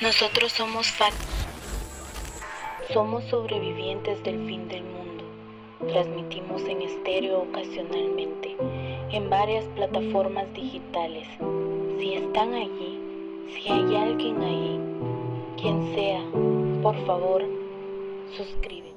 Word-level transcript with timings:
Nosotros 0.00 0.52
somos 0.52 0.86
FAT. 0.92 1.12
Somos 2.92 3.24
sobrevivientes 3.24 4.22
del 4.22 4.46
fin 4.46 4.68
del 4.68 4.84
mundo. 4.84 5.24
Transmitimos 5.88 6.62
en 6.68 6.82
estéreo 6.82 7.40
ocasionalmente, 7.40 8.56
en 9.10 9.28
varias 9.28 9.64
plataformas 9.74 10.54
digitales. 10.54 11.26
Si 11.98 12.14
están 12.14 12.54
allí, 12.54 13.00
si 13.48 13.72
hay 13.72 13.96
alguien 13.96 14.40
ahí, 14.40 14.80
quien 15.60 15.92
sea, 15.96 16.22
por 16.80 16.94
favor, 17.04 17.42
suscríbete. 18.36 18.87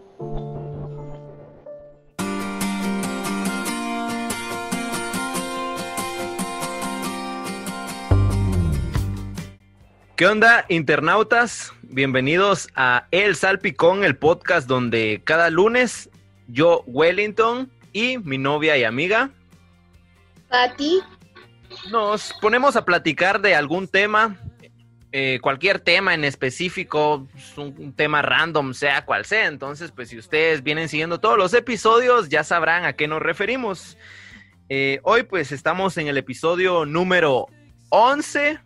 ¿Qué 10.22 10.28
onda, 10.28 10.68
internautas? 10.70 11.74
Bienvenidos 11.82 12.70
a 12.76 13.08
El 13.10 13.36
Salpicón, 13.36 14.04
el 14.04 14.16
podcast 14.16 14.68
donde 14.68 15.20
cada 15.24 15.50
lunes 15.50 16.12
yo, 16.48 16.84
Wellington 16.86 17.72
y 17.92 18.20
mi 18.20 18.38
novia 18.38 18.78
y 18.78 18.84
amiga 18.84 19.32
Pati, 20.48 21.00
nos 21.90 22.36
ponemos 22.40 22.76
a 22.76 22.86
platicar 22.86 23.42
de 23.42 23.56
algún 23.56 23.88
tema, 23.88 24.38
eh, 25.12 25.40
cualquier 25.42 25.80
tema 25.80 26.14
en 26.14 26.24
específico, 26.24 27.28
un, 27.58 27.76
un 27.80 27.92
tema 27.92 28.22
random, 28.22 28.76
sea 28.76 29.04
cual 29.04 29.26
sea. 29.26 29.48
Entonces, 29.48 29.90
pues 29.92 30.10
si 30.10 30.20
ustedes 30.20 30.62
vienen 30.62 30.88
siguiendo 30.88 31.20
todos 31.20 31.40
los 31.40 31.52
episodios, 31.56 32.30
ya 32.30 32.44
sabrán 32.44 32.86
a 32.86 32.94
qué 32.94 33.08
nos 33.08 33.24
referimos. 33.24 33.98
Eh, 34.70 35.00
hoy 35.02 35.24
pues 35.24 35.52
estamos 35.52 35.98
en 35.98 36.06
el 36.06 36.18
episodio 36.20 36.86
número 36.86 37.48
11, 37.90 38.60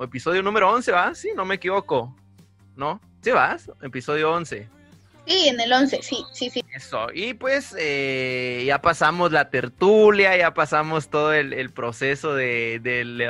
o 0.00 0.04
episodio 0.04 0.42
número 0.42 0.72
11, 0.72 0.92
¿va? 0.92 1.14
Sí, 1.14 1.28
no 1.36 1.44
me 1.44 1.56
equivoco. 1.56 2.16
¿No? 2.74 3.02
Sí, 3.20 3.32
vas, 3.32 3.70
episodio 3.82 4.32
11. 4.32 4.66
sí, 5.26 5.48
en 5.48 5.60
el 5.60 5.70
11, 5.70 6.02
sí, 6.02 6.24
sí, 6.32 6.48
sí. 6.48 6.64
Eso, 6.74 7.08
y 7.12 7.34
pues 7.34 7.76
eh, 7.78 8.62
ya 8.66 8.80
pasamos 8.80 9.30
la 9.30 9.50
tertulia, 9.50 10.34
ya 10.38 10.54
pasamos 10.54 11.10
todo 11.10 11.34
el, 11.34 11.52
el 11.52 11.68
proceso 11.68 12.34
de, 12.34 12.80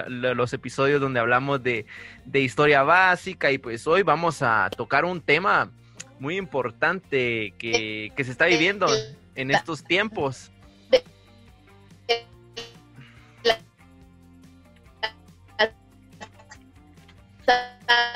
los 0.06 0.52
episodios 0.52 1.00
donde 1.00 1.18
hablamos 1.18 1.60
de, 1.60 1.86
de 2.24 2.40
historia 2.40 2.84
básica 2.84 3.50
y 3.50 3.58
pues 3.58 3.88
hoy 3.88 4.04
vamos 4.04 4.40
a 4.40 4.70
tocar 4.70 5.04
un 5.04 5.20
tema 5.20 5.72
muy 6.20 6.36
importante 6.36 7.52
que, 7.58 8.12
que 8.14 8.24
se 8.24 8.30
está 8.30 8.46
viviendo 8.46 8.86
en 9.34 9.50
estos 9.50 9.82
tiempos. 9.82 10.52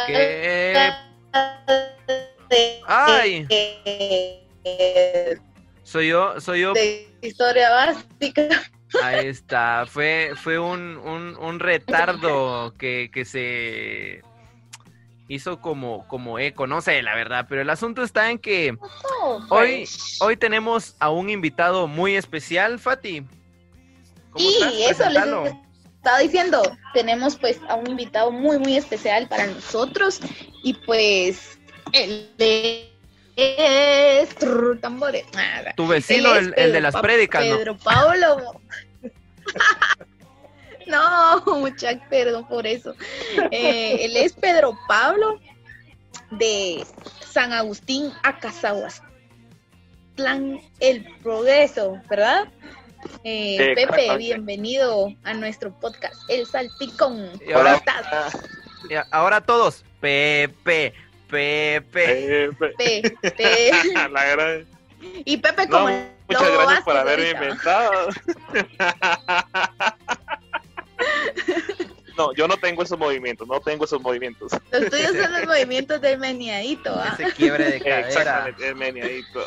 ¿Qué? 0.07 0.91
Ay. 2.87 3.47
Soy 5.83 6.09
yo, 6.09 6.41
soy 6.41 6.61
yo. 6.63 6.73
De 6.73 7.09
historia 7.23 7.71
básica. 7.71 8.43
Ahí 9.03 9.27
está, 9.27 9.87
fue, 9.89 10.33
fue 10.37 10.59
un, 10.59 10.97
un, 10.99 11.37
un 11.37 11.59
retardo 11.59 12.75
que, 12.79 13.11
que 13.13 13.25
se 13.25 14.23
hizo 15.27 15.61
como, 15.61 16.07
como 16.07 16.39
eco, 16.39 16.67
no 16.69 16.81
sé 16.81 17.03
la 17.03 17.15
verdad, 17.17 17.47
pero 17.49 17.63
el 17.63 17.71
asunto 17.71 18.03
está 18.05 18.31
en 18.31 18.39
que 18.39 18.77
Hoy- 19.49 19.89
hoy 20.21 20.37
tenemos 20.37 20.95
a 21.01 21.11
un 21.11 21.29
invitado 21.31 21.89
muy 21.89 22.15
especial, 22.15 22.79
Fati. 22.79 23.25
¿Cómo 24.31 24.49
Sí, 24.49 24.85
estás? 24.89 25.01
eso 25.01 25.11
les. 25.11 25.55
Estaba 26.05 26.19
diciendo. 26.19 26.61
Tenemos 26.93 27.37
pues 27.37 27.59
a 27.67 27.77
un 27.77 27.89
invitado 27.89 28.31
muy, 28.31 28.59
muy 28.59 28.77
especial 28.77 29.27
para 29.27 29.47
nosotros. 29.47 30.21
Y 30.63 30.75
pues 30.75 31.59
él 31.93 32.29
es... 33.37 34.29
tambores. 34.83 35.25
Tu 35.77 35.87
vecino, 35.87 36.35
el, 36.35 36.53
de 36.53 36.81
las 36.83 36.95
prédicas, 36.95 37.47
¿no? 37.47 37.57
Pedro 37.57 37.79
Pablo. 37.79 38.61
no, 40.87 41.43
mucha 41.59 41.99
perdón 42.11 42.47
por 42.49 42.67
eso. 42.67 42.95
Eh, 43.51 44.05
él 44.05 44.15
es 44.19 44.35
Pedro 44.35 44.79
Pablo 44.87 45.41
de 46.33 46.85
San 47.27 47.55
Agustín 47.55 48.13
a 48.25 48.39
Cazahuastlán, 48.39 50.61
El 50.81 51.07
Progreso, 51.23 51.99
¿verdad? 52.11 52.49
Eh, 53.25 53.73
Pepe, 53.75 54.17
bienvenido 54.17 55.09
a 55.25 55.35
nuestro 55.35 55.73
podcast 55.81 56.15
El 56.29 56.47
Salpicón. 56.47 57.31
Y 57.37 57.47
¿Cómo 57.47 57.59
ahora- 57.59 57.75
estás? 57.77 58.39
Y 58.91 58.95
ahora 59.11 59.41
todos, 59.41 59.85
Pepe, 60.01 60.93
Pepe. 61.29 62.45
Eh, 62.45 62.51
pe- 62.59 63.03
Pepe. 63.23 63.73
la 64.11 64.25
gran- 64.27 64.67
Y 65.25 65.37
Pepe 65.39 65.67
No, 65.67 65.71
como 65.71 65.89
el 65.91 66.07
muchas 66.29 66.51
gracias 66.53 66.81
por 66.85 66.97
haberme 66.97 67.31
inventado. 67.31 68.09
No, 72.17 72.33
yo 72.35 72.47
no 72.47 72.57
tengo 72.57 72.85
esos 72.85 72.97
movimientos, 72.97 73.47
no 73.49 73.61
tengo 73.61 73.87
esos 73.87 74.01
movimientos. 74.01 74.53
Los 74.71 74.89
tuyos 74.89 75.17
son 75.21 75.33
los 75.33 75.47
movimientos 75.47 76.01
del 76.01 76.21
meneadito, 76.21 76.95
¿ah? 76.95 77.17
Ese 77.19 77.33
quiebre 77.33 77.65
de 77.65 77.81
cadera. 77.81 78.07
Exactamente, 78.07 78.69
el 78.69 78.77
meneadito. 78.77 79.45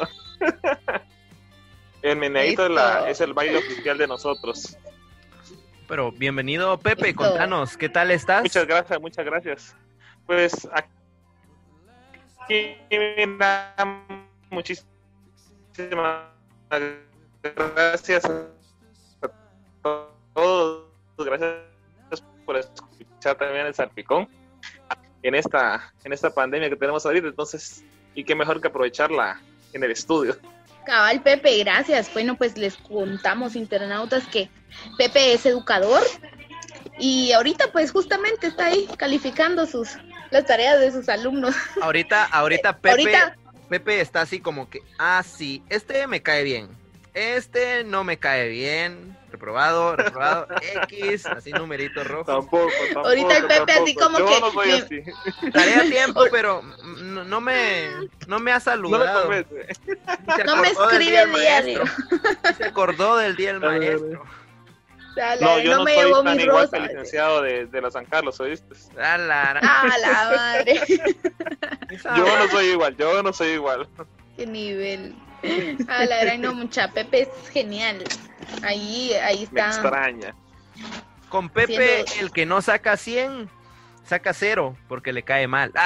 El 2.02 2.18
meneadito 2.18 2.66
es, 2.66 2.72
la- 2.72 3.10
es 3.10 3.22
el 3.22 3.34
baile 3.34 3.58
oficial 3.58 3.98
de 3.98 4.08
nosotros. 4.08 4.78
Pero 5.88 6.12
bienvenido, 6.12 6.78
Pepe, 6.78 7.08
Listo. 7.08 7.24
contanos, 7.24 7.78
¿qué 7.78 7.90
tal 7.90 8.12
estás? 8.12 8.44
Muchas 8.44 8.68
gracias, 8.68 9.00
muchas 9.02 9.26
gracias. 9.26 9.76
Pues 10.26 10.68
aquí 10.72 10.90
mira, 12.90 13.74
muchísimas 14.50 14.86
gracias 17.44 18.26
a 18.26 18.48
todos. 20.34 20.86
Gracias 21.18 22.24
por 22.46 22.58
escuchar 22.58 23.36
también 23.38 23.68
el 23.68 23.74
salpicón 23.74 24.28
en 25.24 25.36
esta, 25.36 25.94
en 26.04 26.14
esta 26.14 26.30
pandemia 26.30 26.70
que 26.70 26.76
tenemos 26.76 27.06
ahorita. 27.06 27.28
Entonces, 27.28 27.84
y 28.14 28.24
qué 28.24 28.36
mejor 28.36 28.62
que 28.62 28.68
aprovecharla 28.68 29.42
en 29.74 29.84
el 29.84 29.92
estudio. 29.92 30.36
Cabal 30.88 31.22
Pepe, 31.22 31.58
gracias. 31.60 32.12
Bueno, 32.14 32.38
pues 32.38 32.58
les 32.58 32.78
contamos 32.78 33.58
internautas 33.58 34.26
que 34.26 34.50
Pepe 34.98 35.34
es 35.34 35.46
educador 35.46 36.02
y 36.98 37.34
ahorita 37.34 37.74
pues 37.74 37.92
justamente 37.92 38.48
está 38.48 38.68
ahí 38.68 38.88
calificando 38.98 39.66
sus 39.66 39.98
las 40.32 40.46
tareas 40.46 40.80
de 40.80 40.94
sus 40.94 41.10
alumnos. 41.10 41.54
Ahorita, 41.82 42.24
ahorita 42.24 42.78
Pepe, 42.78 42.90
Ahorita 42.90 43.38
Pepe 43.70 44.00
está 44.00 44.22
así 44.22 44.40
como 44.40 44.70
que, 44.70 44.80
ah, 44.98 45.24
sí, 45.24 45.62
este 45.68 46.08
me 46.08 46.22
cae 46.22 46.44
bien, 46.44 46.70
este 47.14 47.84
no 47.84 48.06
me 48.06 48.18
cae 48.18 48.48
bien, 48.48 49.17
reprobado, 49.38 49.96
reprobado, 49.96 50.48
X, 50.90 51.26
así 51.28 51.52
numerito 51.52 52.04
rojo. 52.04 52.26
Tampoco, 52.26 52.72
tampoco. 52.88 53.08
Ahorita 53.08 53.38
el 53.38 53.46
Pepe 53.46 53.72
así 53.74 53.96
como 53.96 54.18
Yo 54.20 54.26
que 54.28 54.40
no 54.42 54.52
soy 54.52 54.72
así. 54.72 55.02
Tarea 55.52 55.82
a 55.82 55.84
tiempo, 55.84 56.24
pero 56.32 56.62
no, 56.64 57.24
no 57.24 57.40
me, 57.42 57.88
no 58.28 58.40
me 58.40 58.52
ha 58.52 58.56
No 58.56 58.60
me 58.60 58.60
saludado. 58.60 59.30
no 60.46 60.56
me 60.58 60.68
escribe 60.70 61.00
día 61.00 61.28
maestro. 61.28 61.84
Se 62.58 62.66
acordó 62.66 63.18
del 63.18 63.36
día 63.36 63.54
del 63.54 63.60
maestro. 63.62 64.24
Dale, 65.16 65.42
No, 65.42 65.60
yo 65.60 65.78
no, 65.78 65.84
me 65.84 65.94
soy 65.96 66.04
llevó 66.06 66.24
tan 66.24 66.40
igual 66.40 66.70
que 66.70 66.78
el 66.78 66.84
licenciado 66.84 67.42
de, 67.42 67.66
de 67.66 67.82
la 67.82 67.90
San 67.92 68.06
Carlos, 68.06 68.40
¿oíste? 68.40 68.76
A 69.02 69.18
la- 69.18 69.60
Ah, 69.64 69.88
la 70.00 70.36
madre. 70.36 70.82
Yo 72.16 72.38
no 72.38 72.48
soy 72.52 72.66
igual, 72.68 72.96
yo 72.98 73.24
no 73.24 73.34
soy 73.34 73.48
igual. 73.50 73.88
Qué 74.36 74.46
nivel. 74.46 75.16
Ah, 75.88 76.06
la 76.06 76.18
verdad 76.24 76.38
no 76.40 76.54
mucha. 76.54 76.92
Pepe 76.92 77.22
es 77.24 77.50
genial. 77.50 78.04
Ahí, 78.64 79.14
ahí 79.14 79.38
Me 79.40 79.44
está. 79.62 79.68
extraña. 79.68 80.36
Con 81.30 81.50
Pepe, 81.50 82.06
Siendo- 82.08 82.26
el 82.26 82.32
que 82.32 82.46
no 82.46 82.62
saca 82.62 82.96
100, 82.98 83.50
saca 84.06 84.34
0, 84.34 84.76
porque 84.88 85.14
le 85.14 85.24
cae 85.24 85.48
mal. 85.48 85.72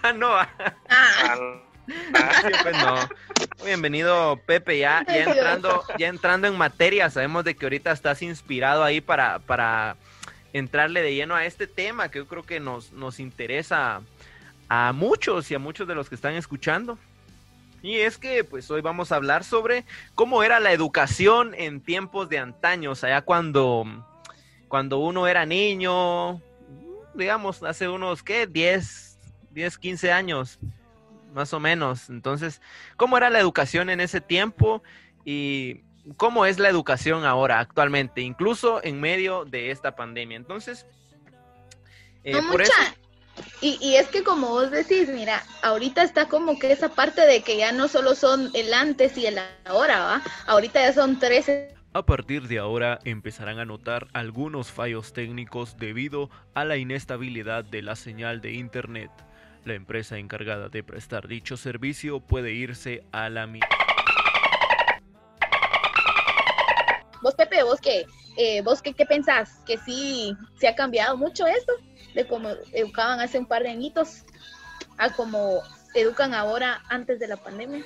Ah, 0.00 0.12
no, 0.12 0.32
ah, 0.32 0.46
Ah, 0.88 2.42
pues 2.62 2.76
no. 2.78 3.64
Bienvenido, 3.64 4.40
Pepe, 4.46 4.78
ya, 4.78 5.04
ya 5.06 5.24
entrando, 5.24 5.82
ya 5.98 6.06
entrando 6.06 6.46
en 6.46 6.56
materia, 6.56 7.10
sabemos 7.10 7.44
de 7.44 7.56
que 7.56 7.66
ahorita 7.66 7.90
estás 7.90 8.22
inspirado 8.22 8.84
ahí 8.84 9.00
para, 9.00 9.40
para 9.40 9.96
entrarle 10.52 11.02
de 11.02 11.14
lleno 11.14 11.34
a 11.34 11.44
este 11.46 11.66
tema 11.66 12.10
que 12.10 12.18
yo 12.20 12.28
creo 12.28 12.44
que 12.44 12.60
nos, 12.60 12.92
nos 12.92 13.18
interesa 13.18 14.02
a 14.68 14.92
muchos 14.92 15.50
y 15.50 15.56
a 15.56 15.58
muchos 15.58 15.88
de 15.88 15.96
los 15.96 16.08
que 16.08 16.14
están 16.14 16.34
escuchando. 16.34 16.96
Y 17.82 17.98
es 17.98 18.18
que 18.18 18.44
pues 18.44 18.70
hoy 18.70 18.80
vamos 18.80 19.12
a 19.12 19.16
hablar 19.16 19.44
sobre 19.44 19.84
cómo 20.14 20.42
era 20.42 20.58
la 20.60 20.72
educación 20.72 21.54
en 21.54 21.80
tiempos 21.80 22.28
de 22.28 22.38
antaños, 22.38 23.04
allá 23.04 23.22
cuando, 23.22 23.84
cuando 24.68 24.98
uno 24.98 25.28
era 25.28 25.46
niño, 25.46 26.42
digamos, 27.14 27.62
hace 27.62 27.88
unos, 27.88 28.22
¿qué? 28.22 28.46
10, 28.46 29.18
10, 29.50 29.78
15 29.78 30.12
años, 30.12 30.58
más 31.32 31.52
o 31.52 31.60
menos. 31.60 32.10
Entonces, 32.10 32.60
¿cómo 32.96 33.16
era 33.16 33.30
la 33.30 33.38
educación 33.38 33.90
en 33.90 34.00
ese 34.00 34.20
tiempo 34.20 34.82
y 35.24 35.82
cómo 36.16 36.46
es 36.46 36.58
la 36.58 36.68
educación 36.68 37.24
ahora, 37.24 37.60
actualmente, 37.60 38.22
incluso 38.22 38.82
en 38.82 39.00
medio 39.00 39.44
de 39.44 39.70
esta 39.70 39.94
pandemia? 39.94 40.36
Entonces, 40.36 40.86
eh, 42.24 42.32
no 42.32 42.40
por 42.50 42.60
mucha. 42.60 42.72
eso... 42.82 43.07
Y, 43.60 43.78
y, 43.80 43.96
es 43.96 44.08
que 44.08 44.22
como 44.22 44.48
vos 44.48 44.70
decís, 44.70 45.08
mira, 45.08 45.42
ahorita 45.62 46.02
está 46.02 46.28
como 46.28 46.58
que 46.58 46.72
esa 46.72 46.90
parte 46.90 47.22
de 47.22 47.42
que 47.42 47.56
ya 47.56 47.72
no 47.72 47.88
solo 47.88 48.14
son 48.14 48.50
el 48.54 48.72
antes 48.72 49.16
y 49.18 49.26
el 49.26 49.38
ahora, 49.64 49.98
¿va? 50.00 50.22
Ahorita 50.46 50.80
ya 50.80 50.92
son 50.92 51.18
tres. 51.18 51.50
A 51.94 52.04
partir 52.04 52.46
de 52.48 52.58
ahora 52.58 52.98
empezarán 53.04 53.58
a 53.58 53.64
notar 53.64 54.08
algunos 54.12 54.70
fallos 54.70 55.12
técnicos 55.12 55.76
debido 55.78 56.30
a 56.54 56.64
la 56.64 56.76
inestabilidad 56.76 57.64
de 57.64 57.82
la 57.82 57.96
señal 57.96 58.40
de 58.40 58.52
Internet. 58.52 59.10
La 59.64 59.74
empresa 59.74 60.18
encargada 60.18 60.68
de 60.68 60.84
prestar 60.84 61.26
dicho 61.26 61.56
servicio 61.56 62.20
puede 62.20 62.52
irse 62.52 63.04
a 63.10 63.28
la 63.28 63.46
mierda. 63.46 63.68
Vos, 67.20 67.34
Pepe, 67.34 67.62
vos 67.64 67.80
qué, 67.80 68.06
eh, 68.36 68.62
vos 68.62 68.80
qué, 68.80 68.94
qué 68.94 69.04
pensás? 69.04 69.60
¿Que 69.66 69.76
sí 69.78 70.36
se 70.60 70.68
ha 70.68 70.74
cambiado 70.74 71.16
mucho 71.16 71.46
esto? 71.46 71.72
De 72.18 72.26
cómo 72.26 72.48
educaban 72.72 73.20
hace 73.20 73.38
un 73.38 73.46
par 73.46 73.62
de 73.62 73.68
añitos 73.68 74.24
a 74.98 75.14
cómo 75.14 75.62
educan 75.94 76.34
ahora 76.34 76.82
antes 76.88 77.20
de 77.20 77.28
la 77.28 77.36
pandemia. 77.36 77.84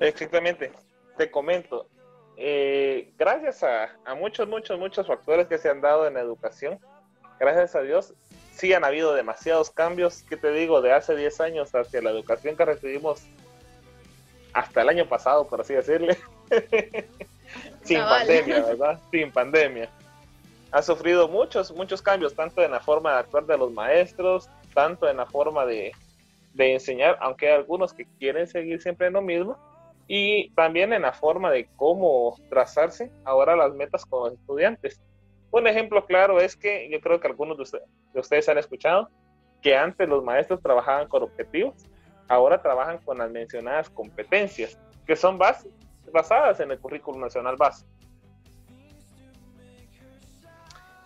Exactamente. 0.00 0.72
Te 1.16 1.30
comento. 1.30 1.88
Eh, 2.36 3.12
gracias 3.16 3.62
a, 3.62 3.96
a 4.04 4.16
muchos, 4.16 4.48
muchos, 4.48 4.76
muchos 4.76 5.06
factores 5.06 5.46
que 5.46 5.56
se 5.56 5.70
han 5.70 5.80
dado 5.80 6.08
en 6.08 6.14
la 6.14 6.20
educación, 6.20 6.80
gracias 7.38 7.76
a 7.76 7.82
Dios, 7.82 8.12
sí 8.50 8.72
han 8.72 8.84
habido 8.84 9.14
demasiados 9.14 9.70
cambios, 9.70 10.22
que 10.22 10.36
te 10.36 10.50
digo, 10.50 10.82
de 10.82 10.92
hace 10.92 11.14
10 11.14 11.40
años 11.42 11.74
hacia 11.76 12.02
la 12.02 12.10
educación 12.10 12.56
que 12.56 12.64
recibimos 12.64 13.22
hasta 14.52 14.82
el 14.82 14.88
año 14.88 15.08
pasado, 15.08 15.46
por 15.46 15.60
así 15.60 15.74
decirle. 15.74 16.18
Sin 17.84 18.00
pandemia, 18.00 18.64
¿verdad? 18.64 19.00
Sin 19.12 19.30
pandemia. 19.30 19.88
Ha 20.72 20.82
sufrido 20.82 21.28
muchos, 21.28 21.72
muchos 21.72 22.02
cambios, 22.02 22.34
tanto 22.34 22.62
en 22.62 22.70
la 22.70 22.80
forma 22.80 23.12
de 23.12 23.18
actuar 23.18 23.46
de 23.46 23.56
los 23.56 23.72
maestros, 23.72 24.50
tanto 24.74 25.08
en 25.08 25.16
la 25.16 25.26
forma 25.26 25.64
de, 25.64 25.92
de 26.54 26.74
enseñar, 26.74 27.16
aunque 27.20 27.48
hay 27.48 27.54
algunos 27.54 27.92
que 27.92 28.06
quieren 28.18 28.46
seguir 28.46 28.82
siempre 28.82 29.06
en 29.06 29.14
lo 29.14 29.22
mismo, 29.22 29.56
y 30.08 30.50
también 30.50 30.92
en 30.92 31.02
la 31.02 31.12
forma 31.12 31.50
de 31.50 31.68
cómo 31.76 32.36
trazarse 32.48 33.10
ahora 33.24 33.56
las 33.56 33.74
metas 33.74 34.04
con 34.06 34.24
los 34.24 34.38
estudiantes. 34.38 35.00
Un 35.50 35.66
ejemplo 35.66 36.04
claro 36.04 36.40
es 36.40 36.56
que 36.56 36.88
yo 36.90 37.00
creo 37.00 37.20
que 37.20 37.28
algunos 37.28 37.56
de, 37.56 37.62
usted, 37.62 37.80
de 38.12 38.20
ustedes 38.20 38.48
han 38.48 38.58
escuchado 38.58 39.08
que 39.62 39.76
antes 39.76 40.08
los 40.08 40.22
maestros 40.22 40.60
trabajaban 40.60 41.08
con 41.08 41.22
objetivos, 41.22 41.74
ahora 42.28 42.60
trabajan 42.60 42.98
con 42.98 43.18
las 43.18 43.30
mencionadas 43.30 43.88
competencias, 43.90 44.78
que 45.06 45.16
son 45.16 45.38
base, 45.38 45.68
basadas 46.12 46.60
en 46.60 46.70
el 46.70 46.78
currículo 46.78 47.18
nacional 47.18 47.56
base. 47.56 47.84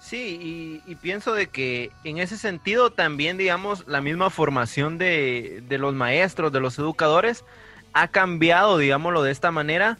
Sí, 0.00 0.80
y, 0.86 0.90
y, 0.90 0.94
pienso 0.96 1.34
de 1.34 1.48
que 1.48 1.90
en 2.04 2.18
ese 2.18 2.38
sentido 2.38 2.90
también, 2.90 3.36
digamos, 3.36 3.86
la 3.86 4.00
misma 4.00 4.30
formación 4.30 4.96
de, 4.96 5.62
de 5.68 5.78
los 5.78 5.94
maestros, 5.94 6.52
de 6.52 6.60
los 6.60 6.78
educadores, 6.78 7.44
ha 7.92 8.08
cambiado, 8.08 8.78
digámoslo 8.78 9.22
de 9.22 9.30
esta 9.30 9.50
manera, 9.50 9.98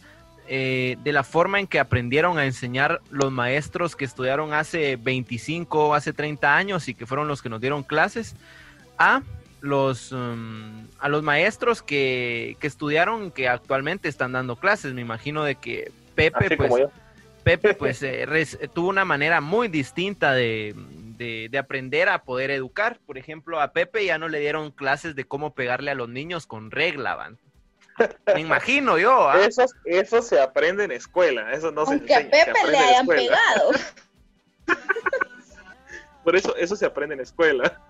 eh, 0.48 0.96
de 1.04 1.12
la 1.12 1.22
forma 1.22 1.60
en 1.60 1.66
que 1.66 1.78
aprendieron 1.78 2.38
a 2.38 2.44
enseñar 2.44 3.00
los 3.10 3.30
maestros 3.30 3.94
que 3.94 4.04
estudiaron 4.04 4.52
hace 4.52 4.96
25, 4.96 5.94
hace 5.94 6.12
30 6.12 6.56
años 6.56 6.88
y 6.88 6.94
que 6.94 7.06
fueron 7.06 7.28
los 7.28 7.40
que 7.40 7.48
nos 7.48 7.60
dieron 7.60 7.82
clases, 7.82 8.34
a 8.98 9.22
los, 9.60 10.10
um, 10.10 10.86
a 10.98 11.08
los 11.08 11.22
maestros 11.22 11.82
que, 11.82 12.56
que, 12.58 12.66
estudiaron 12.66 13.30
que 13.30 13.48
actualmente 13.48 14.08
están 14.08 14.32
dando 14.32 14.56
clases. 14.56 14.92
Me 14.92 15.02
imagino 15.02 15.44
de 15.44 15.54
que 15.54 15.92
Pepe, 16.16 16.46
Así 16.46 16.56
pues, 16.56 16.72
Pepe, 17.42 17.74
pues 17.74 18.02
eh, 18.02 18.26
res, 18.26 18.58
tuvo 18.74 18.88
una 18.88 19.04
manera 19.04 19.40
muy 19.40 19.68
distinta 19.68 20.32
de, 20.32 20.74
de, 21.16 21.48
de, 21.50 21.58
aprender 21.58 22.08
a 22.08 22.22
poder 22.22 22.50
educar. 22.50 22.98
Por 23.06 23.18
ejemplo, 23.18 23.60
a 23.60 23.72
Pepe 23.72 24.04
ya 24.04 24.18
no 24.18 24.28
le 24.28 24.40
dieron 24.40 24.70
clases 24.70 25.14
de 25.14 25.24
cómo 25.24 25.54
pegarle 25.54 25.90
a 25.90 25.94
los 25.94 26.08
niños 26.08 26.46
con 26.46 26.70
regla, 26.70 27.14
¿van? 27.14 27.38
Me 28.34 28.40
imagino 28.40 28.98
yo. 28.98 29.32
¿eh? 29.34 29.46
Eso, 29.46 29.64
eso 29.84 30.22
se 30.22 30.40
aprende 30.40 30.84
en 30.84 30.92
escuela, 30.92 31.52
eso 31.52 31.70
no 31.70 31.82
Aunque 31.82 32.06
se 32.06 32.20
enseña. 32.20 32.42
a 32.42 32.46
Pepe 32.46 32.70
le 32.70 32.78
hayan 32.78 33.06
pegado. 33.06 33.70
Por 36.24 36.36
eso, 36.36 36.54
eso 36.56 36.76
se 36.76 36.86
aprende 36.86 37.14
en 37.14 37.20
escuela. 37.20 37.80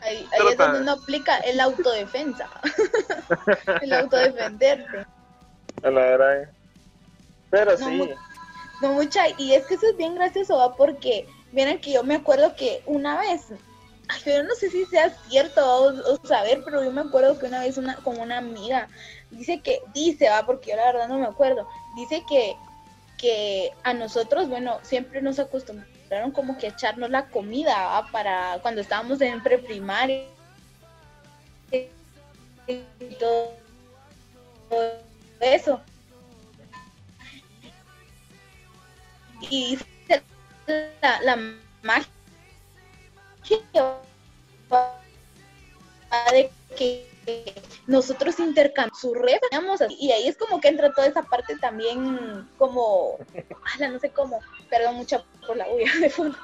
Ahí, 0.00 0.28
ahí 0.32 0.48
es 0.50 0.56
donde 0.56 0.80
uno 0.80 0.92
aplica 0.92 1.38
el 1.38 1.58
autodefensa. 1.60 2.48
el 3.82 3.92
autodefenderte. 3.92 5.06
A 5.82 5.90
la 5.90 6.00
verdad. 6.00 6.50
Pero 7.56 7.78
no, 7.78 7.86
sí. 7.86 8.10
No 8.82 8.92
mucha, 8.92 9.22
y 9.38 9.54
es 9.54 9.64
que 9.66 9.74
eso 9.74 9.86
es 9.86 9.96
bien 9.96 10.14
gracioso, 10.14 10.58
¿va? 10.58 10.76
porque 10.76 11.26
miren 11.52 11.80
que 11.80 11.92
yo 11.92 12.04
me 12.04 12.16
acuerdo 12.16 12.54
que 12.54 12.82
una 12.84 13.18
vez 13.18 13.46
Ay, 14.08 14.20
pero 14.24 14.44
no 14.44 14.54
sé 14.54 14.70
si 14.70 14.84
sea 14.84 15.10
cierto 15.28 15.64
o, 15.64 16.12
o, 16.12 16.26
saber, 16.26 16.62
pero 16.64 16.84
yo 16.84 16.92
me 16.92 17.00
acuerdo 17.00 17.38
que 17.38 17.46
una 17.46 17.60
vez 17.60 17.76
una, 17.76 17.96
con 17.96 18.20
una 18.20 18.38
amiga 18.38 18.88
dice 19.30 19.60
que, 19.60 19.80
dice, 19.94 20.28
va, 20.28 20.46
porque 20.46 20.70
yo 20.70 20.76
la 20.76 20.92
verdad 20.92 21.08
no 21.08 21.18
me 21.18 21.26
acuerdo, 21.26 21.66
dice 21.96 22.22
que, 22.28 22.54
que 23.18 23.72
a 23.82 23.94
nosotros, 23.94 24.48
bueno, 24.48 24.78
siempre 24.82 25.22
nos 25.22 25.40
acostumbraron 25.40 26.30
como 26.30 26.56
que 26.56 26.66
a 26.66 26.70
echarnos 26.70 27.10
la 27.10 27.26
comida, 27.30 27.74
¿va? 27.74 28.06
para 28.12 28.60
cuando 28.62 28.80
estábamos 28.80 29.20
en 29.20 29.42
preprimaria 29.42 30.26
y 31.72 33.14
todo, 33.18 33.54
todo 34.68 34.92
eso. 35.40 35.80
Y 39.40 39.78
la, 40.66 41.20
la 41.22 41.38
magia 41.82 42.10
de 46.32 46.50
que 46.76 47.06
nosotros 47.86 48.38
intercambiamos 48.38 49.00
su 49.00 49.14
red 49.14 49.38
y 49.98 50.12
ahí 50.12 50.28
es 50.28 50.36
como 50.36 50.60
que 50.60 50.68
entra 50.68 50.92
toda 50.92 51.08
esa 51.08 51.22
parte 51.22 51.56
también 51.56 52.48
como, 52.58 53.18
ala, 53.74 53.88
no 53.88 53.98
sé 53.98 54.10
cómo, 54.10 54.40
perdón 54.70 54.96
mucho 54.96 55.24
por 55.46 55.56
la 55.56 55.66
bulla 55.68 55.90
de 56.00 56.10
fondo, 56.10 56.38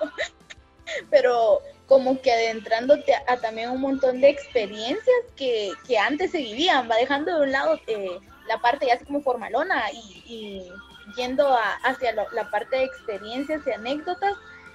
pero 1.11 1.61
como 1.87 2.21
que 2.21 2.33
adentrándote 2.33 3.15
a, 3.15 3.37
también 3.39 3.71
un 3.71 3.81
montón 3.81 4.21
de 4.21 4.31
experiencias 4.31 5.17
que, 5.37 5.73
que 5.87 5.99
antes 5.99 6.31
se 6.31 6.39
vivían, 6.39 6.91
va 6.91 6.97
dejando 6.97 7.37
de 7.37 7.43
un 7.43 7.53
lado 7.53 7.79
eh, 7.87 8.19
la 8.49 8.59
parte 8.59 8.87
ya 8.87 8.95
así 8.95 9.05
como 9.05 9.23
formalona 9.23 9.91
y 9.93 10.69
yendo 11.17 11.53
a, 11.53 11.75
hacia 11.85 12.13
lo, 12.13 12.31
la 12.33 12.51
parte 12.51 12.77
de 12.77 12.85
experiencias 12.85 13.67
y 13.67 13.73
anécdotas 13.73 14.35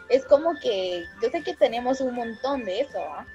es 0.09 0.25
como 0.25 0.53
que 0.61 1.03
yo 1.21 1.29
sé 1.29 1.43
que 1.43 1.55
tenemos 1.55 2.01
un 2.01 2.15
montón 2.15 2.63
de 2.65 2.81
eso. 2.81 2.97
¿eh? 2.97 3.25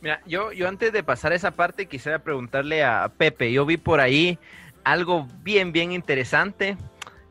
Mira, 0.00 0.20
yo, 0.26 0.52
yo 0.52 0.68
antes 0.68 0.92
de 0.92 1.02
pasar 1.02 1.32
esa 1.32 1.50
parte 1.50 1.86
quisiera 1.86 2.18
preguntarle 2.18 2.84
a 2.84 3.10
Pepe, 3.16 3.52
yo 3.52 3.66
vi 3.66 3.76
por 3.76 4.00
ahí 4.00 4.38
algo 4.84 5.26
bien, 5.42 5.72
bien 5.72 5.92
interesante. 5.92 6.76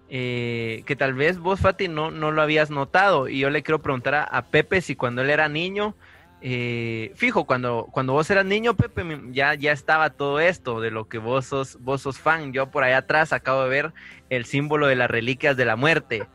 Eh, 0.08 0.84
que 0.86 0.96
tal 0.96 1.16
vez 1.16 1.40
vos, 1.40 1.60
Fati, 1.60 1.88
no, 1.88 2.12
no 2.12 2.32
lo 2.32 2.42
habías 2.42 2.70
notado. 2.70 3.28
Y 3.28 3.40
yo 3.40 3.50
le 3.50 3.64
quiero 3.64 3.82
preguntar 3.82 4.14
a, 4.16 4.24
a 4.24 4.44
Pepe 4.44 4.82
si 4.82 4.96
cuando 4.96 5.24
él 5.24 5.30
era 5.30 5.50
niño, 5.50 5.96
eh, 6.42 7.12
fijo, 7.16 7.46
cuando, 7.46 7.88
cuando 7.92 8.14
vos 8.14 8.30
eras 8.30 8.46
niño, 8.46 8.76
Pepe, 8.76 9.04
ya, 9.32 9.56
ya 9.56 9.72
estaba 9.72 10.12
todo 10.12 10.40
esto 10.40 10.82
de 10.82 10.92
lo 10.92 11.08
que 11.08 11.18
vos 11.18 11.46
sos, 11.46 11.78
vos 11.82 12.02
sos 12.02 12.20
fan. 12.20 12.54
Yo 12.54 12.70
por 12.70 12.84
allá 12.84 13.00
atrás 13.00 13.34
acabo 13.34 13.64
de 13.64 13.70
ver 13.70 13.94
el 14.30 14.46
símbolo 14.46 14.88
de 14.88 14.96
las 14.96 15.10
reliquias 15.10 15.58
de 15.58 15.66
la 15.66 15.76
muerte. 15.76 16.28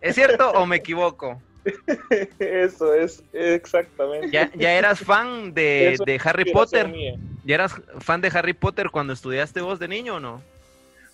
¿Es 0.00 0.14
cierto 0.14 0.50
o 0.50 0.66
me 0.66 0.76
equivoco? 0.76 1.40
Eso 2.38 2.94
es, 2.94 3.22
exactamente. 3.32 4.30
¿Ya, 4.30 4.50
ya 4.54 4.72
eras 4.72 5.00
fan 5.00 5.52
de, 5.52 5.96
de 6.04 6.20
Harry 6.24 6.52
Potter? 6.52 6.92
¿Ya 7.44 7.54
eras 7.54 7.74
fan 8.00 8.20
de 8.20 8.28
Harry 8.28 8.52
Potter 8.52 8.90
cuando 8.90 9.12
estudiaste 9.12 9.60
vos 9.60 9.78
de 9.78 9.88
niño 9.88 10.16
o 10.16 10.20
no? 10.20 10.42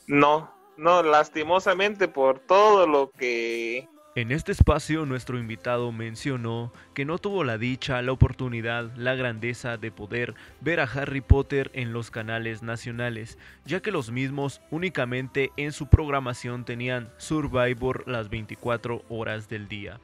No, 0.06 0.52
no, 0.76 1.02
lastimosamente 1.02 2.08
por 2.08 2.38
todo 2.38 2.86
lo 2.86 3.10
que... 3.10 3.88
En 4.14 4.30
este 4.30 4.52
espacio 4.52 5.06
nuestro 5.06 5.38
invitado 5.38 5.90
mencionó 5.90 6.70
que 6.92 7.06
no 7.06 7.16
tuvo 7.16 7.44
la 7.44 7.56
dicha, 7.56 8.02
la 8.02 8.12
oportunidad, 8.12 8.94
la 8.94 9.14
grandeza 9.14 9.78
de 9.78 9.90
poder 9.90 10.34
ver 10.60 10.80
a 10.80 10.82
Harry 10.82 11.22
Potter 11.22 11.70
en 11.72 11.94
los 11.94 12.10
canales 12.10 12.62
nacionales, 12.62 13.38
ya 13.64 13.80
que 13.80 13.90
los 13.90 14.10
mismos 14.10 14.60
únicamente 14.70 15.50
en 15.56 15.72
su 15.72 15.86
programación 15.86 16.66
tenían 16.66 17.08
Survivor 17.16 18.06
las 18.06 18.28
24 18.28 19.02
horas 19.08 19.48
del 19.48 19.66
día. 19.66 19.98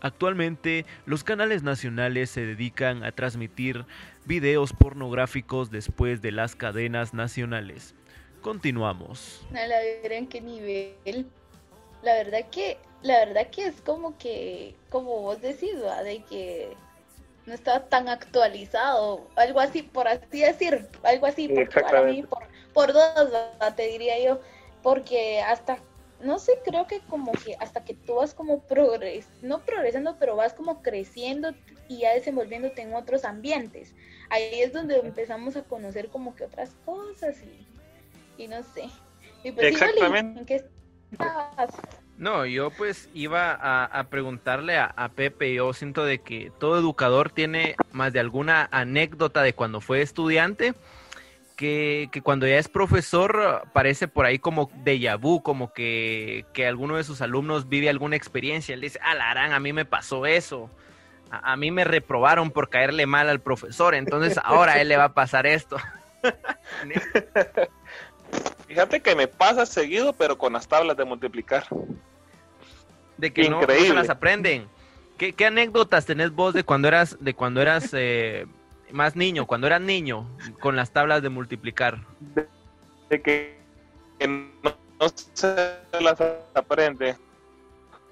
Actualmente, 0.00 0.86
los 1.04 1.22
canales 1.22 1.62
nacionales 1.62 2.30
se 2.30 2.46
dedican 2.46 3.04
a 3.04 3.12
transmitir 3.12 3.84
videos 4.24 4.72
pornográficos 4.72 5.70
después 5.70 6.22
de 6.22 6.32
las 6.32 6.56
cadenas 6.56 7.12
nacionales. 7.12 7.94
Continuamos. 8.40 9.46
En 9.52 10.26
qué 10.28 10.40
nivel. 10.40 11.26
La 12.02 12.14
verdad 12.14 12.48
que, 12.50 12.78
la 13.02 13.24
verdad 13.24 13.48
que 13.48 13.66
es 13.66 13.80
como 13.80 14.16
que, 14.18 14.74
como 14.90 15.20
vos 15.20 15.40
decís, 15.40 15.74
¿va? 15.82 16.02
de 16.02 16.22
que 16.24 16.76
no 17.46 17.54
estaba 17.54 17.86
tan 17.86 18.08
actualizado, 18.08 19.26
algo 19.36 19.60
así, 19.60 19.82
por 19.82 20.08
así 20.08 20.40
decir, 20.40 20.88
algo 21.02 21.26
así, 21.26 21.48
para 21.72 22.02
mí, 22.02 22.22
por, 22.22 22.42
por 22.72 22.92
dos, 22.92 23.32
¿va? 23.60 23.74
te 23.74 23.86
diría 23.88 24.22
yo, 24.22 24.40
porque 24.82 25.40
hasta 25.40 25.78
no 26.22 26.38
sé, 26.38 26.60
creo 26.64 26.86
que 26.86 27.00
como 27.00 27.32
que 27.32 27.56
hasta 27.60 27.84
que 27.84 27.94
tú 27.94 28.16
vas 28.16 28.34
como 28.34 28.60
progres, 28.60 29.26
no 29.42 29.60
progresando, 29.64 30.16
pero 30.18 30.36
vas 30.36 30.52
como 30.52 30.82
creciendo 30.82 31.52
y 31.88 31.98
ya 32.00 32.12
desenvolviéndote 32.12 32.82
en 32.82 32.94
otros 32.94 33.24
ambientes. 33.24 33.94
Ahí 34.28 34.60
es 34.60 34.72
donde 34.72 34.98
empezamos 34.98 35.56
a 35.56 35.62
conocer 35.62 36.08
como 36.08 36.34
que 36.34 36.44
otras 36.44 36.76
cosas 36.84 37.36
y, 37.42 38.42
y 38.42 38.48
no 38.48 38.62
sé. 38.62 38.84
Y 39.42 39.52
pues, 39.52 39.68
Exactamente. 39.68 40.40
¿en 40.40 40.46
qué 40.46 40.64
estabas? 41.10 41.70
No, 42.20 42.44
yo 42.44 42.68
pues 42.68 43.08
iba 43.14 43.54
a, 43.54 44.04
preguntarle 44.04 44.76
a, 44.76 45.10
Pepe, 45.16 45.54
yo 45.54 45.72
siento 45.72 46.04
de 46.04 46.20
que 46.20 46.52
todo 46.60 46.78
educador 46.78 47.30
tiene 47.30 47.76
más 47.92 48.12
de 48.12 48.20
alguna 48.20 48.68
anécdota 48.72 49.40
de 49.40 49.54
cuando 49.54 49.80
fue 49.80 50.02
estudiante, 50.02 50.74
que, 51.56 52.10
que 52.12 52.20
cuando 52.20 52.46
ya 52.46 52.58
es 52.58 52.68
profesor 52.68 53.62
parece 53.72 54.06
por 54.06 54.26
ahí 54.26 54.38
como 54.38 54.68
déjà 54.84 55.18
vu, 55.18 55.42
como 55.42 55.72
que, 55.72 56.44
que 56.52 56.66
alguno 56.66 56.98
de 56.98 57.04
sus 57.04 57.22
alumnos 57.22 57.70
vive 57.70 57.88
alguna 57.88 58.16
experiencia, 58.16 58.74
él 58.74 58.82
dice, 58.82 59.00
ah, 59.02 59.14
la 59.14 59.30
harán, 59.30 59.54
a 59.54 59.58
mí 59.58 59.72
me 59.72 59.86
pasó 59.86 60.26
eso, 60.26 60.70
a, 61.30 61.52
a 61.52 61.56
mí 61.56 61.70
me 61.70 61.84
reprobaron 61.84 62.50
por 62.50 62.68
caerle 62.68 63.06
mal 63.06 63.30
al 63.30 63.40
profesor, 63.40 63.94
entonces 63.94 64.38
ahora 64.44 64.72
a 64.72 64.80
él 64.82 64.88
le 64.88 64.98
va 64.98 65.04
a 65.04 65.14
pasar 65.14 65.46
esto. 65.46 65.78
Fíjate 68.68 69.00
que 69.00 69.16
me 69.16 69.26
pasa 69.26 69.64
seguido, 69.64 70.12
pero 70.12 70.36
con 70.36 70.52
las 70.52 70.68
tablas 70.68 70.98
de 70.98 71.06
multiplicar. 71.06 71.64
De 73.20 73.32
que 73.32 73.48
no- 73.48 73.60
no, 73.60 73.66
se 73.66 73.94
las 73.94 74.08
aprenden. 74.10 74.66
¿Qué, 75.18 75.32
qué 75.34 75.46
anécdotas 75.46 76.06
tenés 76.06 76.32
vos 76.32 76.54
de 76.54 76.64
cuando 76.64 76.88
eras, 76.88 77.16
de 77.20 77.34
cuando 77.34 77.60
eras 77.60 77.90
eh, 77.92 78.46
más 78.90 79.16
niño, 79.16 79.46
cuando 79.46 79.66
eras 79.66 79.80
niño, 79.82 80.26
con 80.60 80.76
las 80.76 80.92
tablas 80.92 81.22
de 81.22 81.28
multiplicar? 81.28 81.98
De 83.10 83.20
que, 83.20 83.58
que 84.18 84.26
no, 84.26 84.74
no 84.98 85.12
se 85.34 85.76
las 86.00 86.20
aprende. 86.54 87.16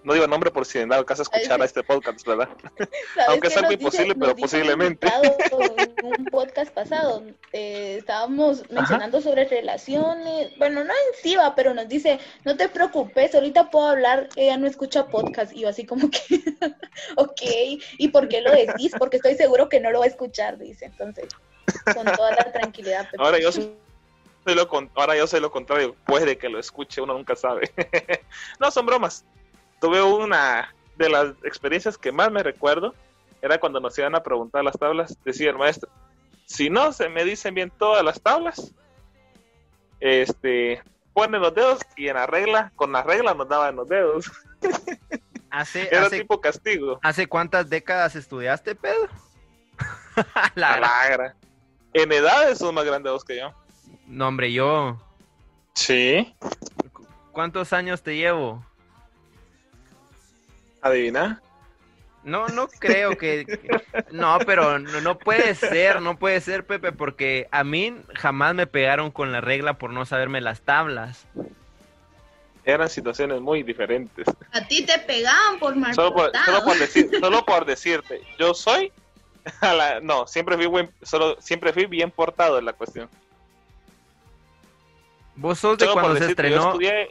No 0.09 0.15
digo 0.15 0.27
nombre 0.27 0.51
por 0.51 0.65
si 0.65 0.79
en 0.79 0.89
dado 0.89 1.05
caso 1.05 1.21
escuchar 1.21 1.61
a 1.61 1.67
este 1.67 1.83
podcast, 1.83 2.27
¿verdad? 2.27 2.49
¿Sabes 3.15 3.29
Aunque 3.29 3.49
es 3.49 3.57
algo 3.59 3.69
dice- 3.69 3.83
imposible, 3.83 4.15
pero 4.15 4.35
posiblemente. 4.35 5.07
En 5.07 5.99
un 6.19 6.25
podcast 6.25 6.73
pasado 6.73 7.23
eh, 7.53 7.97
estábamos 7.99 8.65
mencionando 8.71 9.21
sobre 9.21 9.45
relaciones, 9.45 10.57
bueno, 10.57 10.83
no 10.83 10.93
en 10.95 11.23
sí 11.23 11.37
va, 11.37 11.55
pero 11.55 11.75
nos 11.75 11.89
dice, 11.89 12.19
no 12.47 12.57
te 12.57 12.71
preocupes, 12.71 13.35
ahorita 13.35 13.69
puedo 13.69 13.87
hablar, 13.87 14.31
ella 14.35 14.57
no 14.57 14.67
escucha 14.67 15.09
podcast, 15.09 15.53
y 15.53 15.61
yo 15.61 15.69
así 15.69 15.85
como 15.85 16.11
que, 16.11 16.19
ok, 17.17 17.43
¿y 17.99 18.09
por 18.09 18.29
qué 18.29 18.41
lo 18.41 18.51
decís? 18.51 18.93
Porque 18.99 19.19
estoy 19.19 19.35
seguro 19.35 19.69
que 19.69 19.79
no 19.79 19.91
lo 19.91 19.99
va 19.99 20.07
a 20.07 20.09
escuchar, 20.09 20.57
dice, 20.57 20.87
entonces, 20.87 21.27
con 21.95 22.07
toda 22.07 22.31
la 22.31 22.51
tranquilidad. 22.51 23.07
Ahora 23.19 23.39
yo 23.39 23.53
soy 23.53 23.71
lo, 24.47 24.67
con- 24.69 24.91
ahora 24.95 25.19
yo 25.19 25.27
sé 25.27 25.39
lo 25.39 25.51
contrario, 25.51 25.95
puede 26.07 26.39
que 26.39 26.49
lo 26.49 26.59
escuche, 26.59 27.03
uno 27.03 27.13
nunca 27.13 27.37
sabe. 27.37 27.71
no, 28.59 28.71
son 28.71 28.87
bromas. 28.87 29.27
Tuve 29.81 30.03
una 30.03 30.75
de 30.97 31.09
las 31.09 31.29
experiencias 31.45 31.97
que 31.97 32.11
más 32.13 32.31
me 32.31 32.43
recuerdo, 32.43 32.95
era 33.41 33.59
cuando 33.61 33.79
nos 33.81 33.97
iban 33.99 34.15
a 34.17 34.23
preguntar 34.23 34.65
las 34.65 34.77
tablas, 34.79 35.17
decía 35.25 35.51
el 35.51 35.59
maestro, 35.59 35.89
si 36.47 36.71
no 36.71 36.93
se 36.93 37.09
me 37.09 37.25
dicen 37.25 37.55
bien 37.55 37.71
todas 37.71 38.05
las 38.05 38.21
tablas, 38.21 38.73
este, 40.01 40.83
ponen 41.13 41.41
los 41.41 41.55
dedos 41.55 41.81
y 41.97 42.09
en 42.09 42.15
la 42.17 42.27
regla, 42.27 42.73
con 42.77 42.93
la 42.93 43.03
regla 43.03 43.35
nos 43.35 43.49
daban 43.49 43.77
los 43.77 43.89
dedos. 43.89 44.31
¿Hace, 45.51 45.89
Era 45.91 46.07
hace, 46.07 46.19
tipo 46.21 46.41
castigo. 46.41 46.99
hace 47.03 47.27
cuántas 47.27 47.71
décadas 47.71 48.15
estudiaste, 48.17 48.75
Pedro? 48.75 49.09
La 50.55 50.75
A 50.75 50.77
gran- 50.77 50.81
la 50.83 51.09
gra- 51.17 51.35
En 51.95 52.13
edades 52.13 52.59
son 52.59 52.75
más 52.75 52.85
grandes 52.85 53.13
vos 53.13 53.25
que 53.25 53.39
yo. 53.39 53.53
No, 54.07 54.29
hombre, 54.29 54.53
yo. 54.53 55.01
Sí. 55.75 56.35
¿Cuántos 57.33 57.73
años 57.73 58.03
te 58.03 58.17
llevo? 58.17 58.65
Adivina. 60.83 61.43
No, 62.25 62.47
no 62.49 62.69
creo 62.69 63.17
que... 63.17 63.47
que- 63.47 63.81
No, 64.11 64.39
pero 64.45 64.79
no, 64.79 65.01
no 65.01 65.19
puede 65.19 65.55
ser, 65.55 66.03
no 66.03 66.19
puede 66.19 66.41
ser, 66.41 66.67
Pepe, 66.67 66.93
porque 66.93 67.49
a 67.53 67.65
mí 67.65 67.95
jamás 68.15 68.55
me 68.55 68.67
pegaron 68.67 69.11
con 69.11 69.33
la 69.33 69.41
regla 69.41 69.75
por 69.79 69.91
no 69.93 70.05
saberme 70.05 70.41
las 70.41 70.61
tablas. 70.63 71.27
Eran 72.65 72.89
situaciones 72.91 73.41
muy 73.41 73.63
diferentes. 73.63 74.27
A 74.53 74.61
ti 74.67 74.85
te 74.85 74.99
pegaban 74.99 75.59
por 75.59 75.75
mal 75.77 75.95
Solo 75.95 76.13
por, 76.13 76.23
portado. 76.25 76.45
solo 76.45 76.65
por 76.65 76.79
decir, 76.79 77.11
solo 77.19 77.47
por 77.47 77.65
decirte, 77.65 78.21
yo 78.39 78.53
soy 78.53 78.93
a 79.63 79.73
la- 79.73 80.01
no, 80.01 80.27
siempre 80.27 80.57
fui 80.57 80.67
buen, 80.67 80.91
solo 81.03 81.41
siempre 81.41 81.73
fui 81.73 81.87
bien 81.87 82.11
portado 82.11 82.59
en 82.59 82.67
la 82.67 82.75
cuestión. 82.75 83.09
Vos 85.37 85.59
sos 85.61 85.79
de 85.79 85.85
Solo 85.87 85.95
cuando 85.95 86.15
se 86.17 86.21
decirte, 86.21 86.43
yo 86.51 86.57
estrenó... 86.57 86.69
estudié, 86.73 87.11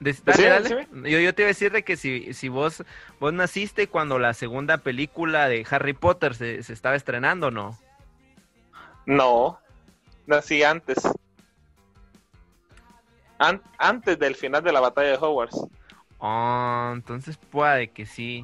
Dale, 0.00 0.48
dale. 0.48 0.68
decime. 0.68 1.10
Yo, 1.10 1.18
yo 1.18 1.34
te 1.34 1.42
iba 1.42 1.46
a 1.46 1.52
decir 1.54 1.72
de 1.72 1.82
que 1.84 1.96
si, 1.96 2.34
si 2.34 2.48
vos, 2.48 2.84
vos 3.20 3.32
naciste 3.32 3.88
cuando 3.88 4.18
la 4.18 4.34
segunda 4.34 4.78
película 4.78 5.48
de 5.48 5.66
Harry 5.70 5.92
Potter 5.94 6.34
se, 6.34 6.62
se 6.62 6.72
estaba 6.72 6.94
estrenando, 6.96 7.50
¿no? 7.50 7.78
no, 9.06 9.58
nací 10.26 10.62
antes. 10.62 10.98
An- 13.38 13.62
antes 13.78 14.18
del 14.18 14.34
final 14.36 14.62
de 14.62 14.72
la 14.72 14.80
batalla 14.80 15.10
de 15.10 15.16
Hogwarts. 15.16 15.56
Oh, 16.18 16.90
entonces 16.94 17.36
puede 17.36 17.88
que 17.90 18.06
sí. 18.06 18.42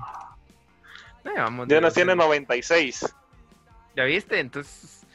Eh, 1.25 1.30
vamos, 1.37 1.69
Yo 1.69 1.80
nací 1.80 2.00
en 2.00 2.11
el 2.11 2.16
96. 2.16 3.14
¿Ya 3.97 4.04
viste? 4.04 4.38
Entonces, 4.40 5.07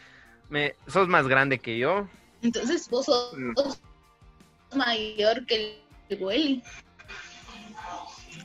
me, 0.49 0.75
sos 0.87 1.07
más 1.07 1.27
grande 1.27 1.59
que 1.59 1.77
yo. 1.77 2.07
Entonces 2.41 2.89
vos 2.89 3.05
sos 3.05 3.33
Mm. 3.37 3.53
mayor 4.77 5.45
que 5.45 5.55
el 5.55 5.84
Welly. 6.19 6.63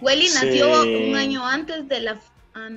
Welly 0.01 0.29
Sí. 0.29 0.35
nació 0.47 0.83
un 0.83 1.17
año 1.17 1.47
antes 1.47 1.87
de 1.89 2.01
la... 2.01 2.21
ah. 2.55 2.69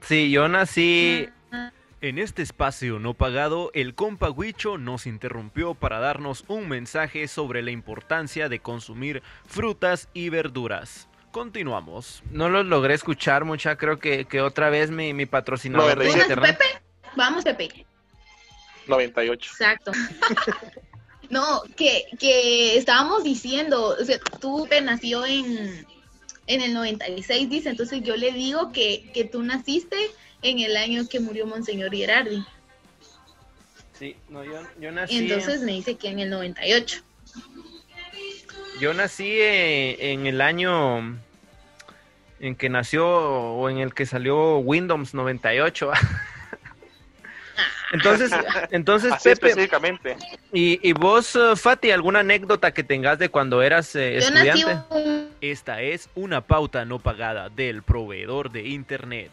Sí, 0.00 0.30
yo 0.30 0.48
nací... 0.48 1.28
Ah, 1.52 1.72
En 2.00 2.18
este 2.18 2.42
espacio 2.42 2.98
no 2.98 3.14
pagado, 3.14 3.70
el 3.72 3.94
compa 3.94 4.28
Huicho 4.30 4.76
nos 4.76 5.06
interrumpió 5.06 5.74
para 5.74 6.00
darnos 6.00 6.44
un 6.48 6.68
mensaje 6.68 7.28
sobre 7.28 7.62
la 7.62 7.70
importancia 7.70 8.50
de 8.50 8.58
consumir 8.60 9.22
frutas 9.46 10.08
y 10.12 10.28
verduras. 10.28 11.08
Continuamos. 11.30 12.22
No 12.30 12.50
los 12.50 12.66
logré 12.66 12.92
escuchar 12.94 13.44
mucha, 13.46 13.76
creo 13.76 13.98
que, 13.98 14.26
que 14.26 14.42
otra 14.42 14.68
vez 14.68 14.90
mi, 14.90 15.14
mi 15.14 15.24
patrocinador 15.24 15.98
de 15.98 16.04
97. 16.04 16.34
¿Tú 16.34 16.40
naces, 16.40 16.52
internet. 16.52 16.58
Pepe? 16.58 17.14
Vamos, 17.16 17.44
Pepe. 17.44 17.86
98. 18.86 19.50
Exacto. 19.50 19.92
no, 21.34 21.62
que, 21.76 22.04
que 22.20 22.76
estábamos 22.76 23.24
diciendo, 23.24 23.96
o 24.00 24.04
sea, 24.04 24.20
tú 24.40 24.68
te 24.70 24.80
nació 24.80 25.26
en, 25.26 25.84
en 26.46 26.60
el 26.60 26.72
96, 26.72 27.50
dice, 27.50 27.70
entonces 27.70 28.02
yo 28.04 28.16
le 28.16 28.30
digo 28.30 28.70
que, 28.70 29.10
que 29.12 29.24
tú 29.24 29.42
naciste 29.42 29.96
en 30.42 30.60
el 30.60 30.76
año 30.76 31.08
que 31.08 31.18
murió 31.18 31.44
Monseñor 31.44 31.90
Gerardi. 31.90 32.44
Sí, 33.98 34.14
no, 34.28 34.44
yo, 34.44 34.62
yo 34.78 34.92
nací... 34.92 35.16
Entonces 35.16 35.62
me 35.62 35.72
dice 35.72 35.96
que 35.96 36.08
en 36.08 36.20
el 36.20 36.30
98. 36.30 37.02
Yo 38.80 38.94
nací 38.94 39.28
eh, 39.28 40.12
en 40.12 40.28
el 40.28 40.40
año 40.40 41.18
en 42.38 42.54
que 42.54 42.68
nació 42.68 43.08
o 43.08 43.68
en 43.68 43.78
el 43.78 43.92
que 43.92 44.06
salió 44.06 44.58
Windows 44.58 45.14
98. 45.14 45.90
entonces, 47.92 48.32
entonces 48.70 49.12
Así 49.12 49.30
Pepe, 49.30 49.48
específicamente. 49.48 50.16
y, 50.52 50.78
y 50.88 50.92
vos, 50.92 51.34
eh, 51.36 51.56
Fati, 51.56 51.90
alguna 51.90 52.20
anécdota 52.20 52.72
que 52.72 52.82
tengas 52.82 53.18
de 53.18 53.28
cuando 53.28 53.62
eras 53.62 53.94
eh, 53.96 54.18
Yo 54.20 54.30
nací 54.30 54.48
estudiante? 54.60 54.94
un- 54.94 55.28
Esta 55.40 55.82
es 55.82 56.08
una 56.14 56.40
pauta 56.40 56.84
no 56.84 56.98
pagada 56.98 57.48
del 57.48 57.82
proveedor 57.82 58.50
de 58.50 58.68
internet. 58.68 59.30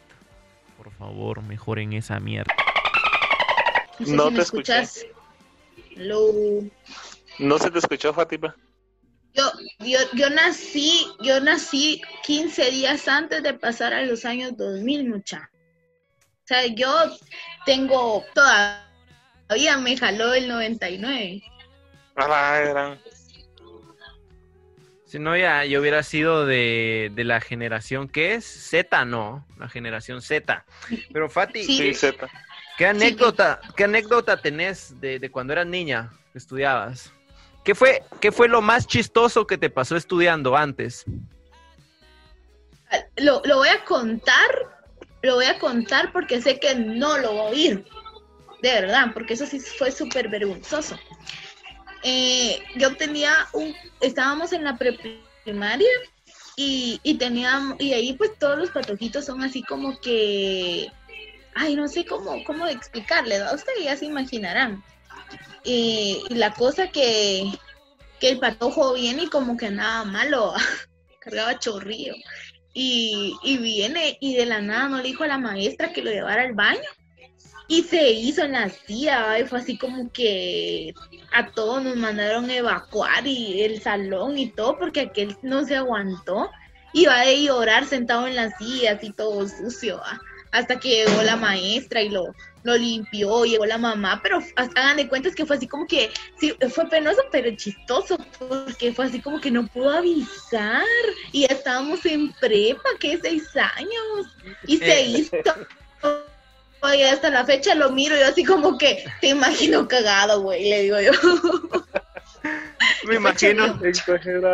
Por 0.77 0.91
favor, 0.93 1.41
mejoren 1.43 1.93
esa 1.93 2.19
mierda. 2.19 2.53
No 3.99 4.05
sé 4.05 4.15
No 4.15 4.23
si 4.25 4.29
te 4.31 4.37
me 4.37 4.43
escuché. 4.43 4.79
escuchas. 4.79 5.05
Hello. 5.95 6.31
No 7.39 7.57
se 7.59 7.69
te 7.71 7.79
escuchó, 7.79 8.13
Fátima. 8.13 8.55
Yo, 9.33 9.43
yo, 9.79 9.99
yo 10.13 10.29
nací, 10.29 11.05
yo 11.21 11.39
nací 11.39 12.01
15 12.25 12.69
días 12.71 13.07
antes 13.07 13.41
de 13.43 13.53
pasar 13.53 13.93
a 13.93 14.01
los 14.03 14.25
años 14.25 14.57
2000, 14.57 15.07
mucha. 15.07 15.49
O 16.51 16.53
sea, 16.53 16.65
yo 16.67 17.17
tengo 17.65 18.25
todavía 18.33 19.77
me 19.77 19.95
jaló 19.95 20.33
el 20.33 20.49
99. 20.49 21.41
A 22.15 22.27
la 22.27 22.59
gran. 22.59 22.99
Si 25.05 25.17
no, 25.17 25.37
ya 25.37 25.63
yo 25.63 25.79
hubiera 25.79 26.03
sido 26.03 26.45
de, 26.45 27.09
de 27.15 27.23
la 27.23 27.39
generación 27.39 28.09
que 28.09 28.33
es 28.33 28.43
Z, 28.43 29.05
no, 29.05 29.47
la 29.57 29.69
generación 29.69 30.21
Z. 30.21 30.65
Pero 31.13 31.29
Fati, 31.29 31.63
Sí. 31.63 31.77
Sí, 31.77 31.93
Z. 31.93 32.27
¿qué 32.77 32.87
anécdota, 32.87 33.61
qué 33.77 33.85
anécdota 33.85 34.41
tenés 34.41 34.99
de, 34.99 35.19
de 35.19 35.31
cuando 35.31 35.53
eras 35.53 35.67
niña 35.67 36.11
que 36.33 36.37
estudiabas? 36.37 37.13
¿Qué 37.63 37.75
fue, 37.75 38.03
¿Qué 38.19 38.33
fue 38.33 38.49
lo 38.49 38.61
más 38.61 38.87
chistoso 38.87 39.47
que 39.47 39.57
te 39.57 39.69
pasó 39.69 39.95
estudiando 39.95 40.57
antes? 40.57 41.05
Lo, 43.15 43.41
lo 43.45 43.55
voy 43.55 43.69
a 43.69 43.85
contar, 43.85 44.80
lo 45.21 45.35
voy 45.35 45.45
a 45.45 45.59
contar 45.59 46.11
porque 46.11 46.41
sé 46.41 46.59
que 46.59 46.75
no 46.75 47.17
lo 47.17 47.35
va 47.35 47.41
a 47.41 47.45
oír. 47.45 47.85
De 48.61 48.71
verdad, 48.71 49.07
porque 49.13 49.33
eso 49.33 49.45
sí 49.45 49.59
fue 49.59 49.91
súper 49.91 50.29
vergonzoso. 50.29 50.99
eh, 52.03 52.61
yo 52.75 52.95
tenía 52.95 53.31
un, 53.53 53.75
estábamos 53.99 54.53
en 54.53 54.63
la 54.63 54.77
preprimaria 54.77 55.89
y, 56.55 56.99
y 57.03 57.15
teníamos, 57.15 57.79
y 57.79 57.93
ahí 57.93 58.13
pues 58.13 58.37
todos 58.37 58.57
los 58.57 58.69
patojitos 58.69 59.25
son 59.25 59.43
así 59.43 59.63
como 59.63 59.99
que, 59.99 60.91
ay, 61.55 61.75
no 61.75 61.87
sé 61.87 62.05
cómo, 62.05 62.43
cómo 62.43 62.67
explicarle, 62.67 63.39
¿no? 63.39 63.53
ustedes 63.53 63.83
ya 63.83 63.95
se 63.95 64.05
imaginarán. 64.05 64.83
Y, 65.63 66.23
la 66.29 66.53
cosa 66.53 66.87
que, 66.87 67.51
que 68.19 68.29
el 68.29 68.39
patojo 68.39 68.93
viene 68.93 69.23
y 69.23 69.29
como 69.29 69.57
que 69.57 69.69
nada 69.69 70.03
malo, 70.03 70.53
cargaba 71.19 71.59
chorrillo. 71.59 72.13
Y, 72.73 73.35
y 73.43 73.57
viene 73.57 74.17
y 74.21 74.35
de 74.35 74.45
la 74.45 74.61
nada 74.61 74.87
no 74.87 74.97
le 74.97 75.03
dijo 75.03 75.23
a 75.23 75.27
la 75.27 75.37
maestra 75.37 75.91
que 75.91 76.01
lo 76.01 76.11
llevara 76.11 76.43
al 76.43 76.53
baño. 76.53 76.79
Y 77.67 77.83
se 77.83 78.11
hizo 78.11 78.43
en 78.43 78.51
la 78.51 78.69
silla, 78.69 79.39
y 79.39 79.45
fue 79.45 79.59
así 79.59 79.77
como 79.77 80.11
que 80.11 80.93
a 81.31 81.51
todos 81.51 81.81
nos 81.81 81.95
mandaron 81.95 82.49
evacuar 82.49 83.25
y 83.25 83.61
el 83.61 83.81
salón 83.81 84.37
y 84.37 84.51
todo, 84.51 84.77
porque 84.77 85.01
aquel 85.01 85.37
no 85.41 85.63
se 85.65 85.77
aguantó. 85.77 86.49
Iba 86.93 87.21
a 87.21 87.31
llorar 87.31 87.85
sentado 87.85 88.27
en 88.27 88.35
la 88.35 88.51
silla, 88.57 88.93
así 88.93 89.13
todo 89.13 89.47
sucio, 89.47 89.99
¿va? 89.99 90.19
hasta 90.51 90.79
que 90.79 91.05
llegó 91.05 91.23
la 91.23 91.35
maestra 91.35 92.01
y 92.01 92.09
lo, 92.09 92.33
lo 92.63 92.77
limpió, 92.77 93.43
llegó 93.45 93.65
la 93.65 93.77
mamá, 93.77 94.19
pero 94.21 94.39
hagan 94.55 94.97
de 94.97 95.07
cuentas 95.07 95.33
que 95.35 95.45
fue 95.45 95.55
así 95.57 95.67
como 95.67 95.87
que, 95.87 96.11
sí, 96.39 96.53
fue 96.69 96.87
penoso, 96.89 97.21
pero 97.31 97.49
chistoso, 97.55 98.17
porque 98.37 98.93
fue 98.93 99.05
así 99.05 99.19
como 99.19 99.39
que 99.41 99.51
no 99.51 99.65
pudo 99.67 99.89
avisar, 99.91 100.83
y 101.31 101.41
ya 101.41 101.47
estábamos 101.47 102.05
en 102.05 102.31
prepa, 102.33 102.89
que 102.99 103.17
seis 103.21 103.43
años, 103.55 104.27
y 104.67 104.77
se 104.77 104.99
Eh. 104.99 105.05
hizo. 105.05 105.31
Oye, 106.83 107.07
hasta 107.09 107.29
la 107.29 107.45
fecha 107.45 107.75
lo 107.75 107.91
miro 107.91 108.15
yo 108.17 108.25
así 108.25 108.43
como 108.43 108.77
que 108.77 109.03
te 109.21 109.29
imagino 109.29 109.87
cagado, 109.87 110.41
güey, 110.41 110.67
le 110.67 110.81
digo 110.81 110.99
yo. 110.99 111.11
Me 113.07 113.15
imagino, 113.15 113.79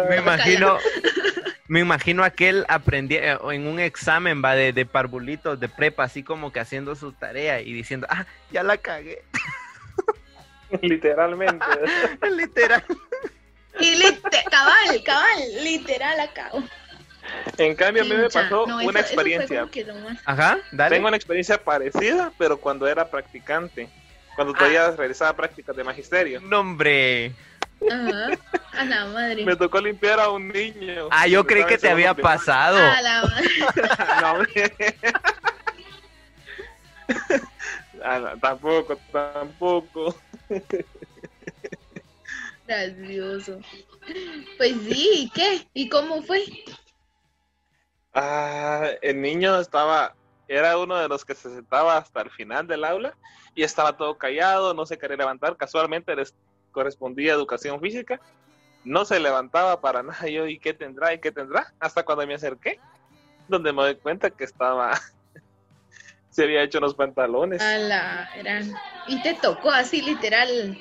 me 0.09 0.15
imagino, 0.17 0.77
me 1.67 1.79
imagino 1.81 2.23
aquel 2.23 2.65
aprendí 2.69 3.15
eh, 3.15 3.37
en 3.51 3.67
un 3.67 3.79
examen 3.79 4.41
va 4.43 4.55
de, 4.55 4.71
de 4.71 4.85
parvulitos 4.85 5.59
de 5.59 5.67
prepa, 5.67 6.03
así 6.05 6.23
como 6.23 6.53
que 6.53 6.61
haciendo 6.61 6.95
su 6.95 7.11
tarea 7.11 7.59
y 7.59 7.73
diciendo, 7.73 8.07
ah, 8.09 8.25
ya 8.51 8.63
la 8.63 8.77
cagué, 8.77 9.21
Literalmente. 10.81 11.65
literal. 12.31 12.83
Y 13.79 14.01
cabal, 14.49 15.03
cabal, 15.05 15.39
literal 15.63 16.19
acá. 16.19 16.49
En 17.57 17.75
cambio, 17.75 18.03
a 18.03 18.05
mí 18.05 18.13
me 18.15 18.29
pasó 18.29 18.65
no, 18.65 18.77
una 18.77 18.99
eso 19.01 19.13
experiencia. 19.13 19.65
más- 19.65 20.17
Ajá, 20.25 20.57
dale. 20.71 20.95
Tengo 20.95 21.07
una 21.09 21.17
experiencia 21.17 21.57
parecida, 21.61 22.31
pero 22.37 22.57
cuando 22.57 22.87
era 22.87 23.09
practicante. 23.09 23.89
Cuando 24.35 24.53
Ah. 24.53 24.57
todavía 24.57 24.91
realizaba 24.91 25.33
prácticas 25.35 25.75
de 25.75 25.83
magisterio. 25.83 26.39
No, 26.41 26.59
hombre. 26.61 27.33
Ajá, 27.89 28.29
a 28.73 28.85
la 28.85 29.05
madre. 29.05 29.45
Me 29.45 29.55
tocó 29.55 29.79
limpiar 29.79 30.19
a 30.19 30.29
un 30.29 30.47
niño. 30.49 31.07
Ah, 31.11 31.27
yo 31.27 31.45
creí 31.45 31.65
que 31.65 31.77
te 31.77 31.89
había 31.89 32.13
pasado. 32.13 32.77
A 32.77 33.01
la 33.01 33.21
madre. 33.23 33.49
No, 34.21 34.31
hombre. 34.31 34.75
Ah, 38.03 38.19
no, 38.19 38.37
tampoco, 38.39 38.95
tampoco. 39.11 40.15
Gracioso. 42.67 43.59
Pues 44.57 44.75
sí, 44.87 45.09
¿y 45.13 45.29
qué? 45.31 45.67
¿Y 45.73 45.89
cómo 45.89 46.21
fue? 46.21 46.43
Ah, 48.13 48.89
el 49.01 49.21
niño 49.21 49.59
estaba, 49.59 50.15
era 50.47 50.77
uno 50.77 50.95
de 50.97 51.07
los 51.07 51.25
que 51.25 51.35
se 51.35 51.49
sentaba 51.49 51.97
hasta 51.97 52.21
el 52.21 52.29
final 52.29 52.67
del 52.67 52.83
aula 52.83 53.15
y 53.55 53.63
estaba 53.63 53.97
todo 53.97 54.17
callado, 54.17 54.73
no 54.73 54.85
se 54.85 54.97
quería 54.97 55.17
levantar. 55.17 55.57
Casualmente 55.57 56.15
correspondía 56.77 57.33
educación 57.33 57.81
física. 57.81 58.19
No 58.83 59.03
se 59.03 59.19
levantaba 59.19 59.81
para 59.81 60.03
nada. 60.09 60.27
Yo, 60.29 60.45
¿y 60.45 60.59
qué 60.59 60.73
tendrá? 60.75 61.11
¿Y 61.11 61.19
qué 61.19 61.31
tendrá? 61.31 61.73
Hasta 61.79 62.03
cuando 62.05 62.27
me 62.27 62.35
acerqué, 62.35 62.79
donde 63.47 63.73
me 63.73 63.81
doy 63.81 63.95
cuenta 63.95 64.29
que 64.29 64.43
estaba, 64.43 64.91
se 66.29 66.43
había 66.43 66.61
hecho 66.61 66.77
unos 66.77 66.93
pantalones. 66.93 67.59
A 67.63 67.79
la 67.79 68.29
gran. 68.37 68.75
Y 69.07 69.19
te 69.23 69.33
tocó 69.33 69.71
así 69.71 70.03
literal 70.03 70.77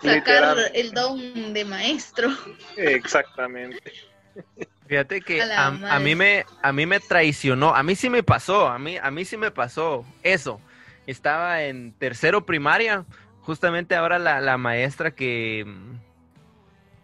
sacar 0.00 0.56
Literal. 0.56 0.70
el 0.72 0.92
don 0.92 1.52
de 1.52 1.64
maestro. 1.64 2.30
Exactamente. 2.76 3.92
Fíjate 4.86 5.20
que 5.20 5.40
A 5.42 5.66
a, 5.68 5.96
a 5.96 5.98
mí 6.00 6.14
me 6.14 6.44
a 6.62 6.72
mí 6.72 6.84
me 6.86 6.98
traicionó, 6.98 7.74
a 7.76 7.82
mí 7.82 7.94
sí 7.94 8.08
me 8.10 8.22
pasó, 8.24 8.66
a 8.66 8.78
mí 8.78 8.96
a 8.96 9.10
mí 9.10 9.24
sí 9.24 9.36
me 9.36 9.50
pasó 9.50 10.04
eso. 10.22 10.60
Estaba 11.06 11.62
en 11.62 11.92
tercero 11.92 12.44
primaria, 12.44 13.04
justamente 13.42 13.94
ahora 13.94 14.18
la, 14.18 14.40
la 14.40 14.58
maestra 14.58 15.12
que, 15.12 15.66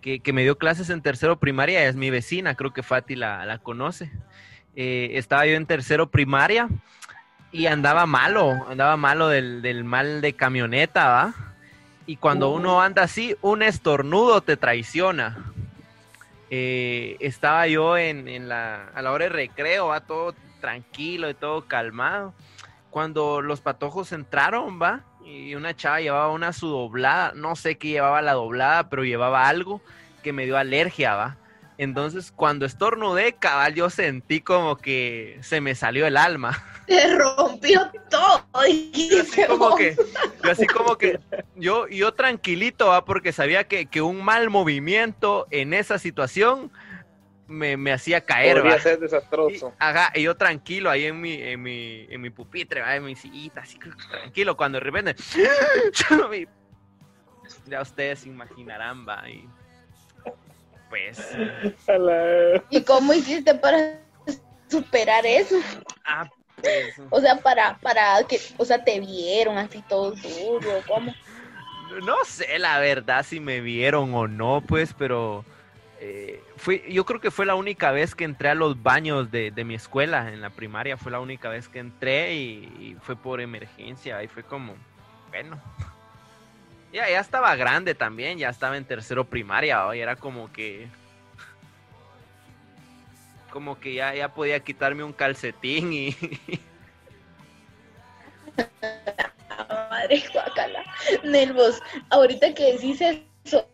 que 0.01 0.21
que 0.21 0.33
me 0.33 0.43
dio 0.43 0.59
clases 0.59 0.91
en 0.91 1.03
tercero 1.03 1.39
primaria 1.39 1.87
es 1.87 1.97
mi 1.97 2.11
vecina, 2.11 2.55
creo 2.55 2.73
que 2.73 2.83
Fati 2.83 3.17
la, 3.17 3.45
la 3.47 3.59
conoce. 3.59 4.11
Eh, 4.75 5.11
estaba 5.15 5.47
yo 5.47 5.55
en 5.55 5.67
tercero 5.67 6.11
primaria 6.11 6.69
y 7.51 7.67
andaba 7.67 8.07
malo, 8.07 8.67
andaba 8.69 8.97
malo 8.97 9.29
del, 9.29 9.63
del 9.63 9.85
mal 9.85 10.21
de 10.21 10.35
camioneta, 10.35 11.09
¿va? 11.09 11.35
Y 12.07 12.17
cuando 12.17 12.51
uno 12.51 12.83
anda 12.83 13.03
así, 13.03 13.35
un 13.41 13.63
estornudo 13.63 14.41
te 14.41 14.57
traiciona 14.57 15.53
eh, 16.51 17.17
estaba 17.21 17.67
yo 17.67 17.99
en, 17.99 18.29
en 18.29 18.49
la, 18.49 18.89
a 18.95 19.03
la 19.03 19.13
hora 19.13 19.25
de 19.25 19.31
recreo, 19.31 19.89
va 19.89 20.01
todo 20.01 20.35
tranquilo 20.61 21.29
y 21.29 21.35
todo 21.35 21.67
calmado. 21.67 22.35
Cuando 22.91 23.43
los 23.43 23.61
patojos 23.61 24.13
entraron, 24.13 24.81
va, 24.81 25.05
y 25.27 25.55
una 25.57 25.75
chava 25.75 26.01
llevaba 26.01 26.31
una 26.31 26.53
su 26.53 26.69
doblada, 26.69 27.33
no 27.35 27.57
sé 27.57 27.77
qué 27.77 27.89
llevaba 27.89 28.23
la 28.23 28.35
doblada, 28.35 28.89
pero 28.89 29.05
llevaba 29.05 29.49
algo 29.49 29.81
que 30.23 30.33
me 30.33 30.45
dio 30.45 30.57
alergia, 30.57 31.15
va. 31.15 31.37
Entonces, 31.79 32.33
cuando 32.35 32.65
estornudé, 32.65 33.35
cabal, 33.35 33.75
yo 33.75 33.91
sentí 33.91 34.41
como 34.41 34.77
que 34.77 35.39
se 35.43 35.61
me 35.61 35.75
salió 35.75 36.07
el 36.07 36.17
alma. 36.17 36.65
Te 36.87 37.17
rompió 37.17 37.91
todo. 38.09 38.47
Yo 38.93 39.21
así 39.21 39.45
como 39.47 39.77
que, 39.77 39.97
yo 40.43 40.51
así 40.51 40.67
como 40.67 40.97
que, 40.97 41.19
yo, 41.57 41.89
yo 41.89 42.15
tranquilito, 42.15 42.87
¿va? 42.87 43.05
porque 43.05 43.33
sabía 43.33 43.65
que, 43.65 43.87
que 43.87 44.01
un 44.01 44.25
mal 44.25 44.49
movimiento 44.49 45.49
en 45.51 45.75
esa 45.75 45.99
situación 45.99 46.71
me, 47.49 47.77
me 47.77 47.93
hacía 47.93 48.21
caer, 48.21 48.57
Podría 48.57 48.77
¿va? 48.77 48.81
ser 48.81 48.99
Y, 48.99 49.03
desastroso. 49.03 49.73
ajá, 49.79 50.13
y 50.15 50.23
yo 50.23 50.37
tranquilo 50.37 50.91
ahí 50.91 51.05
en 51.07 51.21
mi, 51.21 51.35
en 51.35 51.63
mi, 51.63 52.07
en 52.11 52.21
mi 52.21 52.31
pupitre, 52.31 52.81
¿va? 52.81 52.97
en 52.97 53.05
mi 53.05 53.15
sillita, 53.17 53.61
así 53.61 53.79
tranquilo, 54.11 54.57
cuando 54.57 54.79
de 54.79 54.85
repente, 54.85 55.15
ya 57.67 57.83
ustedes 57.83 58.21
se 58.21 58.29
imaginarán, 58.29 59.07
va, 59.09 59.29
y 59.29 59.49
pues, 60.89 61.37
¿Y 62.71 62.83
cómo 62.83 63.13
hiciste 63.13 63.55
para 63.55 63.99
superar 64.69 65.27
eso? 65.27 65.57
ah, 66.05 66.29
pues, 66.61 66.95
O 67.11 67.21
sea, 67.21 67.37
para, 67.37 67.77
para 67.79 68.23
que, 68.29 68.41
o 68.57 68.65
sea, 68.65 68.83
te 68.83 69.01
vieron 69.01 69.59
así 69.59 69.83
todo 69.89 70.13
duro, 70.13 70.83
¿cómo? 70.87 71.15
no 72.03 72.17
sé 72.25 72.59
la 72.59 72.79
verdad 72.79 73.25
si 73.25 73.41
me 73.41 73.61
vieron 73.61 74.15
o 74.15 74.27
no, 74.29 74.63
pues, 74.67 74.93
pero 74.97 75.45
eh, 76.01 76.43
fui, 76.57 76.83
yo 76.89 77.05
creo 77.05 77.21
que 77.21 77.31
fue 77.31 77.47
la 77.47 77.55
única 77.55 77.91
vez 77.93 78.15
que 78.15 78.25
entré 78.25 78.49
a 78.49 78.55
los 78.55 78.83
baños 78.83 79.31
de, 79.31 79.51
de 79.51 79.65
mi 79.65 79.75
escuela 79.75 80.33
en 80.33 80.41
la 80.41 80.51
primaria, 80.51 80.97
fue 80.97 81.13
la 81.13 81.21
única 81.21 81.49
vez 81.49 81.69
que 81.69 81.79
entré 81.79 82.35
y, 82.35 82.97
fue 83.03 83.17
por 83.17 83.41
emergencia 83.41 84.23
y 84.23 84.29
fue 84.29 84.43
como, 84.43 84.75
bueno, 85.29 85.61
ya, 86.93 87.09
ya 87.09 87.21
estaba 87.21 87.55
grande 87.57 87.95
también, 87.95 88.39
ya 88.39 88.49
estaba 88.49 88.77
en 88.77 88.85
tercero 88.85 89.25
primaria, 89.25 89.95
y 89.95 90.01
era 90.01 90.17
como 90.17 90.53
que, 90.53 90.89
como 93.53 93.79
que 93.79 93.95
ya, 93.95 94.15
ya 94.15 94.29
podía 94.29 94.61
quitarme 94.61 95.05
un 95.05 95.13
calcetín 95.13 95.93
y... 95.93 96.17
Madre 99.91 100.23
guacala. 100.33 100.85
Nervos. 101.25 101.81
Ahorita 102.11 102.55
que 102.55 102.73
decís 102.73 103.01
eso, 103.01 103.69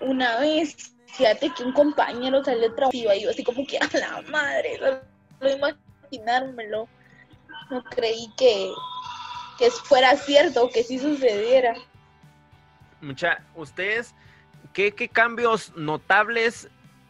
una 0.00 0.38
vez, 0.40 0.94
fíjate 1.12 1.50
que 1.50 1.62
un 1.62 1.72
compañero 1.72 2.42
salió 2.44 2.72
trabajo 2.74 2.96
y 2.96 3.22
yo 3.22 3.30
así 3.30 3.42
como 3.42 3.66
que 3.66 3.78
a 3.78 3.88
la 3.98 4.22
madre, 4.30 4.78
solo 4.78 5.72
imaginármelo. 6.10 6.88
No 7.70 7.84
creí 7.84 8.32
que, 8.36 8.70
que 9.58 9.70
fuera 9.70 10.16
cierto, 10.16 10.70
que 10.72 10.82
sí 10.82 10.98
sucediera. 10.98 11.74
Mucha, 13.00 13.44
ustedes, 13.54 14.14
¿qué, 14.72 14.92
qué 14.92 15.08
cambios 15.08 15.72
notables 15.76 16.68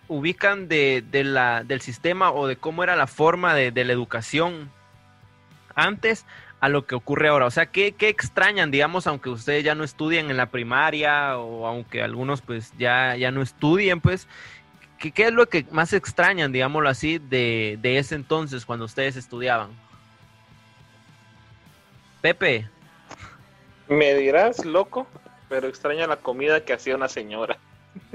ubican 0.09 0.69
de, 0.69 1.05
de 1.11 1.23
la, 1.23 1.63
del 1.63 1.81
sistema 1.81 2.33
o 2.33 2.47
de 2.47 2.57
cómo 2.57 2.83
era 2.83 2.97
la 2.97 3.07
forma 3.07 3.55
de, 3.55 3.71
de 3.71 3.85
la 3.85 3.93
educación 3.93 4.73
antes 5.75 6.25
a 6.61 6.69
lo 6.69 6.87
que 6.87 6.95
ocurre 6.95 7.29
ahora? 7.29 7.47
O 7.47 7.51
sea, 7.51 7.67
¿qué, 7.67 7.93
¿qué 7.93 8.09
extrañan, 8.09 8.71
digamos, 8.71 9.07
aunque 9.07 9.31
ustedes 9.31 9.65
ya 9.65 9.75
no 9.75 9.85
estudien 9.85 10.31
en 10.31 10.37
la 10.37 10.47
primaria 10.47 11.39
o 11.39 11.67
aunque 11.67 12.03
algunos 12.03 12.41
pues 12.43 12.73
ya, 12.79 13.15
ya 13.17 13.31
no 13.31 13.43
estudien, 13.43 14.01
pues, 14.01 14.27
¿qué, 14.99 15.13
qué 15.13 15.25
es 15.27 15.33
lo 15.33 15.47
que 15.49 15.65
más 15.71 15.93
extrañan, 15.93 16.51
digámoslo 16.53 16.89
así, 16.89 17.19
de, 17.19 17.79
de 17.81 17.99
ese 17.99 18.15
entonces 18.17 18.65
cuando 18.67 18.85
ustedes 18.87 19.17
estudiaban? 19.17 19.71
Pepe, 22.21 22.69
¿Me 23.89 24.15
dirás, 24.15 24.65
loco? 24.65 25.07
pero 25.49 25.67
extraño 25.67 26.07
la 26.07 26.17
comida 26.17 26.63
que 26.65 26.75
hacía 26.75 26.95
una 26.95 27.09
señora. 27.09 27.57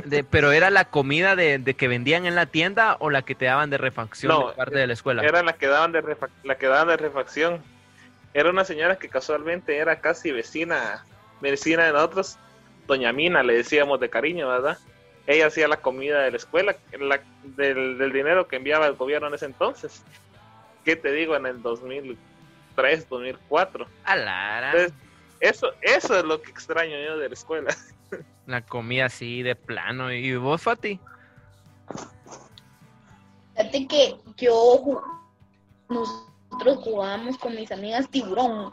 De, 0.06 0.23
pero 0.23 0.51
era 0.51 0.69
la 0.69 0.86
comida 0.86 1.36
de, 1.36 1.58
de 1.58 1.73
que 1.73 1.88
vendían 1.88 2.27
en 2.27 2.36
la 2.36 2.45
tienda 2.45 2.95
o 2.99 3.10
la 3.10 3.23
que 3.23 3.34
te 3.34 3.45
daban 3.45 3.71
de 3.71 3.79
refacción 3.79 4.32
No, 4.32 4.49
de 4.49 4.53
parte 4.53 4.77
de 4.77 4.86
la 4.86 4.93
escuela. 4.93 5.23
Era 5.23 5.41
la 5.41 5.53
que 5.53 5.65
daban 5.67 5.91
de 5.91 6.03
refa- 6.03 6.29
la 6.43 6.56
que 6.60 6.67
daban 6.67 6.89
de 6.89 6.97
refacción. 6.97 7.63
Era 8.33 8.49
una 8.49 8.65
señora 8.65 8.97
que 8.97 9.09
casualmente 9.09 9.77
era 9.77 9.99
casi 10.01 10.31
vecina, 10.31 11.05
vecina 11.41 11.85
de 11.85 11.93
nosotros. 11.93 12.37
Doña 12.87 13.13
Mina 13.13 13.43
le 13.43 13.53
decíamos 13.53 13.99
de 13.99 14.09
cariño, 14.09 14.47
¿verdad? 14.49 14.77
Ella 15.27 15.47
hacía 15.47 15.67
la 15.67 15.77
comida 15.77 16.21
de 16.21 16.31
la 16.31 16.37
escuela, 16.37 16.75
la- 16.99 17.21
del, 17.43 17.97
del 17.97 18.11
dinero 18.11 18.47
que 18.47 18.57
enviaba 18.57 18.87
el 18.87 18.93
gobierno 18.95 19.27
en 19.27 19.35
ese 19.35 19.45
entonces. 19.45 20.03
¿Qué 20.83 20.95
te 20.97 21.11
digo? 21.11 21.35
En 21.35 21.45
el 21.45 21.61
2003, 21.61 23.07
2004. 23.07 23.87
A 24.03 24.15
Lara, 24.17 24.71
Entonces, 24.71 24.93
eso, 25.39 25.71
eso 25.81 26.17
es 26.17 26.25
lo 26.25 26.41
que 26.41 26.51
extraño 26.51 26.97
yo 27.05 27.17
de 27.17 27.29
la 27.29 27.33
escuela. 27.35 27.73
la 28.47 28.61
comida 28.65 29.05
así 29.05 29.43
de 29.43 29.55
plano. 29.55 30.11
¿Y 30.11 30.35
vos, 30.35 30.61
Fati? 30.61 30.99
Fíjate 33.55 33.87
que 33.87 34.15
yo 34.37 35.01
nosotros 36.53 36.83
jugábamos 36.83 37.37
con 37.37 37.55
mis 37.55 37.71
amigas 37.71 38.09
tiburón. 38.09 38.71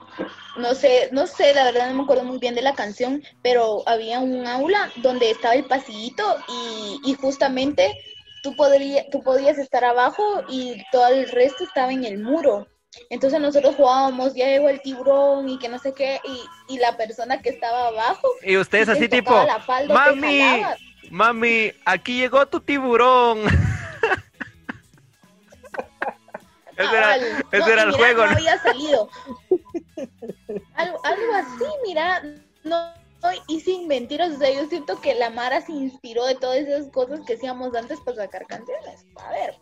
No 0.56 0.74
sé, 0.74 1.08
no 1.12 1.26
sé, 1.26 1.54
la 1.54 1.64
verdad 1.64 1.88
no 1.88 1.94
me 1.94 2.02
acuerdo 2.02 2.24
muy 2.24 2.38
bien 2.38 2.54
de 2.54 2.62
la 2.62 2.74
canción, 2.74 3.22
pero 3.42 3.82
había 3.86 4.20
un 4.20 4.46
aula 4.46 4.90
donde 4.96 5.30
estaba 5.30 5.54
el 5.54 5.64
pasillito 5.64 6.22
y, 6.48 7.10
y 7.10 7.14
justamente 7.14 7.90
tú, 8.42 8.54
podría, 8.54 9.08
tú 9.10 9.22
podías 9.22 9.58
estar 9.58 9.84
abajo 9.84 10.44
y 10.48 10.82
todo 10.92 11.08
el 11.08 11.30
resto 11.30 11.64
estaba 11.64 11.92
en 11.92 12.04
el 12.04 12.18
muro. 12.18 12.68
Entonces 13.08 13.40
nosotros 13.40 13.76
jugábamos, 13.76 14.34
ya 14.34 14.46
llegó 14.46 14.68
el 14.68 14.82
tiburón 14.82 15.48
y 15.48 15.58
que 15.58 15.68
no 15.68 15.78
sé 15.78 15.94
qué, 15.94 16.20
y, 16.24 16.74
y 16.74 16.78
la 16.78 16.96
persona 16.96 17.40
que 17.40 17.48
estaba 17.48 17.88
abajo, 17.88 18.28
Y 18.42 18.56
ustedes 18.56 18.88
así 18.88 19.08
tipo, 19.08 19.32
mami, 19.88 20.62
mami, 21.10 21.72
aquí 21.86 22.18
llegó 22.18 22.44
tu 22.46 22.60
tiburón. 22.60 23.44
Ese 26.82 26.96
era, 26.96 27.06
Cabal. 27.06 27.44
ese 27.52 27.58
No, 27.58 27.66
era 27.66 27.82
y 27.82 27.84
el 27.84 27.86
mira, 27.92 27.98
juego, 27.98 28.26
No 28.26 28.32
había 28.32 28.58
salido. 28.62 29.08
algo, 30.74 31.00
algo 31.04 31.34
así, 31.34 31.64
mira. 31.86 32.22
No, 32.64 32.92
y 33.48 33.60
sin 33.60 33.86
mentiras, 33.86 34.32
o 34.32 34.38
sea, 34.38 34.50
yo 34.50 34.66
siento 34.68 35.00
que 35.00 35.14
la 35.14 35.30
Mara 35.30 35.60
se 35.60 35.72
inspiró 35.72 36.24
de 36.24 36.34
todas 36.34 36.58
esas 36.58 36.90
cosas 36.90 37.20
que 37.26 37.34
hacíamos 37.34 37.74
antes 37.74 38.00
para 38.00 38.16
sacar 38.16 38.46
canciones. 38.46 39.04
A 39.16 39.30
ver, 39.30 39.58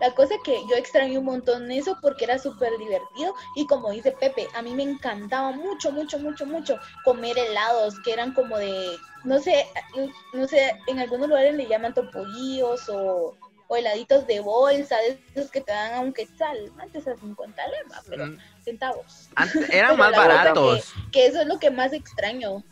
la 0.00 0.12
cosa 0.14 0.34
que 0.44 0.60
yo 0.68 0.76
extraño 0.76 1.20
un 1.20 1.26
montón 1.26 1.70
eso 1.70 1.96
porque 2.02 2.24
era 2.24 2.38
súper 2.38 2.76
divertido 2.78 3.34
y 3.54 3.66
como 3.66 3.90
dice 3.90 4.12
Pepe, 4.12 4.48
a 4.54 4.62
mí 4.62 4.74
me 4.74 4.82
encantaba 4.82 5.52
mucho, 5.52 5.92
mucho, 5.92 6.18
mucho, 6.18 6.46
mucho 6.46 6.78
comer 7.04 7.38
helados 7.38 7.94
que 8.00 8.12
eran 8.12 8.34
como 8.34 8.58
de, 8.58 8.96
no 9.24 9.38
sé, 9.38 9.66
no 10.32 10.46
sé, 10.48 10.76
en 10.88 10.98
algunos 10.98 11.28
lugares 11.28 11.54
le 11.54 11.66
llaman 11.66 11.94
topollillos 11.94 12.88
o, 12.88 13.36
o 13.68 13.76
heladitos 13.76 14.26
de 14.26 14.40
bolsa, 14.40 14.96
de 14.98 15.18
esos 15.34 15.50
que 15.50 15.60
te 15.60 15.72
dan 15.72 15.94
a 15.94 16.00
un 16.00 16.12
quetzal, 16.12 16.72
antes 16.78 17.06
a 17.08 17.16
50 17.16 17.62
lema, 17.68 18.00
pero 18.08 18.26
Mm, 18.26 18.38
centavos. 18.64 19.28
antes- 19.34 19.68
eran 19.70 19.90
Pero 19.92 19.96
más 19.96 20.12
baratos. 20.16 20.92
Que 21.12 21.26
eso 21.26 21.40
es 21.40 21.46
lo 21.46 21.58
que 21.58 21.70
más 21.70 21.92
extraño. 21.92 22.62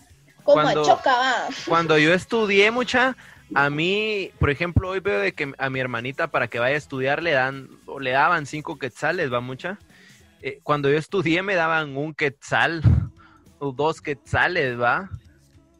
Como 0.44 0.62
Cuando- 0.62 0.82
a 0.82 0.84
choca. 0.84 1.48
Cuando 1.66 1.98
yo 1.98 2.12
estudié 2.12 2.70
mucha, 2.70 3.16
a 3.54 3.70
mí, 3.70 4.30
por 4.38 4.50
ejemplo, 4.50 4.90
hoy 4.90 5.00
veo 5.00 5.18
de 5.20 5.32
que 5.32 5.52
a 5.58 5.70
mi 5.70 5.80
hermanita 5.80 6.28
para 6.28 6.48
que 6.48 6.58
vaya 6.58 6.74
a 6.74 6.78
estudiar 6.78 7.22
le 7.22 7.32
dan, 7.32 7.68
o 7.86 7.98
le 7.98 8.10
daban 8.10 8.44
cinco 8.46 8.78
quetzales, 8.78 9.32
va 9.32 9.40
mucha. 9.40 9.78
Eh, 10.42 10.60
cuando 10.62 10.90
yo 10.90 10.98
estudié 10.98 11.42
me 11.42 11.54
daban 11.54 11.96
un 11.96 12.14
quetzal 12.14 12.82
o 13.58 13.72
dos 13.72 14.00
quetzales, 14.02 14.78
va. 14.78 15.08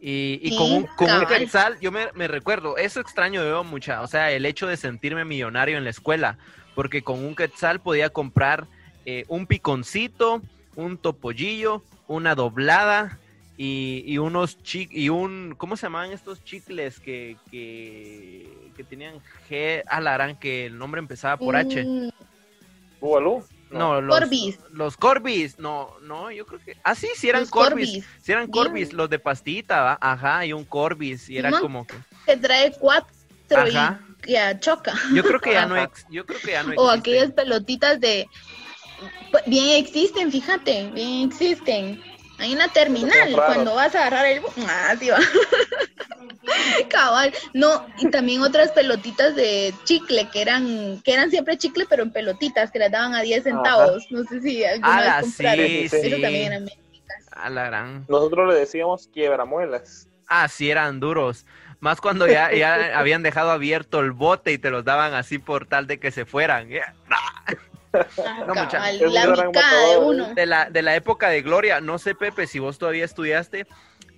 Y, 0.07 0.39
y 0.43 0.55
con, 0.55 0.71
un, 0.71 0.83
con 0.85 1.11
un 1.11 1.21
cabal. 1.21 1.27
quetzal, 1.29 1.81
yo 1.81 1.91
me, 1.91 2.09
me 2.13 2.29
recuerdo, 2.29 2.77
eso 2.77 3.01
extraño 3.01 3.43
yo 3.43 3.65
mucha, 3.65 4.03
o 4.03 4.07
sea, 4.07 4.31
el 4.33 4.45
hecho 4.45 4.67
de 4.67 4.77
sentirme 4.77 5.25
millonario 5.25 5.79
en 5.79 5.85
la 5.85 5.89
escuela, 5.89 6.37
porque 6.75 7.01
con 7.01 7.25
un 7.25 7.35
quetzal 7.35 7.81
podía 7.81 8.11
comprar 8.11 8.67
eh, 9.07 9.25
un 9.29 9.47
piconcito, 9.47 10.43
un 10.77 10.99
topollillo, 10.99 11.83
una 12.07 12.35
doblada 12.35 13.19
y, 13.57 14.05
y 14.07 14.19
unos 14.19 14.63
chi 14.63 14.89
y 14.91 15.09
un, 15.09 15.55
¿cómo 15.57 15.75
se 15.75 15.87
llamaban 15.87 16.13
estos 16.13 16.45
chicles 16.45 17.01
que, 17.01 17.39
que, 17.51 18.71
que 18.77 18.85
tenían 18.85 19.15
G, 19.49 19.85
la 20.03 20.13
gran 20.13 20.37
que 20.37 20.67
el 20.67 20.77
nombre 20.77 20.99
empezaba 20.99 21.39
por 21.39 21.57
H? 21.57 21.83
Mm, 21.83 22.11
¿Bubalú? 23.01 23.43
No, 23.79 24.01
los 24.01 24.19
Corbis. 24.21 24.59
Los 24.71 24.97
Corbis, 24.97 25.59
no, 25.59 25.91
no, 26.03 26.31
yo 26.31 26.47
creo 26.47 26.61
que, 26.61 26.75
ah, 26.85 26.95
sí, 26.95 27.09
sí 27.17 27.29
eran 27.29 27.43
los 27.43 27.51
Corbis, 27.51 27.91
Corbis. 27.91 28.05
sí 28.23 28.33
eran 28.33 28.51
Bien. 28.51 28.65
Corbis, 28.67 28.93
los 28.93 29.11
de 29.11 29.19
pastita, 29.19 29.83
¿va? 29.83 29.99
ajá, 30.01 30.47
y 30.47 30.53
un 30.53 30.65
Corbis, 30.65 31.29
y 31.29 31.39
era 31.39 31.51
como 31.61 31.87
que, 31.87 31.97
Que 32.27 32.37
trae 32.37 32.73
cuatro 32.79 33.09
Ajá. 33.55 34.01
y 34.27 34.33
ya 34.33 34.59
choca. 34.59 34.95
yo 35.13 35.23
creo 35.23 35.41
que 35.41 35.53
ya 35.53 35.67
no, 35.67 35.77
ex- 35.83 36.07
yo 36.11 36.25
creo 36.25 36.41
que 36.41 36.53
ya 36.53 36.63
no 36.63 36.73
O 36.77 36.89
aquellas 36.91 37.33
pelotitas 37.33 38.01
de... 38.01 38.27
Pues, 39.31 39.43
Bien 39.47 39.85
existen, 39.85 40.31
fíjate, 40.31 40.91
bien 40.95 41.29
existen. 41.29 42.03
Hay 42.39 42.53
una 42.53 42.69
terminal 42.69 43.33
cuando 43.35 43.75
vas 43.75 43.95
a 43.95 44.01
agarrar 44.07 44.27
el... 44.27 44.43
bu- 44.43 44.53
Ah, 44.69 44.95
sí 44.99 45.09
va. 45.09 45.19
Cabal. 46.91 47.33
No, 47.55 47.87
y 47.99 48.11
también 48.11 48.43
otras 48.43 48.71
pelotitas 48.73 49.35
de 49.35 49.73
chicle 49.85 50.29
que 50.33 50.43
eran 50.43 51.01
que 51.05 51.13
eran 51.15 51.31
siempre 51.31 51.57
chicle 51.57 51.87
pero 51.89 52.03
en 52.03 52.11
pelotitas 52.13 52.71
que 52.71 52.79
las 52.79 52.91
daban 52.91 53.15
a 53.15 53.23
10 53.23 53.45
centavos. 53.45 54.07
No 54.11 54.25
sé 54.25 54.41
si 54.41 54.65
alguna 54.65 54.97
Ah, 54.97 55.01
vez 55.01 55.21
compraron. 55.23 55.67
sí, 55.67 55.85
Eso 55.85 55.97
sí. 56.03 56.11
también 56.23 56.53
eran 56.53 56.67
ricas. 56.67 57.25
A 57.33 57.51
la 57.51 57.65
gran. 57.67 58.05
Nosotros 58.09 58.53
le 58.53 58.59
decíamos 58.61 59.09
quiebramuelas. 59.13 60.09
Ah, 60.27 60.49
sí, 60.49 60.71
eran 60.71 61.01
duros. 61.01 61.47
Más 61.81 62.01
cuando 62.01 62.27
ya, 62.27 62.53
ya 62.53 62.75
habían 62.99 63.23
dejado 63.23 63.51
abierto 63.51 64.01
el 64.01 64.13
bote 64.13 64.53
y 64.53 64.59
te 64.59 64.71
los 64.71 64.85
daban 64.85 65.15
así 65.15 65.39
por 65.39 65.67
tal 65.67 65.87
de 65.87 65.99
que 65.99 66.11
se 66.11 66.25
fueran. 66.27 66.69
Ah, 67.95 68.45
No, 68.47 68.55
mucha- 68.55 68.79
la 68.79 69.27
mitad 69.27 69.37
de 69.37 69.53
matadores. 69.53 69.99
uno. 70.03 70.35
De 70.35 70.47
la, 70.47 70.71
de 70.71 70.83
la 70.83 70.95
época 70.97 71.29
de 71.29 71.43
Gloria, 71.43 71.81
no 71.81 71.99
sé, 71.99 72.15
Pepe, 72.15 72.47
si 72.47 72.59
vos 72.59 72.79
todavía 72.79 73.05
estudiaste. 73.05 73.67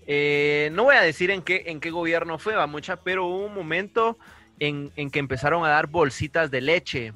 eh, 0.07 0.71
no 0.73 0.85
voy 0.85 0.97
a 0.97 1.03
decir 1.03 1.31
en 1.31 1.43
qué, 1.43 1.65
en 1.67 1.81
qué 1.81 1.91
gobierno 1.91 2.39
fue, 2.39 2.55
va 2.55 2.67
mucha, 2.67 2.97
pero 2.97 3.27
hubo 3.27 3.47
un 3.47 3.55
momento 3.55 4.17
en, 4.59 4.91
en 4.97 5.11
que 5.11 5.19
empezaron 5.19 5.65
a 5.65 5.69
dar 5.69 5.87
bolsitas 5.89 6.51
de 6.51 6.61
leche. 6.61 7.13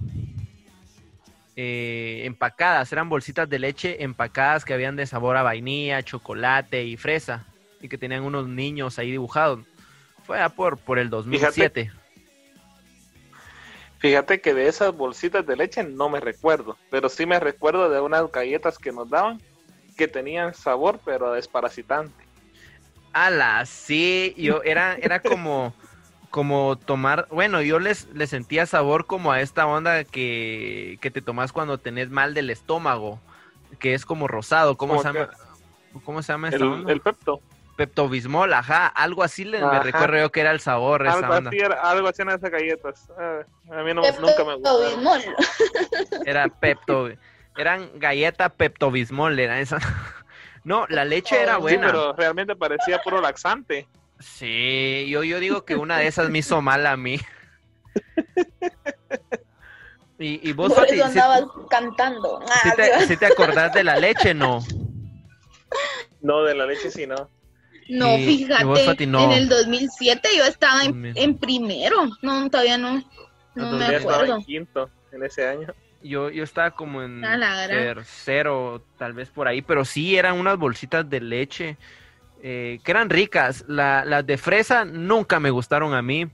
eh, 1.57 2.23
empacadas, 2.25 2.91
eran 2.93 3.09
bolsitas 3.09 3.49
de 3.49 3.59
leche 3.59 4.03
empacadas 4.03 4.65
que 4.65 4.73
habían 4.73 4.97
de 4.97 5.07
sabor 5.07 5.37
a 5.37 5.43
vainilla, 5.43 6.03
chocolate 6.03 6.85
y 6.85 6.97
fresa 6.97 7.45
y 7.81 7.89
que 7.89 7.99
tenían 7.99 8.23
unos 8.23 8.49
niños 8.49 8.99
ahí 8.99 9.11
dibujados. 9.11 9.61
Fue 10.25 10.39
por, 10.51 10.79
por 10.79 10.99
el 10.99 11.11
2007. 11.11 11.85
Fíjate 11.85 12.00
que 14.01 14.55
de 14.55 14.67
esas 14.67 14.97
bolsitas 14.97 15.47
de 15.47 15.57
leche 15.57 15.85
no 15.85 16.09
me 16.09 16.21
recuerdo, 16.21 16.77
pero 16.91 17.09
sí 17.09 17.27
me 17.27 17.39
recuerdo 17.39 17.91
de 17.91 18.01
unas 18.01 18.31
galletas 18.33 18.79
que 18.79 18.93
nos 18.93 19.09
daban 19.09 19.41
que 19.97 20.09
tenían 20.09 20.55
sabor 20.55 20.99
pero 21.05 21.33
desparasitante. 21.33 22.25
Ala, 23.13 23.67
sí, 23.67 24.35
yo 24.39 24.63
era, 24.65 24.95
era 24.95 25.21
como, 25.21 25.75
como 26.31 26.77
tomar, 26.77 27.27
bueno, 27.31 27.61
yo 27.61 27.79
les, 27.79 28.09
les 28.15 28.31
sentía 28.31 28.65
sabor 28.65 29.07
como 29.07 29.33
a 29.33 29.43
esta 29.43 29.67
onda 29.67 30.05
que, 30.05 30.99
que 31.03 31.11
te 31.11 31.21
tomas 31.21 31.53
cuando 31.53 31.77
tenés 31.77 32.09
mal 32.09 32.33
del 32.33 32.49
estómago, 32.49 33.21
que 33.79 33.93
es 33.93 34.07
como 34.07 34.29
rosado, 34.29 34.77
¿cómo 34.79 34.95
Como 34.95 35.03
se 35.03 35.13
llama? 35.13 35.31
¿Cómo 36.05 36.23
se 36.23 36.33
llama 36.33 36.49
esta 36.49 36.65
El, 36.65 36.71
onda? 36.71 36.93
el 36.93 37.01
Pepto. 37.01 37.43
Peptobismol, 37.81 38.53
ajá, 38.53 38.89
algo 38.89 39.23
así 39.23 39.43
le, 39.43 39.59
me 39.65 39.81
recuerdo 39.81 40.19
yo 40.19 40.31
que 40.31 40.43
era 40.43 40.51
el 40.51 40.61
sabor, 40.61 41.07
esa 41.07 41.15
Algo 41.17 41.33
onda. 41.35 41.49
así, 41.49 41.59
era, 41.59 41.81
algo 41.81 42.09
así 42.09 42.21
eran 42.21 42.37
esas 42.37 42.51
galletas. 42.51 43.09
Ah, 43.19 43.41
a 43.71 43.83
mí 43.83 43.95
no, 43.95 44.03
nunca 44.21 44.45
me 44.45 44.55
gustaron. 44.57 44.63
Pepto-Bismol. 44.63 45.21
Era 46.27 46.49
Pepto, 46.49 47.09
eran 47.57 47.91
galleta 47.99 48.51
Peptobismol, 48.51 49.39
era 49.39 49.61
esa. 49.61 49.79
No, 50.63 50.85
la 50.91 51.07
leche 51.07 51.41
era 51.43 51.55
Sí, 51.55 51.57
Sí, 51.57 51.63
buena. 51.63 51.87
pero 51.87 52.13
realmente 52.13 52.55
parecía 52.55 52.99
puro 53.03 53.19
laxante. 53.23 53.89
Sí, 54.19 55.07
yo, 55.09 55.25
yo 55.25 55.41
digo 55.41 55.65
que 55.65 55.75
una 55.75 55.97
de 55.97 56.07
esas 56.07 56.29
me 56.29 56.41
hizo 56.41 56.61
mal 56.61 56.87
a 56.87 56.99
mí. 56.99 57.19
Y, 60.19 60.47
y 60.47 60.53
vos, 60.53 60.69
Por 60.69 60.81
Fati, 60.83 60.97
eso 60.97 61.09
¿sí- 61.11 61.19
andabas 61.19 61.45
cantando. 61.71 62.41
Ah, 62.47 62.61
sí 62.63 62.69
sí 62.71 62.77
te, 62.77 62.91
va. 62.91 63.01
sí 63.07 63.17
te 63.17 63.25
acordás 63.27 63.73
de 63.73 63.85
la 63.85 63.97
leche, 63.97 64.35
no? 64.35 64.63
No, 66.21 66.43
de 66.45 66.55
la 66.55 66.67
leche 66.67 66.91
sí 66.91 67.07
no. 67.07 67.31
No, 67.91 68.17
Y- 68.17 68.23
y 68.23 68.27
fíjate, 68.39 68.65
vos, 68.65 68.81
Fati, 68.83 69.07
no. 69.07 69.25
en 69.25 69.33
el 69.33 69.49
2007 69.49 70.29
yo 70.37 70.45
estaba 70.45 70.85
en, 70.85 71.13
en 71.15 71.37
primero. 71.39 71.97
No, 72.23 72.49
todavía 72.51 72.79
no. 72.79 73.03
No 73.55 73.73
me 73.73 73.85
acuerdo. 73.97 74.37
en 74.37 74.45
quinto 74.45 74.91
en 75.13 75.23
ese 75.25 75.47
año. 75.49 75.69
Yo, 76.03 76.31
yo 76.31 76.45
estaba 76.45 76.71
como 76.71 77.03
en 77.03 77.23
tercero, 77.69 78.83
tal 78.97 79.13
vez 79.13 79.29
por 79.29 79.49
ahí, 79.49 79.61
pero 79.61 79.85
sí 79.85 80.17
eran 80.17 80.39
unas 80.39 80.57
bolsitas 80.57 81.09
de 81.11 81.21
leche 81.21 81.77
eh, 82.43 82.79
que 82.83 82.91
eran 82.91 83.11
ricas. 83.11 83.65
La- 83.69 84.05
las 84.05 84.25
de 84.27 84.39
fresa 84.39 84.85
nunca 84.85 85.39
me 85.41 85.51
gustaron 85.51 85.93
a 85.95 86.01
mí. 86.01 86.27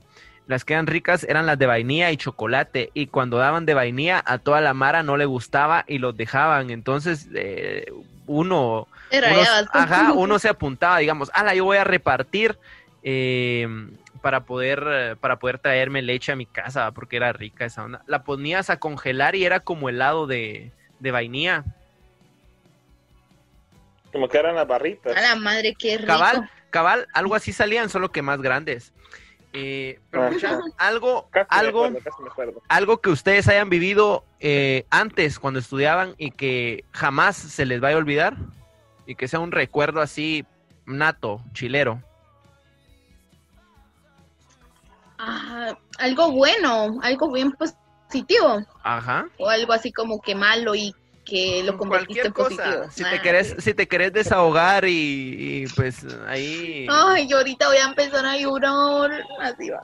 Las 0.47 0.63
que 0.63 0.73
eran 0.73 0.87
ricas 0.87 1.23
eran 1.25 1.45
las 1.45 1.59
de 1.59 1.65
vainilla 1.65 2.11
y 2.11 2.17
chocolate. 2.17 2.89
Y 2.93 3.07
cuando 3.07 3.37
daban 3.37 3.65
de 3.65 3.73
vainilla, 3.73 4.23
a 4.25 4.37
toda 4.37 4.61
la 4.61 4.73
mara 4.73 5.03
no 5.03 5.17
le 5.17 5.25
gustaba 5.25 5.83
y 5.87 5.99
los 5.99 6.15
dejaban. 6.15 6.69
Entonces, 6.69 7.27
eh, 7.35 7.91
uno, 8.25 8.87
uno, 9.11 9.21
rayabas. 9.21 9.67
ajá, 9.71 10.13
uno 10.15 10.39
se 10.39 10.49
apuntaba, 10.49 10.99
digamos, 10.99 11.29
ala, 11.33 11.53
yo 11.53 11.65
voy 11.65 11.77
a 11.77 11.83
repartir 11.83 12.57
eh, 13.03 13.67
para 14.21 14.41
poder 14.45 15.17
para 15.17 15.37
poder 15.37 15.59
traerme 15.59 16.01
leche 16.01 16.31
a 16.31 16.35
mi 16.35 16.45
casa, 16.45 16.91
porque 16.91 17.17
era 17.17 17.33
rica 17.33 17.65
esa 17.65 17.83
onda. 17.83 18.01
La 18.07 18.23
ponías 18.23 18.69
a 18.69 18.79
congelar 18.79 19.35
y 19.35 19.45
era 19.45 19.59
como 19.59 19.89
helado 19.89 20.27
de, 20.27 20.71
de 20.99 21.11
vainilla. 21.11 21.65
Como 24.13 24.29
que 24.29 24.37
eran 24.37 24.55
las 24.55 24.67
barritas. 24.67 25.15
A 25.15 25.21
la 25.21 25.35
madre, 25.35 25.75
qué 25.77 25.97
rico. 25.97 26.07
Cabal, 26.07 26.49
cabal, 26.69 27.07
algo 27.13 27.35
así 27.35 27.51
salían, 27.51 27.89
solo 27.89 28.11
que 28.11 28.21
más 28.21 28.41
grandes. 28.41 28.93
Eh, 29.59 29.99
pero 30.11 30.29
algo, 30.77 31.29
Casi 31.31 31.47
me 31.49 31.57
algo, 31.57 31.85
acuerdo, 31.85 32.03
casi 32.03 32.21
me 32.21 32.29
acuerdo. 32.29 32.61
algo 32.69 33.01
que 33.01 33.09
ustedes 33.09 33.47
hayan 33.47 33.69
vivido 33.69 34.23
eh, 34.39 34.85
antes 34.91 35.39
cuando 35.39 35.59
estudiaban 35.59 36.13
y 36.19 36.29
que 36.31 36.83
jamás 36.91 37.35
se 37.37 37.65
les 37.65 37.79
vaya 37.81 37.95
a 37.95 37.99
olvidar 37.99 38.37
y 39.07 39.15
que 39.15 39.27
sea 39.27 39.39
un 39.39 39.51
recuerdo 39.51 40.01
así 40.01 40.45
nato, 40.85 41.41
chilero. 41.53 42.03
Ah, 45.17 45.75
algo 45.97 46.31
bueno, 46.31 46.99
algo 47.01 47.31
bien 47.31 47.51
positivo. 47.53 48.61
Ajá. 48.83 49.27
O 49.39 49.49
algo 49.49 49.73
así 49.73 49.91
como 49.91 50.21
que 50.21 50.35
malo 50.35 50.75
y 50.75 50.93
que 51.27 51.61
lo 51.63 51.77
convertiste 51.77 52.21
Cualquier 52.21 52.25
en 52.27 52.33
positivo. 52.33 52.83
cosa. 52.85 52.91
Si 52.91 53.03
te 53.03 53.09
Ah, 53.17 53.21
querés, 53.21 53.47
sí. 53.49 53.55
si 53.61 53.73
te 53.73 53.87
querés 53.87 54.13
desahogar 54.13 54.85
y, 54.85 54.93
y, 55.63 55.67
pues 55.75 56.05
ahí. 56.27 56.87
Ay, 56.89 57.27
yo 57.27 57.37
ahorita 57.37 57.67
voy 57.67 57.77
a 57.77 57.85
empezar 57.85 58.25
a 58.25 58.37
llorar. 58.37 59.11
Así 59.41 59.69
va. 59.69 59.83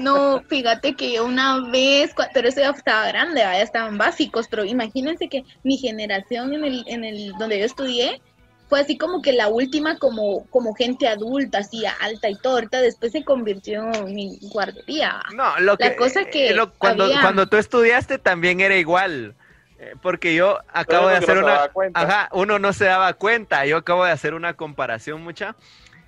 No, 0.00 0.42
fíjate 0.48 0.94
que 0.94 1.12
yo 1.14 1.24
una 1.24 1.60
vez, 1.70 2.12
pero 2.34 2.48
eso 2.48 2.60
ya 2.60 2.70
estaba 2.70 3.06
grande, 3.08 3.40
ya 3.40 3.60
estaban 3.62 3.96
básicos, 3.98 4.46
pero 4.48 4.64
imagínense 4.64 5.28
que 5.28 5.44
mi 5.62 5.76
generación 5.78 6.52
en 6.52 6.64
el, 6.64 6.84
en 6.86 7.04
el 7.04 7.32
donde 7.38 7.58
yo 7.58 7.64
estudié 7.64 8.20
fue 8.68 8.80
así 8.80 8.96
como 8.96 9.20
que 9.20 9.34
la 9.34 9.48
última 9.48 9.98
como, 9.98 10.46
como 10.48 10.72
gente 10.74 11.06
adulta, 11.06 11.58
así 11.58 11.82
alta 12.00 12.30
y. 12.30 12.38
Ahorita 12.42 12.80
después 12.80 13.12
se 13.12 13.22
convirtió 13.22 13.82
en 13.92 14.14
mi 14.14 14.38
guardería. 14.40 15.20
No, 15.34 15.58
lo 15.60 15.76
que, 15.76 15.84
La 15.90 15.96
cosa 15.96 16.24
que 16.24 16.48
eh, 16.50 16.54
lo- 16.54 16.72
cuando, 16.74 17.04
había- 17.04 17.20
cuando 17.20 17.46
tú 17.46 17.56
estudiaste 17.58 18.16
también 18.18 18.60
era 18.60 18.76
igual. 18.76 19.34
Eh, 19.82 19.94
Porque 20.00 20.34
yo 20.34 20.58
acabo 20.72 21.08
de 21.08 21.16
hacer 21.16 21.36
no 21.36 21.44
una. 21.44 21.54
Ajá, 22.00 22.28
uno 22.32 22.58
no 22.58 22.72
se 22.72 22.84
daba 22.84 23.12
cuenta. 23.14 23.66
Yo 23.66 23.76
acabo 23.76 24.04
de 24.04 24.12
hacer 24.12 24.34
una 24.34 24.54
comparación 24.54 25.22
mucha. 25.22 25.56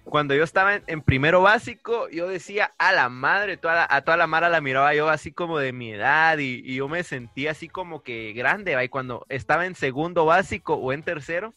Cuando 0.05 0.35
yo 0.35 0.45
estaba 0.45 0.75
en, 0.75 0.85
en 0.87 1.01
primero 1.01 1.41
básico, 1.41 2.11
yo 2.11 2.29
decía, 2.29 2.73
a 2.79 2.93
la 2.93 3.09
madre, 3.09 3.57
toda 3.57 3.75
la- 3.75 3.87
a 3.89 4.03
toda 4.03 4.19
la 4.19 4.27
mara 4.27 4.51
la 4.51 4.61
miraba 4.61 4.95
yo 4.95 5.09
así 5.09 5.33
como 5.33 5.59
de 5.59 5.73
mi 5.73 5.93
edad 5.93 6.37
y, 6.37 6.61
y 6.63 6.77
yo 6.77 6.89
me 6.89 7.03
sentía 7.05 7.53
así 7.53 7.69
como 7.71 8.03
que 8.03 8.35
grande, 8.35 8.75
¿va? 8.75 8.85
Y 8.85 8.91
cuando 8.91 9.25
estaba 9.31 9.65
en 9.65 9.75
segundo 9.75 10.27
básico 10.27 10.75
o 10.75 10.93
en 10.93 11.03
tercero, 11.03 11.55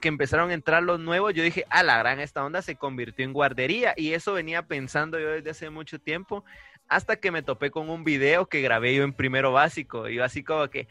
que 0.00 0.08
empezaron 0.08 0.50
a 0.50 0.54
entrar 0.54 0.82
los 0.82 0.98
nuevos, 0.98 1.34
yo 1.34 1.42
dije, 1.44 1.66
a 1.68 1.82
la 1.82 1.98
gran, 1.98 2.20
esta 2.20 2.42
onda 2.42 2.62
se 2.62 2.76
convirtió 2.76 3.24
en 3.24 3.32
guardería. 3.34 3.92
Y 3.98 4.14
eso 4.14 4.32
venía 4.32 4.62
pensando 4.62 5.20
yo 5.20 5.28
desde 5.30 5.50
hace 5.50 5.68
mucho 5.70 5.98
tiempo, 6.00 6.44
hasta 6.88 7.16
que 7.16 7.30
me 7.30 7.42
topé 7.42 7.70
con 7.70 7.88
un 7.90 8.02
video 8.02 8.46
que 8.46 8.62
grabé 8.62 8.94
yo 8.94 9.04
en 9.04 9.12
primero 9.12 9.52
básico. 9.52 10.08
Y 10.08 10.16
yo 10.16 10.24
así 10.24 10.42
como 10.42 10.68
que, 10.68 10.88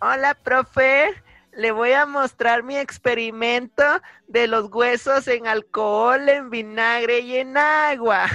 hola, 0.00 0.34
profe, 0.34 1.10
le 1.52 1.72
voy 1.72 1.92
a 1.92 2.06
mostrar 2.06 2.62
mi 2.62 2.76
experimento 2.76 3.84
de 4.26 4.46
los 4.46 4.70
huesos 4.72 5.26
en 5.28 5.46
alcohol, 5.46 6.28
en 6.28 6.50
vinagre 6.50 7.20
y 7.20 7.36
en 7.36 7.56
agua. 7.56 8.26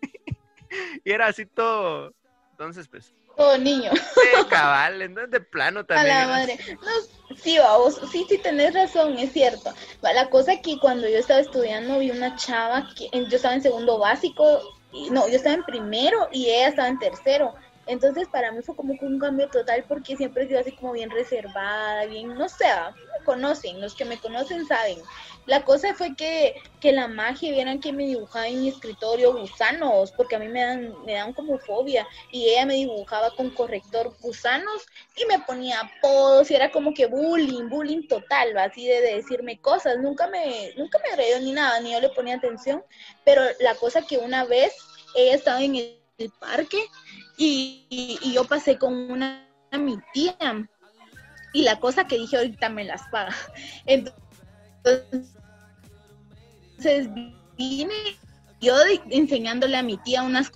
y 1.04 1.10
era 1.10 1.26
así 1.28 1.46
todo. 1.46 2.12
Entonces, 2.52 2.88
pues, 2.88 3.14
Todo 3.36 3.56
niño. 3.58 3.90
eh, 3.92 4.44
cabal, 4.50 5.00
entonces 5.02 5.30
de 5.30 5.40
plano 5.40 5.80
A 5.80 5.84
también. 5.84 6.08
la 6.08 6.22
era- 6.22 6.26
madre. 6.28 6.58
No, 6.74 7.36
sí, 7.36 7.58
vamos, 7.58 7.98
sí, 8.12 8.26
sí, 8.28 8.38
tenés 8.38 8.74
razón, 8.74 9.18
es 9.18 9.32
cierto. 9.32 9.72
La 10.02 10.28
cosa 10.28 10.60
que 10.60 10.78
cuando 10.78 11.08
yo 11.08 11.16
estaba 11.18 11.40
estudiando 11.40 11.98
vi 11.98 12.10
una 12.10 12.36
chava 12.36 12.86
que 12.96 13.08
yo 13.12 13.36
estaba 13.36 13.54
en 13.54 13.62
segundo 13.62 13.98
básico, 13.98 14.60
y, 14.92 15.08
no, 15.10 15.26
yo 15.28 15.36
estaba 15.36 15.54
en 15.54 15.64
primero 15.64 16.28
y 16.32 16.50
ella 16.50 16.68
estaba 16.68 16.88
en 16.88 16.98
tercero. 16.98 17.54
Entonces 17.90 18.28
para 18.28 18.52
mí 18.52 18.62
fue 18.62 18.76
como 18.76 18.94
un 19.00 19.18
cambio 19.18 19.48
total 19.48 19.84
porque 19.88 20.16
siempre 20.16 20.44
he 20.44 20.46
sido 20.46 20.60
así 20.60 20.70
como 20.70 20.92
bien 20.92 21.10
reservada, 21.10 22.06
bien, 22.06 22.28
no 22.34 22.48
sé, 22.48 22.66
ah, 22.66 22.94
me 23.18 23.24
conocen, 23.24 23.80
los 23.80 23.96
que 23.96 24.04
me 24.04 24.16
conocen 24.16 24.64
saben. 24.64 24.98
La 25.46 25.64
cosa 25.64 25.92
fue 25.94 26.14
que, 26.14 26.54
que 26.78 26.92
la 26.92 27.08
magia, 27.08 27.50
vieran 27.50 27.80
que 27.80 27.92
me 27.92 28.06
dibujaba 28.06 28.46
en 28.46 28.60
mi 28.60 28.68
escritorio 28.68 29.36
gusanos, 29.36 30.12
porque 30.12 30.36
a 30.36 30.38
mí 30.38 30.46
me 30.46 30.62
dan, 30.62 31.04
me 31.04 31.14
dan 31.14 31.32
como 31.32 31.58
fobia, 31.58 32.06
y 32.30 32.50
ella 32.50 32.64
me 32.64 32.74
dibujaba 32.74 33.34
con 33.34 33.50
corrector 33.50 34.16
gusanos 34.20 34.86
y 35.16 35.24
me 35.24 35.40
ponía 35.40 35.80
apodos 35.80 36.48
y 36.52 36.54
era 36.54 36.70
como 36.70 36.94
que 36.94 37.06
bullying, 37.06 37.68
bullying 37.68 38.06
total, 38.06 38.56
así 38.58 38.86
de, 38.86 39.00
de 39.00 39.16
decirme 39.16 39.60
cosas, 39.60 39.98
nunca 39.98 40.28
me, 40.28 40.72
nunca 40.76 41.00
me 41.00 41.10
agredió 41.10 41.40
ni 41.40 41.50
nada, 41.50 41.80
ni 41.80 41.90
yo 41.90 42.00
le 42.00 42.10
ponía 42.10 42.36
atención, 42.36 42.84
pero 43.24 43.42
la 43.58 43.74
cosa 43.74 44.02
que 44.02 44.18
una 44.18 44.44
vez 44.44 44.72
ella 45.16 45.34
estaba 45.34 45.60
en 45.60 45.74
el 45.74 46.30
parque 46.38 46.78
y, 47.40 48.32
yo 48.34 48.44
pasé 48.44 48.76
con 48.76 48.92
una, 49.10 49.48
mi 49.72 49.96
tía 50.12 50.36
y 51.52 51.62
la 51.62 51.80
cosa 51.80 52.06
que 52.06 52.18
dije 52.18 52.36
ahorita 52.36 52.68
me 52.68 52.84
las 52.84 53.02
paga. 53.08 53.34
Entonces 53.86 55.30
vine 57.56 57.94
yo 58.60 58.74
enseñándole 59.10 59.76
a 59.76 59.82
mi 59.82 59.96
tía 59.96 60.22
unas 60.22 60.52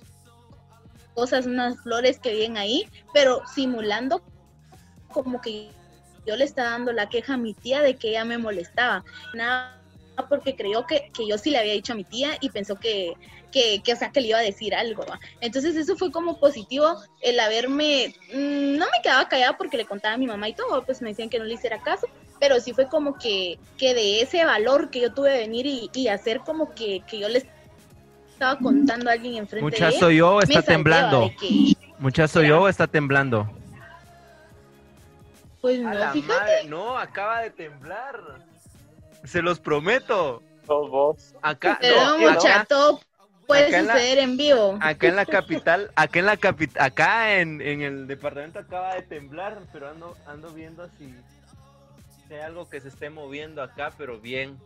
cosas, 1.15 1.47
unas 1.47 1.81
flores 1.81 2.19
que 2.19 2.33
vienen 2.33 2.57
ahí, 2.57 2.87
pero 3.13 3.41
simulando 3.53 4.21
como 5.11 5.41
que 5.41 5.71
yo 6.27 6.35
le 6.35 6.43
estaba 6.43 6.69
dando 6.71 6.93
la 6.93 7.09
queja 7.09 7.33
a 7.33 7.37
mi 7.37 7.55
tía 7.55 7.81
de 7.81 7.95
que 7.95 8.09
ella 8.09 8.25
me 8.25 8.37
molestaba. 8.37 9.03
Nada, 9.33 9.81
porque 10.29 10.55
creyó 10.55 10.85
que, 10.85 11.09
que 11.13 11.27
yo 11.27 11.37
sí 11.39 11.49
le 11.49 11.57
había 11.57 11.73
dicho 11.73 11.93
a 11.93 11.95
mi 11.95 12.03
tía 12.03 12.37
y 12.41 12.49
pensó 12.49 12.75
que, 12.75 13.15
que, 13.55 13.81
que, 13.81 13.93
o 13.93 13.95
sea, 13.95 14.11
que 14.11 14.19
le 14.19 14.27
iba 14.27 14.37
a 14.37 14.41
decir 14.41 14.75
algo. 14.75 15.05
¿va? 15.05 15.17
Entonces 15.39 15.77
eso 15.77 15.95
fue 15.95 16.11
como 16.11 16.37
positivo 16.41 16.97
el 17.21 17.39
haberme, 17.39 18.13
mm, 18.33 18.75
no 18.77 18.85
me 18.85 19.01
quedaba 19.01 19.29
callada 19.29 19.55
porque 19.55 19.77
le 19.77 19.85
contaba 19.85 20.15
a 20.15 20.17
mi 20.17 20.27
mamá 20.27 20.49
y 20.49 20.53
todo, 20.53 20.83
pues 20.83 21.01
me 21.01 21.11
decían 21.11 21.29
que 21.29 21.39
no 21.39 21.45
le 21.45 21.53
hiciera 21.53 21.81
caso, 21.81 22.05
pero 22.37 22.59
sí 22.59 22.73
fue 22.73 22.89
como 22.89 23.17
que, 23.17 23.57
que 23.77 23.93
de 23.93 24.19
ese 24.19 24.43
valor 24.43 24.89
que 24.89 24.99
yo 24.99 25.13
tuve 25.13 25.31
de 25.31 25.37
venir 25.37 25.65
y, 25.65 25.89
y 25.93 26.09
hacer 26.09 26.41
como 26.41 26.75
que, 26.75 27.01
que 27.07 27.19
yo 27.19 27.29
les 27.29 27.45
estaba 28.33 28.59
contando 28.59 29.09
a 29.09 29.13
alguien 29.13 29.35
enfrente 29.35 29.65
de 29.65 29.71
Mucha 29.71 29.87
él. 29.87 29.99
soy 30.01 30.17
yo, 30.17 30.41
está 30.41 30.61
temblando. 30.61 31.21
de 31.21 31.35
que, 31.37 31.77
Mucha 31.97 32.27
soy 32.27 32.49
yo, 32.49 32.67
está 32.67 32.87
temblando. 32.87 33.49
pues 35.61 35.79
A 35.79 35.93
no, 35.93 35.97
la 35.97 36.11
fíjate. 36.11 36.33
madre, 36.41 36.63
no, 36.65 36.97
acaba 36.97 37.39
de 37.39 37.51
temblar. 37.51 38.19
Se 39.23 39.41
los 39.41 39.61
prometo. 39.61 40.43
Acá, 41.41 41.77
Pero 41.79 42.03
no, 42.03 42.17
mucha, 42.17 42.55
acá, 42.55 42.65
todo 42.67 42.99
puede 43.45 43.67
acá 43.67 43.77
en 43.79 43.87
la- 43.87 43.93
suceder 43.93 44.17
en 44.19 44.37
vivo. 44.37 44.77
acá 44.81 45.07
en 45.07 45.15
la 45.15 45.25
capital, 45.25 45.91
acá 45.95 46.19
en 46.19 46.25
la 46.25 46.37
capital, 46.37 46.83
acá 46.85 47.39
en, 47.39 47.61
en 47.61 47.81
el 47.81 48.07
departamento 48.07 48.59
acaba 48.59 48.95
de 48.95 49.01
temblar, 49.03 49.59
pero 49.71 49.89
ando, 49.89 50.15
ando 50.27 50.49
viendo 50.51 50.87
si, 50.97 51.13
si 52.27 52.33
hay 52.33 52.41
algo 52.41 52.69
que 52.69 52.81
se 52.81 52.87
esté 52.89 53.09
moviendo 53.09 53.61
acá, 53.63 53.91
pero 53.97 54.19
bien. 54.19 54.57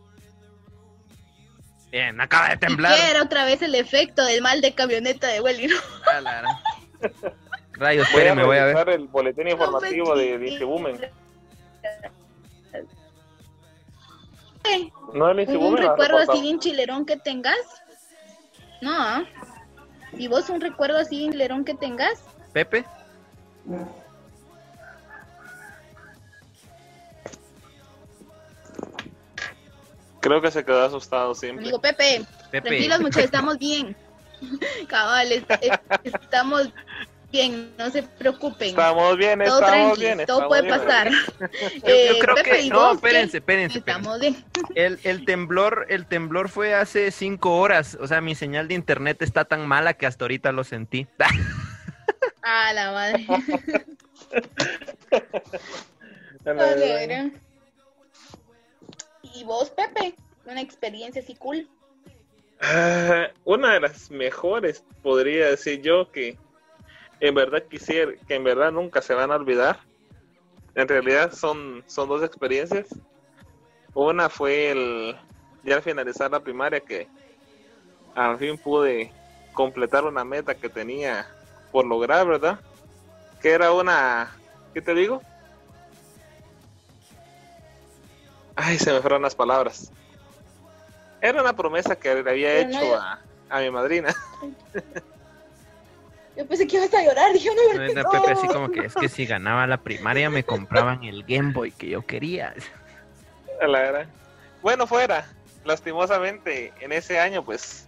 Bien, 1.90 2.20
acaba 2.20 2.50
de 2.50 2.56
temblar. 2.56 2.94
¿Qué 2.96 3.10
era 3.10 3.22
otra 3.22 3.44
vez 3.44 3.62
el 3.62 3.74
efecto 3.74 4.24
del 4.24 4.42
mal 4.42 4.60
de 4.60 4.72
camioneta 4.74 5.26
de 5.26 5.40
Welly? 5.40 5.68
A 6.14 6.20
la 6.20 6.40
gran. 6.40 6.56
Rayos, 7.72 8.06
Voy 8.12 8.20
a 8.20 8.20
espérenme, 8.20 8.44
voy 8.44 8.58
a 8.58 8.64
ver. 8.66 8.88
el 8.90 9.08
boletín 9.08 9.48
informativo 9.48 10.14
de 10.14 10.38
Digibumen. 10.38 11.00
No 15.14 15.30
el 15.30 15.38
un, 15.40 15.46
Digibumen. 15.46 15.72
un 15.72 15.76
recuerdo 15.90 16.18
así 16.18 16.40
bien 16.42 16.58
chilerón 16.60 17.04
que 17.06 17.16
tengas. 17.16 17.56
No. 18.80 18.92
¿ah? 18.92 19.24
¿Y 20.12 20.28
vos 20.28 20.48
un 20.50 20.60
recuerdo 20.60 20.98
así 20.98 21.28
chilerón 21.30 21.64
que 21.64 21.74
tengas? 21.74 22.20
Pepe. 22.52 22.84
Creo 30.20 30.40
que 30.42 30.50
se 30.50 30.64
quedó 30.64 30.84
asustado 30.84 31.34
siempre. 31.34 31.64
Amigo 31.64 31.80
Pepe, 31.80 32.24
Pepe. 32.50 32.68
tranquilos 32.68 33.00
muchachos, 33.00 33.24
estamos 33.24 33.58
bien. 33.58 33.96
Cabal, 34.88 35.32
es- 35.32 35.44
es- 35.60 35.80
estamos 36.04 36.68
bien, 37.30 37.72
no 37.78 37.90
se 37.90 38.02
preocupen. 38.02 38.70
Estamos 38.70 39.16
bien, 39.16 39.38
todo 39.40 39.60
estamos 39.60 39.98
tranqui, 39.98 40.00
bien. 40.00 40.26
todo 40.26 40.42
estamos 40.42 40.48
puede 40.48 40.62
bien. 40.62 40.78
pasar. 40.78 41.10
Yo, 41.40 41.46
Eh, 41.84 42.08
yo 42.14 42.18
creo 42.18 42.34
Pepe, 42.36 42.50
que. 42.50 42.60
¿y 42.62 42.70
No, 42.70 42.92
espérense, 42.92 43.36
espérense. 43.38 43.78
espérense. 43.78 43.78
Estamos 43.78 44.20
bien. 44.20 44.44
El, 44.74 44.98
el 45.04 45.24
temblor, 45.24 45.86
el 45.88 46.06
temblor 46.06 46.48
fue 46.48 46.74
hace 46.74 47.10
cinco 47.10 47.56
horas. 47.58 47.96
O 48.00 48.06
sea, 48.06 48.20
mi 48.20 48.34
señal 48.34 48.68
de 48.68 48.74
internet 48.74 49.22
está 49.22 49.44
tan 49.44 49.66
mala 49.66 49.94
que 49.94 50.06
hasta 50.06 50.24
ahorita 50.24 50.52
lo 50.52 50.64
sentí. 50.64 51.06
Ah, 52.42 52.72
la 52.72 52.92
madre. 52.92 53.26
¿Y 59.34 59.44
vos, 59.44 59.70
Pepe? 59.70 60.14
Una 60.46 60.60
experiencia 60.60 61.22
así 61.22 61.34
cool. 61.36 61.68
Ah, 62.60 63.28
una 63.44 63.74
de 63.74 63.80
las 63.80 64.10
mejores, 64.10 64.84
podría 65.02 65.46
decir 65.50 65.80
yo, 65.82 66.10
que 66.10 66.36
en 67.20 67.34
verdad 67.34 67.62
quisiera, 67.68 68.12
que 68.26 68.34
en 68.34 68.44
verdad 68.44 68.72
nunca 68.72 69.02
se 69.02 69.14
van 69.14 69.30
a 69.30 69.36
olvidar. 69.36 69.80
En 70.74 70.88
realidad 70.88 71.32
son, 71.32 71.84
son 71.86 72.08
dos 72.08 72.22
experiencias. 72.24 72.88
Una 73.94 74.28
fue 74.30 74.70
el, 74.70 75.16
ya 75.62 75.76
al 75.76 75.82
finalizar 75.82 76.30
la 76.30 76.40
primaria, 76.40 76.80
que 76.80 77.08
al 78.14 78.38
fin 78.38 78.56
pude 78.56 79.12
completar 79.52 80.04
una 80.04 80.24
meta 80.24 80.54
que 80.54 80.70
tenía 80.70 81.28
por 81.70 81.84
lograr, 81.86 82.26
¿verdad? 82.26 82.58
Que 83.40 83.50
era 83.50 83.72
una, 83.72 84.34
¿qué 84.72 84.80
te 84.80 84.94
digo? 84.94 85.22
Ay, 88.56 88.78
se 88.78 88.92
me 88.92 89.00
fueron 89.00 89.22
las 89.22 89.34
palabras. 89.34 89.92
Era 91.20 91.42
una 91.42 91.54
promesa 91.54 91.96
que 91.96 92.22
le 92.22 92.30
había 92.30 92.58
hecho 92.60 92.94
a, 92.94 93.20
a 93.50 93.60
mi 93.60 93.70
madrina. 93.70 94.14
Yo 96.36 96.46
pensé 96.46 96.66
que 96.66 96.76
ibas 96.76 96.94
a 96.94 97.02
llorar, 97.02 97.32
dije, 97.32 97.48
no, 97.48 97.74
No 97.78 97.82
es 97.84 97.94
de 97.94 98.04
Pepe 98.04 98.30
así 98.32 98.46
como 98.46 98.70
que 98.70 98.86
es 98.86 98.94
que 98.94 99.08
si 99.08 99.26
ganaba 99.26 99.66
la 99.66 99.78
primaria 99.78 100.30
me 100.30 100.44
compraban 100.44 101.02
el 101.04 101.24
Game 101.24 101.52
Boy 101.52 101.72
que 101.72 101.88
yo 101.88 102.06
quería. 102.06 102.54
A 103.60 103.66
la 103.66 103.80
gran. 103.80 104.08
Bueno, 104.62 104.86
fuera. 104.86 105.26
Lastimosamente, 105.64 106.72
en 106.80 106.92
ese 106.92 107.18
año, 107.18 107.44
pues, 107.44 107.86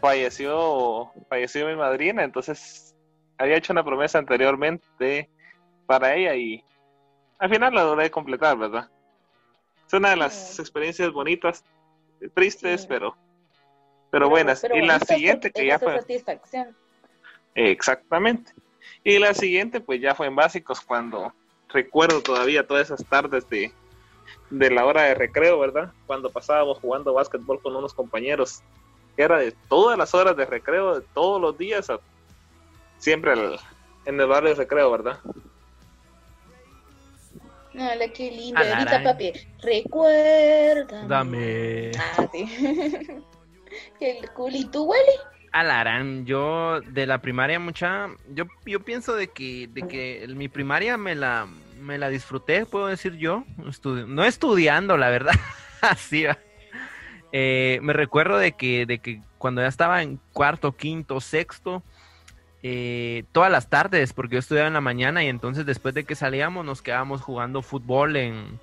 falleció, 0.00 1.10
falleció 1.28 1.66
mi 1.66 1.74
madrina, 1.74 2.22
entonces 2.22 2.94
había 3.38 3.56
hecho 3.56 3.72
una 3.72 3.84
promesa 3.84 4.18
anteriormente 4.18 5.28
para 5.86 6.14
ella 6.14 6.34
y 6.34 6.62
al 7.38 7.50
final 7.50 7.74
la 7.74 7.84
logré 7.84 8.10
completar, 8.10 8.56
¿verdad? 8.56 8.88
Es 9.86 9.92
una 9.92 10.10
de 10.10 10.16
las 10.16 10.58
experiencias 10.58 11.10
bonitas, 11.12 11.64
tristes, 12.34 12.82
Sí. 12.82 12.86
pero, 12.88 13.16
pero 14.10 14.28
buenas. 14.28 14.64
y 14.72 14.82
la 14.82 15.00
siguiente 15.00 15.50
que 15.50 15.66
ya 15.66 15.78
fue, 15.78 15.98
satisfacción. 15.98 16.76
Exactamente. 17.66 18.52
Y 19.04 19.18
la 19.18 19.34
siguiente, 19.34 19.80
pues 19.80 20.00
ya 20.00 20.14
fue 20.14 20.26
en 20.26 20.36
básicos 20.36 20.80
cuando 20.80 21.32
recuerdo 21.68 22.20
todavía 22.22 22.66
todas 22.66 22.86
esas 22.90 23.04
tardes 23.06 23.48
de, 23.48 23.72
de 24.50 24.70
la 24.70 24.84
hora 24.86 25.02
de 25.02 25.14
recreo, 25.14 25.58
¿verdad? 25.58 25.92
Cuando 26.06 26.30
pasábamos 26.30 26.78
jugando 26.78 27.12
básquetbol 27.12 27.60
con 27.60 27.74
unos 27.76 27.94
compañeros. 27.94 28.60
Era 29.16 29.38
de 29.38 29.52
todas 29.68 29.98
las 29.98 30.14
horas 30.14 30.36
de 30.36 30.46
recreo, 30.46 31.00
de 31.00 31.06
todos 31.12 31.40
los 31.40 31.58
días, 31.58 31.90
a- 31.90 32.00
siempre 32.98 33.32
al- 33.32 33.58
en 34.04 34.20
el 34.20 34.26
barrio 34.26 34.50
de 34.50 34.56
recreo, 34.56 34.90
¿verdad? 34.90 35.18
No, 37.74 37.94
la 37.94 38.08
que 38.12 38.30
linda. 38.30 38.60
A 38.60 38.64
la 38.64 38.76
Ahorita, 38.78 39.02
papi, 39.02 39.32
recuerda. 39.60 41.06
Dame. 41.06 41.90
Ah, 41.98 42.28
sí. 42.32 42.44
El 44.00 44.30
culito 44.30 44.84
huele. 44.84 45.12
Alarán, 45.60 46.24
yo 46.24 46.80
de 46.80 47.06
la 47.06 47.18
primaria 47.18 47.58
mucha, 47.58 48.08
yo, 48.32 48.44
yo 48.64 48.80
pienso 48.80 49.14
de 49.16 49.28
que, 49.28 49.68
de 49.68 49.82
que 49.88 50.26
mi 50.28 50.48
primaria 50.48 50.96
me 50.96 51.14
la, 51.14 51.48
me 51.80 51.98
la 51.98 52.08
disfruté, 52.08 52.64
puedo 52.64 52.86
decir 52.86 53.16
yo, 53.16 53.44
no 54.06 54.24
estudiando, 54.24 54.96
la 54.96 55.10
verdad, 55.10 55.34
así. 55.80 56.26
Eh, 57.32 57.80
me 57.82 57.92
recuerdo 57.92 58.38
de 58.38 58.52
que, 58.52 58.86
de 58.86 59.00
que 59.00 59.20
cuando 59.36 59.60
ya 59.60 59.68
estaba 59.68 60.02
en 60.02 60.20
cuarto, 60.32 60.76
quinto, 60.76 61.20
sexto, 61.20 61.82
eh, 62.62 63.24
todas 63.32 63.50
las 63.50 63.68
tardes, 63.68 64.12
porque 64.12 64.34
yo 64.34 64.38
estudiaba 64.38 64.68
en 64.68 64.74
la 64.74 64.80
mañana 64.80 65.24
y 65.24 65.28
entonces 65.28 65.66
después 65.66 65.94
de 65.94 66.04
que 66.04 66.14
salíamos 66.14 66.64
nos 66.64 66.82
quedábamos 66.82 67.20
jugando 67.20 67.62
fútbol 67.62 68.16
en, 68.16 68.60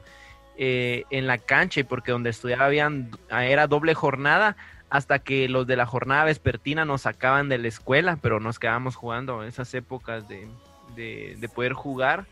eh, 0.58 1.04
en 1.10 1.28
la 1.28 1.38
cancha 1.38 1.82
y 1.82 1.84
porque 1.84 2.12
donde 2.12 2.30
estudiaba 2.30 2.66
habían, 2.66 3.12
era 3.30 3.68
doble 3.68 3.94
jornada 3.94 4.56
hasta 4.96 5.20
que 5.20 5.48
los 5.50 5.68
de 5.68 5.76
la 5.76 5.86
jornada 5.86 6.24
vespertina 6.26 6.86
nos 6.86 7.02
sacaban 7.04 7.50
de 7.50 7.58
la 7.58 7.68
escuela, 7.68 8.18
pero 8.22 8.40
nos 8.40 8.60
quedábamos 8.60 8.96
jugando 8.96 9.42
en 9.44 9.50
esas 9.50 9.74
épocas 9.74 10.28
de, 10.28 10.48
de- 10.96 11.36
de 11.40 11.50
poder 11.50 11.74
jugar. 11.74 12.26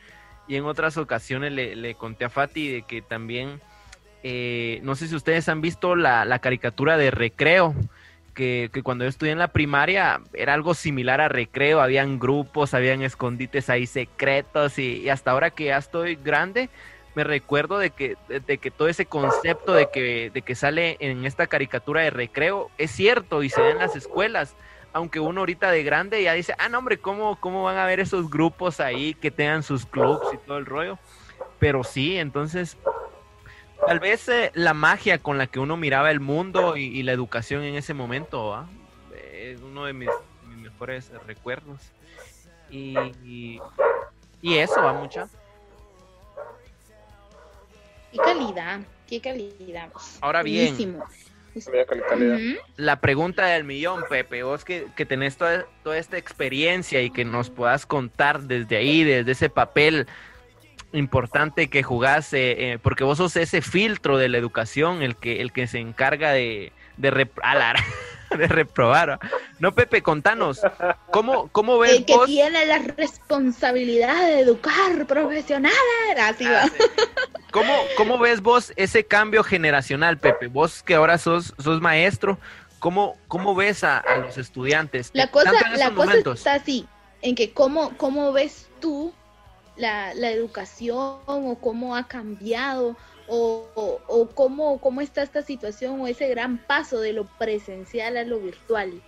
Y 0.47 0.55
en 0.55 0.65
otras 0.65 0.97
ocasiones 0.97 1.51
le, 1.53 1.75
le 1.75 1.95
conté 1.95 2.25
a 2.25 2.29
Fati 2.29 2.69
de 2.69 2.81
que 2.83 3.01
también, 3.01 3.61
eh, 4.23 4.79
no 4.83 4.95
sé 4.95 5.07
si 5.07 5.15
ustedes 5.15 5.47
han 5.49 5.61
visto 5.61 5.95
la, 5.95 6.25
la 6.25 6.39
caricatura 6.39 6.97
de 6.97 7.11
recreo, 7.11 7.73
que, 8.33 8.69
que 8.73 8.81
cuando 8.81 9.03
yo 9.05 9.09
estudié 9.09 9.31
en 9.31 9.37
la 9.39 9.49
primaria 9.49 10.19
era 10.33 10.53
algo 10.55 10.73
similar 10.73 11.21
a 11.21 11.29
recreo, 11.29 11.81
habían 11.81 12.19
grupos, 12.19 12.73
habían 12.73 13.03
escondites 13.03 13.69
ahí 13.69 13.85
secretos 13.85 14.79
y, 14.79 15.01
y 15.01 15.09
hasta 15.09 15.31
ahora 15.31 15.51
que 15.51 15.65
ya 15.65 15.77
estoy 15.77 16.15
grande, 16.15 16.69
me 17.15 17.23
recuerdo 17.23 17.77
de 17.77 17.91
que, 17.91 18.17
de, 18.27 18.39
de 18.39 18.57
que 18.57 18.71
todo 18.71 18.87
ese 18.87 19.05
concepto 19.05 19.73
de 19.73 19.89
que, 19.91 20.31
de 20.33 20.41
que 20.41 20.55
sale 20.55 20.97
en 20.99 21.25
esta 21.25 21.47
caricatura 21.47 22.01
de 22.01 22.09
recreo 22.09 22.71
es 22.77 22.91
cierto 22.91 23.43
y 23.43 23.49
se 23.49 23.61
ve 23.61 23.71
en 23.71 23.79
las 23.79 23.95
escuelas. 23.95 24.55
Aunque 24.93 25.19
uno 25.19 25.41
ahorita 25.41 25.71
de 25.71 25.83
grande 25.83 26.21
ya 26.21 26.33
dice, 26.33 26.55
ah, 26.59 26.69
no, 26.69 26.79
hombre, 26.79 26.99
¿cómo, 26.99 27.39
¿cómo 27.39 27.63
van 27.63 27.77
a 27.77 27.85
ver 27.85 27.99
esos 27.99 28.29
grupos 28.29 28.79
ahí 28.79 29.15
que 29.15 29.31
tengan 29.31 29.63
sus 29.63 29.85
clubs 29.85 30.25
y 30.33 30.37
todo 30.37 30.57
el 30.57 30.65
rollo? 30.65 30.99
Pero 31.59 31.83
sí, 31.83 32.17
entonces, 32.17 32.77
tal 33.87 33.99
vez 33.99 34.27
eh, 34.29 34.51
la 34.53 34.73
magia 34.73 35.17
con 35.17 35.37
la 35.37 35.47
que 35.47 35.59
uno 35.59 35.77
miraba 35.77 36.11
el 36.11 36.19
mundo 36.19 36.77
y, 36.77 37.01
la 37.03 37.11
educación 37.11 37.63
en 37.63 37.75
ese 37.75 37.93
momento 37.95 38.53
¿ah? 38.53 38.67
es 39.33 39.61
uno 39.61 39.85
de 39.85 39.93
mis, 39.93 40.09
mis 40.47 40.57
mejores 40.57 41.11
recuerdos. 41.25 41.79
Y, 42.69 42.97
y, 43.23 43.61
y 44.41 44.57
eso 44.57 44.81
va 44.81 44.93
mucha. 44.93 45.27
Qué 48.13 48.19
calidad, 48.19 48.79
qué 49.07 49.19
calidad. 49.19 49.89
Ahora 50.21 50.43
bien, 50.43 50.67
Buenísimo. 50.67 51.03
La 52.77 52.99
pregunta 53.01 53.45
del 53.47 53.63
millón, 53.63 54.03
Pepe, 54.09 54.43
vos 54.43 54.63
que, 54.63 54.87
que 54.95 55.05
tenés 55.05 55.35
toda, 55.37 55.65
toda 55.83 55.97
esta 55.97 56.17
experiencia 56.17 57.01
y 57.01 57.09
que 57.09 57.25
nos 57.25 57.49
puedas 57.49 57.85
contar 57.85 58.41
desde 58.41 58.77
ahí, 58.77 59.03
desde 59.03 59.31
ese 59.31 59.49
papel 59.49 60.07
importante 60.93 61.69
que 61.69 61.81
jugás, 61.81 62.33
eh, 62.33 62.73
eh, 62.73 62.79
porque 62.81 63.03
vos 63.03 63.17
sos 63.17 63.35
ese 63.35 63.61
filtro 63.61 64.17
de 64.17 64.29
la 64.29 64.37
educación, 64.37 65.01
el 65.01 65.15
que, 65.15 65.41
el 65.41 65.51
que 65.51 65.65
se 65.67 65.79
encarga 65.79 66.31
de, 66.31 66.71
de, 66.97 67.11
rep- 67.11 67.41
de 68.37 68.47
reprobar. 68.47 69.09
¿va? 69.11 69.19
No, 69.59 69.73
Pepe, 69.73 70.01
contanos, 70.01 70.61
¿cómo, 71.11 71.47
cómo 71.49 71.79
ves 71.79 71.91
El 71.91 72.05
que 72.05 72.15
vos? 72.15 72.25
tiene 72.25 72.65
la 72.65 72.79
responsabilidad 72.79 74.25
de 74.25 74.39
educar 74.41 75.05
profesionales. 75.05 75.77
Así 76.19 76.45
va. 76.45 76.63
Ah, 76.63 76.67
sí. 76.67 76.83
¿Cómo, 77.51 77.73
¿Cómo 77.97 78.17
ves 78.17 78.41
vos 78.41 78.73
ese 78.75 79.05
cambio 79.05 79.43
generacional, 79.43 80.17
Pepe? 80.17 80.47
Vos 80.47 80.81
que 80.81 80.95
ahora 80.95 81.17
sos, 81.17 81.53
sos 81.59 81.81
maestro, 81.81 82.39
¿cómo, 82.79 83.15
cómo 83.27 83.53
ves 83.53 83.83
a, 83.83 83.99
a 83.99 84.17
los 84.17 84.37
estudiantes? 84.37 85.11
La 85.13 85.27
cosa, 85.27 85.51
en 85.71 85.79
la 85.79 85.91
cosa 85.91 86.07
momentos. 86.07 86.39
está 86.39 86.55
así, 86.55 86.87
en 87.21 87.35
que 87.35 87.53
cómo, 87.53 87.95
cómo 87.97 88.33
ves 88.33 88.67
tú 88.79 89.13
la, 89.77 90.13
la 90.15 90.31
educación 90.31 91.19
o 91.25 91.57
cómo 91.61 91.95
ha 91.95 92.07
cambiado 92.07 92.95
o, 93.27 93.99
o- 94.07 94.29
cómo, 94.33 94.79
cómo 94.81 95.01
está 95.01 95.21
esta 95.21 95.41
situación 95.41 95.99
o 96.01 96.07
ese 96.07 96.27
gran 96.27 96.57
paso 96.65 96.99
de 96.99 97.13
lo 97.13 97.25
presencial 97.37 98.17
a 98.17 98.23
lo 98.23 98.39
virtual 98.39 99.01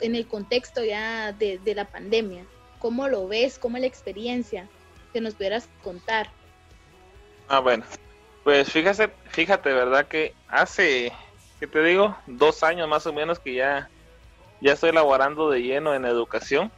en 0.00 0.14
el 0.14 0.26
contexto 0.26 0.82
ya 0.84 1.32
de, 1.32 1.58
de 1.58 1.74
la 1.74 1.84
pandemia. 1.84 2.44
¿Cómo 2.78 3.08
lo 3.08 3.28
ves? 3.28 3.58
¿Cómo 3.58 3.76
la 3.78 3.86
experiencia? 3.86 4.68
Que 5.12 5.20
nos 5.20 5.34
pudieras 5.34 5.68
contar. 5.82 6.30
Ah, 7.48 7.60
bueno. 7.60 7.84
Pues 8.44 8.72
fíjate, 8.72 9.12
fíjate, 9.28 9.72
¿verdad? 9.72 10.08
Que 10.08 10.34
hace, 10.48 11.12
¿qué 11.58 11.66
te 11.66 11.82
digo? 11.82 12.16
Dos 12.26 12.62
años 12.62 12.88
más 12.88 13.06
o 13.06 13.12
menos 13.12 13.38
que 13.38 13.54
ya, 13.54 13.90
ya 14.62 14.72
estoy 14.72 14.92
laborando 14.92 15.50
de 15.50 15.60
lleno 15.60 15.94
en 15.94 16.06
educación. 16.06 16.72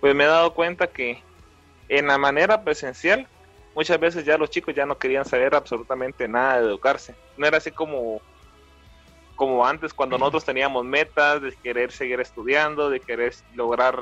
Pues 0.00 0.14
me 0.14 0.24
he 0.24 0.26
dado 0.28 0.52
cuenta 0.52 0.88
que 0.88 1.22
en 1.88 2.06
la 2.08 2.18
manera 2.18 2.62
presencial, 2.64 3.26
muchas 3.78 4.00
veces 4.00 4.24
ya 4.24 4.36
los 4.36 4.50
chicos 4.50 4.74
ya 4.74 4.84
no 4.84 4.98
querían 4.98 5.24
saber 5.24 5.54
absolutamente 5.54 6.26
nada 6.26 6.60
de 6.60 6.66
educarse. 6.66 7.14
No 7.36 7.46
era 7.46 7.58
así 7.58 7.70
como, 7.70 8.20
como 9.36 9.64
antes, 9.64 9.94
cuando 9.94 10.18
nosotros 10.18 10.44
teníamos 10.44 10.84
metas 10.84 11.40
de 11.40 11.54
querer 11.54 11.92
seguir 11.92 12.18
estudiando, 12.18 12.90
de 12.90 12.98
querer 12.98 13.36
lograr 13.54 13.96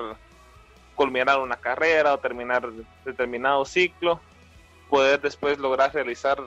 culminar 0.95 1.39
una 1.41 1.57
carrera 1.57 2.15
o 2.15 2.19
terminar 2.19 2.67
determinado 3.05 3.67
ciclo 3.67 4.19
poder 4.89 5.21
después 5.21 5.59
lograr 5.59 5.93
realizar 5.93 6.39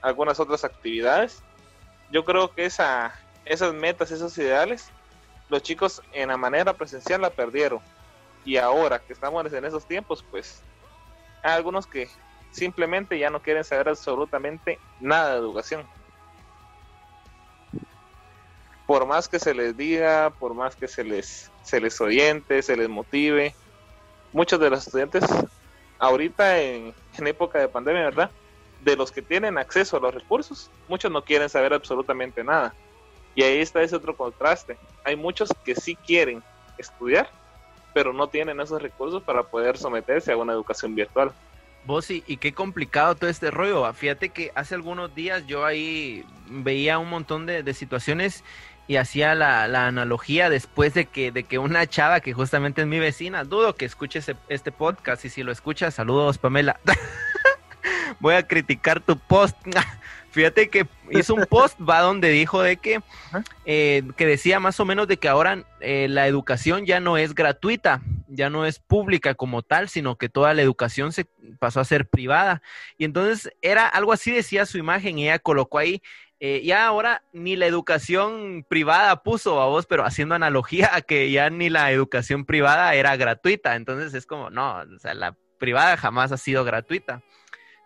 algunas 0.00 0.38
otras 0.38 0.62
actividades. 0.62 1.42
Yo 2.12 2.24
creo 2.24 2.54
que 2.54 2.64
esa, 2.64 3.12
esas 3.44 3.74
metas, 3.74 4.12
esos 4.12 4.38
ideales, 4.38 4.88
los 5.48 5.64
chicos 5.64 6.00
en 6.12 6.28
la 6.28 6.36
manera 6.36 6.74
presencial 6.74 7.22
la 7.22 7.30
perdieron. 7.30 7.80
Y 8.44 8.56
ahora 8.56 9.00
que 9.00 9.14
estamos 9.14 9.52
en 9.52 9.64
esos 9.64 9.84
tiempos, 9.84 10.24
pues 10.30 10.62
hay 11.42 11.54
algunos 11.54 11.88
que 11.88 12.08
simplemente 12.52 13.18
ya 13.18 13.30
no 13.30 13.40
quieren 13.40 13.64
saber 13.64 13.88
absolutamente 13.88 14.78
nada 15.00 15.32
de 15.32 15.38
educación. 15.38 15.84
Por 18.86 19.06
más 19.06 19.28
que 19.28 19.38
se 19.38 19.54
les 19.54 19.76
diga, 19.76 20.30
por 20.38 20.54
más 20.54 20.76
que 20.76 20.86
se 20.86 21.02
les, 21.02 21.50
se 21.62 21.80
les 21.80 22.00
oriente, 22.00 22.62
se 22.62 22.76
les 22.76 22.88
motive, 22.88 23.54
muchos 24.32 24.60
de 24.60 24.70
los 24.70 24.86
estudiantes 24.86 25.24
ahorita 25.98 26.60
en, 26.60 26.94
en 27.16 27.26
época 27.26 27.58
de 27.58 27.68
pandemia, 27.68 28.04
¿verdad? 28.04 28.30
De 28.80 28.96
los 28.96 29.12
que 29.12 29.22
tienen 29.22 29.56
acceso 29.56 29.96
a 29.96 30.00
los 30.00 30.12
recursos, 30.12 30.70
muchos 30.88 31.10
no 31.10 31.24
quieren 31.24 31.48
saber 31.48 31.72
absolutamente 31.72 32.42
nada. 32.42 32.74
Y 33.34 33.42
ahí 33.42 33.60
está 33.60 33.82
ese 33.82 33.96
otro 33.96 34.16
contraste. 34.16 34.76
Hay 35.04 35.16
muchos 35.16 35.48
que 35.64 35.74
sí 35.74 35.96
quieren 35.96 36.42
estudiar, 36.76 37.30
pero 37.94 38.12
no 38.12 38.28
tienen 38.28 38.60
esos 38.60 38.82
recursos 38.82 39.22
para 39.22 39.42
poder 39.44 39.78
someterse 39.78 40.32
a 40.32 40.36
una 40.36 40.52
educación 40.52 40.94
virtual. 40.94 41.32
Vos 41.84 42.10
y, 42.10 42.22
y 42.26 42.36
qué 42.36 42.52
complicado 42.52 43.14
todo 43.16 43.28
este 43.28 43.50
rollo. 43.50 43.92
Fíjate 43.92 44.28
que 44.28 44.52
hace 44.54 44.74
algunos 44.74 45.14
días 45.14 45.46
yo 45.46 45.64
ahí 45.64 46.24
veía 46.48 46.98
un 46.98 47.10
montón 47.10 47.46
de, 47.46 47.62
de 47.62 47.74
situaciones 47.74 48.44
y 48.86 48.96
hacía 48.96 49.34
la, 49.34 49.68
la, 49.68 49.86
analogía 49.86 50.50
después 50.50 50.94
de 50.94 51.06
que, 51.06 51.32
de 51.32 51.44
que 51.44 51.58
una 51.58 51.86
chava 51.86 52.20
que 52.20 52.32
justamente 52.32 52.82
es 52.82 52.86
mi 52.86 52.98
vecina, 52.98 53.44
dudo 53.44 53.74
que 53.74 53.84
escuche 53.84 54.20
este 54.48 54.72
podcast 54.72 55.24
y 55.24 55.28
si 55.28 55.42
lo 55.42 55.52
escucha, 55.52 55.90
saludos 55.90 56.38
Pamela. 56.38 56.80
Voy 58.20 58.34
a 58.34 58.46
criticar 58.46 59.00
tu 59.00 59.18
post. 59.18 59.56
Fíjate 60.30 60.68
que 60.70 60.86
hizo 61.10 61.34
un 61.34 61.44
post, 61.44 61.78
va 61.78 62.00
donde 62.00 62.30
dijo 62.30 62.62
de 62.62 62.78
que, 62.78 63.02
eh, 63.66 64.02
que 64.16 64.26
decía 64.26 64.60
más 64.60 64.80
o 64.80 64.84
menos 64.86 65.06
de 65.06 65.18
que 65.18 65.28
ahora 65.28 65.64
eh, 65.80 66.06
la 66.08 66.26
educación 66.26 66.86
ya 66.86 67.00
no 67.00 67.18
es 67.18 67.34
gratuita, 67.34 68.00
ya 68.34 68.50
no 68.50 68.64
es 68.64 68.78
pública 68.78 69.34
como 69.34 69.62
tal, 69.62 69.88
sino 69.88 70.16
que 70.16 70.28
toda 70.28 70.54
la 70.54 70.62
educación 70.62 71.12
se 71.12 71.26
pasó 71.58 71.80
a 71.80 71.84
ser 71.84 72.08
privada. 72.08 72.62
Y 72.96 73.04
entonces 73.04 73.52
era 73.60 73.86
algo 73.86 74.12
así, 74.12 74.30
decía 74.30 74.66
su 74.66 74.78
imagen, 74.78 75.18
y 75.18 75.24
ella 75.24 75.38
colocó 75.38 75.78
ahí, 75.78 76.02
eh, 76.40 76.62
ya 76.64 76.86
ahora 76.86 77.22
ni 77.32 77.56
la 77.56 77.66
educación 77.66 78.66
privada 78.68 79.22
puso 79.22 79.60
a 79.60 79.66
vos, 79.66 79.86
pero 79.86 80.04
haciendo 80.04 80.34
analogía 80.34 80.90
a 80.94 81.02
que 81.02 81.30
ya 81.30 81.50
ni 81.50 81.70
la 81.70 81.92
educación 81.92 82.44
privada 82.46 82.94
era 82.94 83.16
gratuita. 83.16 83.76
Entonces 83.76 84.14
es 84.14 84.26
como, 84.26 84.50
no, 84.50 84.78
o 84.78 84.98
sea, 84.98 85.14
la 85.14 85.36
privada 85.58 85.96
jamás 85.96 86.32
ha 86.32 86.38
sido 86.38 86.64
gratuita. 86.64 87.22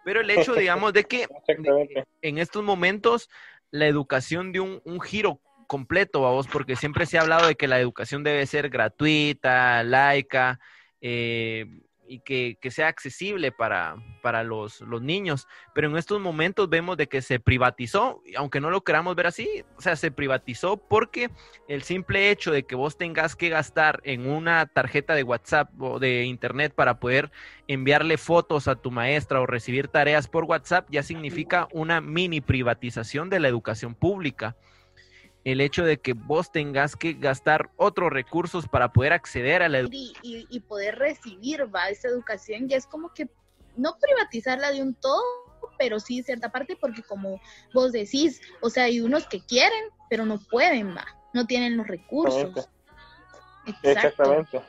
Pero 0.04 0.20
el 0.20 0.30
hecho, 0.30 0.54
digamos, 0.54 0.92
de 0.92 1.04
que 1.04 1.26
en 2.22 2.38
estos 2.38 2.62
momentos 2.62 3.28
la 3.70 3.88
educación 3.88 4.52
dio 4.52 4.62
un, 4.62 4.80
un 4.84 5.00
giro 5.00 5.40
completo, 5.66 6.20
vos, 6.20 6.46
porque 6.46 6.76
siempre 6.76 7.06
se 7.06 7.18
ha 7.18 7.22
hablado 7.22 7.46
de 7.46 7.56
que 7.56 7.68
la 7.68 7.80
educación 7.80 8.22
debe 8.22 8.46
ser 8.46 8.68
gratuita, 8.68 9.82
laica, 9.82 10.60
eh, 11.00 11.66
y 12.08 12.20
que, 12.20 12.56
que, 12.60 12.70
sea 12.70 12.88
accesible 12.88 13.52
para, 13.52 13.96
para 14.22 14.44
los, 14.44 14.80
los, 14.80 15.02
niños. 15.02 15.46
Pero 15.74 15.88
en 15.88 15.96
estos 15.96 16.20
momentos 16.20 16.68
vemos 16.68 16.96
de 16.96 17.08
que 17.08 17.22
se 17.22 17.40
privatizó, 17.40 18.22
aunque 18.36 18.60
no 18.60 18.70
lo 18.70 18.84
queramos 18.84 19.16
ver 19.16 19.26
así, 19.26 19.64
o 19.76 19.80
sea, 19.80 19.96
se 19.96 20.10
privatizó 20.10 20.76
porque 20.76 21.30
el 21.68 21.82
simple 21.82 22.30
hecho 22.30 22.52
de 22.52 22.64
que 22.64 22.74
vos 22.74 22.96
tengas 22.96 23.36
que 23.36 23.48
gastar 23.48 24.00
en 24.04 24.28
una 24.28 24.66
tarjeta 24.66 25.14
de 25.14 25.22
WhatsApp 25.22 25.70
o 25.80 25.98
de 25.98 26.24
Internet 26.24 26.74
para 26.74 27.00
poder 27.00 27.30
enviarle 27.68 28.18
fotos 28.18 28.68
a 28.68 28.76
tu 28.76 28.90
maestra 28.90 29.40
o 29.40 29.46
recibir 29.46 29.88
tareas 29.88 30.28
por 30.28 30.44
WhatsApp 30.44 30.86
ya 30.90 31.02
significa 31.02 31.68
una 31.72 32.00
mini 32.00 32.40
privatización 32.40 33.30
de 33.30 33.40
la 33.40 33.48
educación 33.48 33.94
pública 33.94 34.56
el 35.46 35.60
hecho 35.60 35.84
de 35.84 35.98
que 35.98 36.12
vos 36.12 36.50
tengas 36.50 36.96
que 36.96 37.12
gastar 37.12 37.70
otros 37.76 38.10
recursos 38.12 38.66
para 38.66 38.92
poder 38.92 39.12
acceder 39.12 39.62
a 39.62 39.68
la 39.68 39.78
educación. 39.78 40.12
Y, 40.22 40.58
poder 40.60 40.98
recibir 40.98 41.72
va 41.72 41.88
esa 41.88 42.08
educación 42.08 42.68
ya 42.68 42.76
es 42.76 42.84
como 42.84 43.14
que 43.14 43.28
no 43.76 43.96
privatizarla 43.96 44.72
de 44.72 44.82
un 44.82 44.94
todo, 44.94 45.22
pero 45.78 46.00
sí 46.00 46.24
cierta 46.24 46.50
parte, 46.50 46.74
porque 46.74 47.04
como 47.04 47.40
vos 47.72 47.92
decís, 47.92 48.42
o 48.60 48.70
sea, 48.70 48.84
hay 48.84 49.00
unos 49.00 49.28
que 49.28 49.40
quieren, 49.40 49.84
pero 50.10 50.26
no 50.26 50.40
pueden, 50.50 50.96
va, 50.96 51.06
no 51.32 51.46
tienen 51.46 51.76
los 51.76 51.86
recursos. 51.86 52.42
Exacto. 52.42 53.88
Exactamente. 53.88 54.60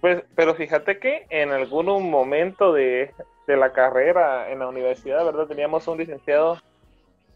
Pues, 0.00 0.22
pero 0.34 0.54
fíjate 0.54 0.98
que 0.98 1.26
en 1.28 1.50
algún 1.50 2.08
momento 2.08 2.72
de, 2.72 3.12
de 3.46 3.56
la 3.58 3.74
carrera 3.74 4.50
en 4.50 4.60
la 4.60 4.68
universidad, 4.68 5.22
¿verdad? 5.22 5.48
Teníamos 5.48 5.86
un 5.86 5.98
licenciado 5.98 6.62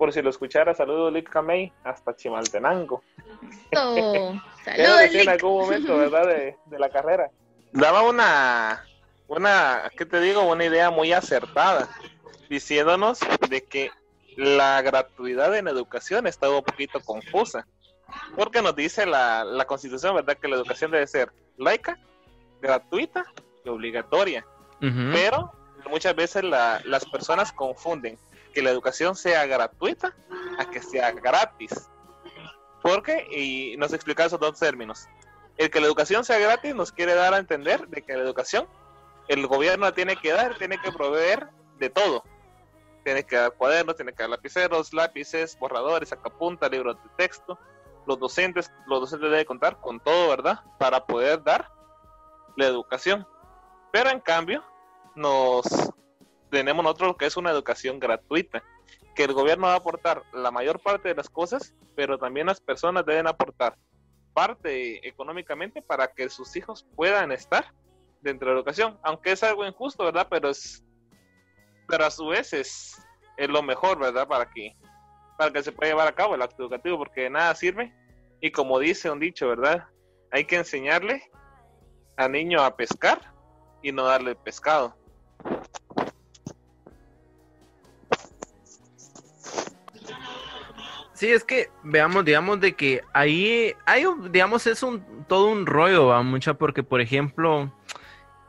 por 0.03 0.13
si 0.13 0.21
lo 0.21 0.31
escuchara, 0.31 0.75
saludos 0.75 1.13
Lick 1.13 1.31
Kamei 1.31 1.73
hasta 1.85 2.17
Chimaltenango. 2.17 3.05
Oh, 3.77 4.35
saludos 4.65 5.15
en 5.15 5.29
algún 5.29 5.61
momento, 5.61 5.97
¿verdad? 5.97 6.27
De, 6.27 6.57
de, 6.67 6.79
la 6.81 6.91
carrera. 6.91 7.31
Daba 7.71 8.03
una, 8.03 8.85
una, 9.29 9.93
¿qué 9.97 10.05
te 10.05 10.19
digo? 10.19 10.43
Una 10.43 10.65
idea 10.65 10.91
muy 10.91 11.13
acertada, 11.13 11.89
diciéndonos 12.51 13.21
de 13.49 13.63
que 13.63 13.93
la 14.37 14.83
gratuidad 14.83 15.57
en 15.57 15.69
educación 15.69 16.27
estaba 16.27 16.57
un 16.57 16.65
poquito 16.65 16.99
confusa. 16.99 17.69
Porque 18.35 18.61
nos 18.61 18.75
dice 18.75 19.07
la, 19.07 19.45
la 19.45 19.67
Constitución, 19.67 20.17
¿verdad? 20.17 20.37
Que 20.37 20.49
la 20.49 20.57
educación 20.57 20.91
debe 20.91 21.07
ser 21.07 21.31
laica, 21.59 21.97
gratuita 22.61 23.25
y 23.65 23.69
obligatoria. 23.69 24.45
Uh 24.81 24.87
-huh. 24.87 25.13
Pero 25.13 25.53
muchas 25.89 26.17
veces 26.17 26.43
la, 26.43 26.83
las 26.87 27.05
personas 27.05 27.53
confunden 27.53 28.19
que 28.53 28.63
la 28.63 28.71
educación 28.71 29.17
sea 29.17 29.47
gratuita 29.47 30.15
a 30.59 30.71
que 30.71 30.83
sea 30.83 31.11
gratis. 31.13 31.91
Porque, 32.83 33.27
y 33.31 33.77
nos 33.77 33.93
explica 33.93 34.25
esos 34.25 34.41
dos 34.41 34.59
términos. 34.59 35.09
El 35.57 35.71
que 35.71 35.81
la 35.81 35.87
educación 35.87 36.25
sea 36.25 36.39
gratis 36.39 36.75
nos 36.75 36.93
quiere 36.93 37.15
dar 37.15 37.35
a 37.35 37.39
entender 37.39 37.87
de 37.89 38.03
que 38.03 38.15
la 38.15 38.23
educación, 38.23 38.67
el 39.29 39.47
gobierno 39.47 39.93
tiene 39.93 40.17
que 40.17 40.33
dar, 40.33 40.57
tiene 40.59 40.79
que 40.81 40.91
proveer 40.93 41.49
de 41.79 41.91
todo. 41.91 42.25
Tiene 43.05 43.25
que 43.25 43.37
dar 43.37 43.53
cuadernos, 43.53 43.97
tiene 43.97 44.13
que 44.13 44.23
dar 44.23 44.31
lapiceros, 44.31 44.93
lápices, 44.93 45.59
borradores, 45.59 46.09
sacapunta, 46.09 46.69
libros 46.69 46.97
de 47.03 47.11
texto. 47.17 47.59
Los 48.07 48.19
docentes, 48.19 48.73
los 48.87 49.01
docentes 49.01 49.31
deben 49.31 49.45
contar 49.45 49.81
con 49.81 50.01
todo, 50.01 50.29
¿verdad? 50.29 50.61
Para 50.79 51.05
poder 51.07 51.43
dar 51.43 51.71
la 52.57 52.67
educación. 52.67 53.27
Pero 53.93 54.11
en 54.11 54.21
cambio, 54.21 54.65
nos 55.15 55.93
tenemos 56.53 56.85
nosotros 56.85 57.17
que 57.17 57.25
es 57.25 57.39
una 57.39 57.51
educación 57.51 57.99
gratuita, 57.99 58.63
que 59.15 59.25
el 59.25 59.33
gobierno 59.33 59.69
va 59.69 59.73
a 59.73 59.79
aportar 59.79 60.23
la 60.35 60.51
mayor 60.51 60.81
parte 60.81 61.09
de 61.09 61.15
las 61.15 61.31
cosas, 61.31 61.75
pero 61.97 62.19
también 62.19 62.47
las 62.47 62.61
personas 62.61 63.07
deben 63.07 63.27
aportar 63.27 63.79
parte 64.35 65.07
económicamente 65.07 65.81
para 65.81 66.09
que 66.09 66.29
sus 66.29 66.55
hijos 66.55 66.87
puedan 66.95 67.33
estar 67.33 67.73
dentro 68.21 68.49
de 68.49 68.55
la 68.55 68.61
educación, 68.61 68.99
aunque 69.03 69.33
es 69.33 69.43
algo 69.43 69.67
injusto, 69.67 70.05
¿verdad? 70.05 70.27
Pero 70.31 70.51
es, 70.51 70.85
pero 71.89 72.05
a 72.05 72.11
su 72.11 72.27
vez 72.27 72.53
es, 72.53 73.03
es 73.39 73.49
lo 73.49 73.63
mejor, 73.63 73.99
¿verdad? 73.99 74.29
Para 74.29 74.51
que, 74.51 74.77
para 75.39 75.51
que 75.51 75.63
se 75.63 75.73
pueda 75.73 75.91
llevar 75.91 76.09
a 76.09 76.15
cabo 76.15 76.35
el 76.35 76.43
acto 76.43 76.65
educativo, 76.65 76.99
porque 76.99 77.23
de 77.23 77.31
nada 77.31 77.55
sirve. 77.55 77.95
Y 78.43 78.51
como 78.51 78.79
dice 78.79 79.11
un 79.11 79.21
dicho, 79.21 79.49
¿verdad? 79.49 79.87
Hay 80.31 80.45
que 80.45 80.57
enseñarle 80.57 81.23
al 82.17 82.33
niño 82.33 82.63
a 82.63 82.77
pescar 82.77 83.33
y 83.83 83.91
no 83.91 84.05
darle 84.05 84.35
pescado. 84.35 85.02
Sí, 91.23 91.31
es 91.31 91.45
que 91.45 91.71
veamos, 91.85 92.25
digamos, 92.25 92.59
de 92.59 92.73
que 92.73 93.03
ahí 93.13 93.75
hay, 93.87 94.05
digamos, 94.33 94.67
es 94.67 94.83
un 94.83 95.05
todo 95.29 95.47
un 95.53 95.67
rollo, 95.67 96.21
mucha, 96.25 96.55
porque, 96.55 96.83
por 96.83 97.01
ejemplo, 97.01 97.73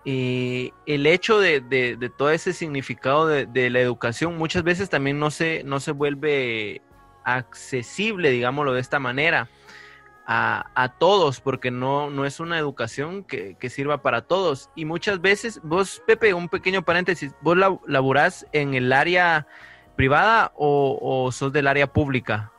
eh, 0.06 0.72
el 0.88 1.06
hecho 1.06 1.40
de, 1.40 1.62
de, 1.62 2.10
todo 2.10 2.32
ese 2.32 2.52
significado 2.52 3.28
de, 3.28 3.70
la 3.70 3.80
educación 3.80 4.40
muchas 4.40 4.64
veces 4.64 4.90
también 4.90 5.20
no 5.20 5.30
se, 5.30 5.64
no 5.64 5.80
se 5.80 5.92
vuelve 5.92 6.82
accesible, 7.24 8.32
digámoslo 8.32 8.74
de 8.74 8.82
esta 8.82 8.98
manera, 8.98 9.50
a, 10.26 10.66
a 10.74 10.98
todos, 10.98 11.42
porque 11.42 11.70
no, 11.70 12.10
no 12.10 12.26
es 12.26 12.40
una 12.40 12.58
educación 12.58 13.24
que, 13.24 13.56
que, 13.60 13.70
sirva 13.70 14.02
para 14.02 14.24
todos. 14.24 14.72
Y 14.74 14.86
muchas 14.86 15.22
veces, 15.22 15.62
vos, 15.62 16.02
Pepe, 16.08 16.34
un 16.34 16.50
pequeño 16.50 16.82
paréntesis, 16.82 17.36
vos 17.42 17.56
laburás 17.86 18.48
en 18.52 18.74
el 18.74 18.92
área 18.92 19.46
privada 19.96 20.52
o, 20.56 20.98
o 21.00 21.32
sos 21.32 21.54
del 21.54 21.68
área 21.68 21.86
pública? 21.86 22.53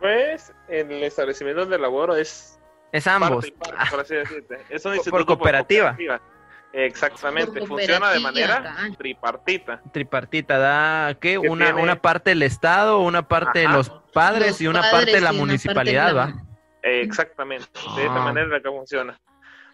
Pues 0.00 0.52
el 0.68 0.90
establecimiento 1.02 1.60
donde 1.60 1.78
laboro 1.78 2.16
es. 2.16 2.58
Es 2.92 3.06
ambos. 3.06 3.50
Parte 3.50 3.52
parte, 3.52 3.90
por 3.90 4.00
así 4.00 4.14
decirte. 4.14 4.58
Es 4.68 4.84
un 4.84 4.96
por, 4.96 5.26
cooperativa. 5.26 5.90
por 5.90 5.96
cooperativa. 5.96 6.20
Exactamente, 6.72 7.60
por 7.60 7.68
funciona 7.68 8.10
de 8.10 8.20
manera 8.20 8.56
acá. 8.58 8.76
tripartita. 8.96 9.82
Tripartita, 9.92 10.58
da 10.58 11.14
¿qué? 11.14 11.36
Una, 11.36 11.66
tiene... 11.66 11.82
una 11.82 11.96
parte 11.96 12.30
del 12.30 12.42
Estado, 12.42 13.00
una 13.00 13.26
parte 13.26 13.64
Ajá. 13.64 13.70
de 13.70 13.76
los 13.76 13.90
padres 14.12 14.50
los 14.52 14.60
y 14.60 14.68
una 14.68 14.80
padres 14.80 14.92
parte 14.92 15.12
de 15.12 15.20
la 15.20 15.32
municipalidad, 15.32 16.06
de 16.08 16.12
la... 16.12 16.26
¿va? 16.26 16.34
Exactamente, 16.82 17.66
de 17.96 18.04
esa 18.04 18.14
manera 18.14 18.56
es 18.56 18.62
que 18.62 18.70
funciona. 18.70 19.20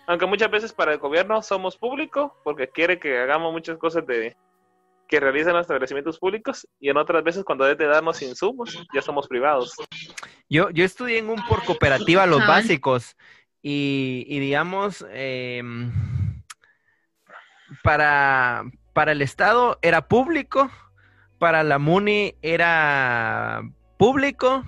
Aunque 0.07 0.27
muchas 0.27 0.51
veces 0.51 0.73
para 0.73 0.93
el 0.93 0.99
gobierno 0.99 1.43
somos 1.43 1.77
público, 1.77 2.41
porque 2.45 2.69
quiere 2.69 2.99
que 2.99 3.19
hagamos 3.19 3.53
muchas 3.53 3.77
cosas 3.77 4.07
de, 4.07 4.37
que 5.09 5.21
realizan 5.21 5.55
los 5.55 5.63
establecimientos 5.63 6.19
públicos 6.19 6.67
y 6.81 6.89
en 6.89 6.97
otras 6.97 7.23
veces 7.23 7.45
cuando 7.45 7.65
debe 7.65 7.87
darnos 7.87 8.23
insumos 8.23 8.77
ya 8.95 9.03
somos 9.03 9.29
privados. 9.29 9.75
Yo, 10.49 10.71
yo 10.71 10.85
estudié 10.85 11.19
en 11.19 11.29
un 11.29 11.45
por 11.47 11.65
cooperativa 11.65 12.27
los 12.27 12.47
básicos 12.47 13.17
y, 13.63 14.25
y 14.29 14.39
digamos, 14.39 15.05
eh, 15.11 15.63
para, 17.83 18.65
para 18.93 19.13
el 19.13 19.23
Estado 19.23 19.79
era 19.83 20.09
público, 20.09 20.71
para 21.39 21.63
la 21.63 21.79
MUNI 21.79 22.37
era 22.43 23.63
público 23.99 24.65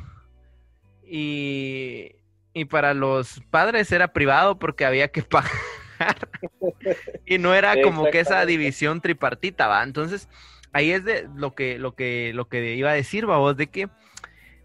y, 1.04 2.12
y 2.52 2.64
para 2.66 2.94
los 2.94 3.40
padres 3.50 3.92
era 3.92 4.12
privado 4.12 4.58
porque 4.58 4.84
había 4.84 5.08
que 5.08 5.22
pagar 5.22 5.50
y 7.26 7.38
no 7.38 7.54
era 7.54 7.80
como 7.82 8.10
que 8.10 8.20
esa 8.20 8.44
división 8.46 9.00
tripartita, 9.00 9.66
¿va? 9.66 9.82
Entonces, 9.82 10.28
ahí 10.72 10.90
es 10.90 11.04
de 11.04 11.28
lo 11.34 11.54
que, 11.54 11.78
lo 11.78 11.94
que, 11.94 12.32
lo 12.34 12.48
que 12.48 12.74
iba 12.74 12.90
a 12.90 12.94
decir, 12.94 13.28
va 13.28 13.38
vos, 13.38 13.56
de 13.56 13.68
que 13.68 13.88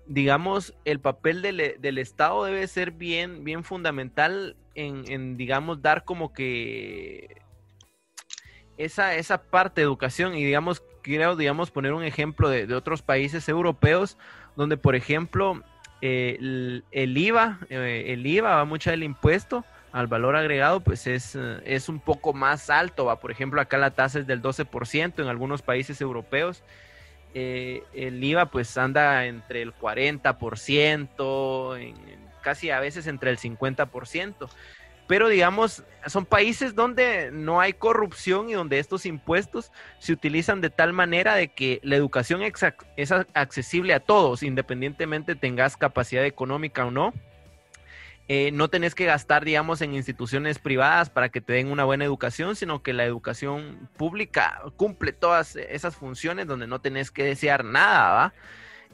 digamos, 0.06 0.74
el 0.86 1.00
papel 1.00 1.42
del, 1.42 1.76
del, 1.80 1.98
Estado 1.98 2.44
debe 2.44 2.68
ser 2.68 2.92
bien, 2.92 3.44
bien 3.44 3.64
fundamental 3.64 4.56
en, 4.76 5.10
en, 5.10 5.38
digamos, 5.38 5.82
dar 5.82 6.04
como 6.04 6.34
que 6.34 7.38
esa, 8.78 9.16
esa 9.16 9.44
parte 9.44 9.82
de 9.82 9.86
educación. 9.86 10.36
Y, 10.36 10.44
digamos, 10.44 10.84
quiero, 11.02 11.36
digamos, 11.36 11.72
poner 11.72 11.94
un 11.94 12.04
ejemplo 12.04 12.50
de, 12.50 12.68
de 12.68 12.76
otros 12.76 13.02
países 13.02 13.48
europeos 13.48 14.18
donde, 14.56 14.78
por 14.78 14.96
ejemplo, 14.96 15.64
eh, 16.02 16.38
el, 16.40 16.84
el, 16.92 17.18
IVA, 17.18 17.60
eh, 17.70 18.06
el 18.08 18.26
IVA 18.26 18.58
va 18.58 18.66
mucho 18.66 18.92
del 18.92 19.04
impuesto 19.04 19.64
al 19.94 20.08
valor 20.08 20.36
agregado, 20.36 20.82
pues 20.82 21.08
es, 21.08 21.36
eh, 21.36 21.62
es 21.66 21.88
un 21.88 22.00
poco 22.00 22.34
más 22.34 22.70
alto. 22.70 23.06
¿va? 23.06 23.22
Por 23.22 23.32
ejemplo, 23.32 23.62
acá 23.62 23.78
la 23.78 23.92
tasa 23.92 24.20
es 24.20 24.28
del 24.28 24.42
12% 24.42 25.22
en 25.22 25.28
algunos 25.28 25.62
países 25.62 26.02
europeos. 26.02 26.64
Eh, 27.36 27.84
el 27.94 28.22
IVA 28.22 28.48
pues 28.48 28.78
anda 28.78 29.26
entre 29.26 29.62
el 29.62 29.74
40%, 29.74 31.80
en, 31.80 31.96
casi 32.42 32.72
a 32.72 32.80
veces 32.80 33.08
entre 33.08 33.32
el 33.32 33.38
50% 33.38 34.50
pero 35.08 35.28
digamos, 35.28 35.84
son 36.08 36.26
países 36.26 36.76
donde 36.76 37.30
no 37.32 37.60
hay 37.60 37.74
corrupción 37.74 38.50
y 38.50 38.54
donde 38.54 38.80
estos 38.80 39.06
impuestos 39.06 39.72
se 40.00 40.14
utilizan 40.14 40.62
de 40.62 40.70
tal 40.70 40.94
manera 40.94 41.36
de 41.36 41.50
que 41.50 41.82
la 41.84 41.98
educación 41.98 42.42
es 42.42 43.12
accesible 43.34 43.94
a 43.94 44.00
todos, 44.00 44.44
independientemente 44.44 45.36
tengas 45.36 45.76
capacidad 45.76 46.26
económica 46.26 46.86
o 46.86 46.92
no. 46.92 47.14
Eh, 48.30 48.52
no 48.54 48.70
tenés 48.70 48.96
que 48.96 49.06
gastar, 49.06 49.44
digamos, 49.44 49.82
en 49.82 49.94
instituciones 49.94 50.58
privadas 50.58 51.10
para 51.10 51.30
que 51.30 51.42
te 51.42 51.54
den 51.54 51.68
una 51.68 51.84
buena 51.84 52.06
educación, 52.06 52.56
sino 52.56 52.82
que 52.82 52.94
la 52.94 53.04
educación 53.04 53.90
pública 53.98 54.62
cumple 54.78 55.12
todas 55.12 55.58
esas 55.58 55.96
funciones 55.96 56.48
donde 56.48 56.66
no 56.66 56.80
tenés 56.80 57.12
que 57.12 57.24
desear 57.24 57.66
nada, 57.66 58.14
¿va? 58.14 58.34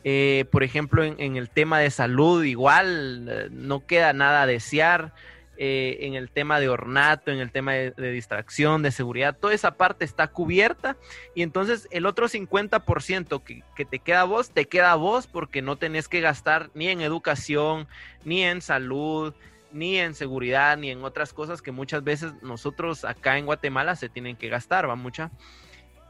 Eh, 0.04 0.46
por 0.52 0.64
ejemplo, 0.64 1.04
en, 1.04 1.16
en, 1.20 1.36
el 1.36 1.50
tema 1.50 1.80
de 1.80 1.92
salud, 1.92 2.44
igual, 2.44 3.28
eh, 3.30 3.48
no 3.52 3.86
queda 3.86 4.14
nada 4.14 4.44
a 4.44 4.48
desear. 4.48 5.14
Eh, 5.62 6.06
en 6.08 6.14
el 6.14 6.32
tema 6.32 6.62
de 6.62 6.70
ornato, 6.70 7.32
en 7.32 7.40
el 7.40 7.52
tema 7.52 7.74
de, 7.74 8.12
distracción, 8.14 8.82
de 8.82 8.92
seguridad, 8.92 9.38
toda 9.38 9.54
esa 9.54 9.72
parte 9.76 10.06
está 10.06 10.30
cubierta 10.30 10.96
y 11.36 11.42
entonces 11.42 11.90
el 11.92 12.06
otro 12.06 12.30
50% 12.30 13.44
que, 13.44 13.62
que, 13.76 13.84
te 13.84 14.00
queda 14.00 14.22
a 14.22 14.24
vos, 14.24 14.52
te 14.52 14.70
queda 14.70 14.94
a 14.94 14.96
vos 14.96 15.28
porque 15.28 15.62
no 15.62 15.76
tenés 15.76 16.08
que 16.08 16.22
gastar 16.22 16.70
ni 16.76 16.88
en 16.88 17.02
educación, 17.02 17.90
ni 18.24 18.42
en 18.42 18.62
salud, 18.62 19.34
ni 19.74 19.98
en 19.98 20.16
seguridad, 20.16 20.78
ni 20.78 20.92
en 20.92 21.04
otras 21.04 21.34
cosas 21.34 21.62
que 21.62 21.74
muchas 21.74 22.06
veces 22.06 22.32
nosotros 22.42 23.04
acá 23.04 23.38
en 23.38 23.46
Guatemala 23.46 23.98
se 23.98 24.08
tienen 24.08 24.38
que 24.38 24.48
gastar, 24.48 24.88
va 24.88 24.96
mucha. 24.96 25.30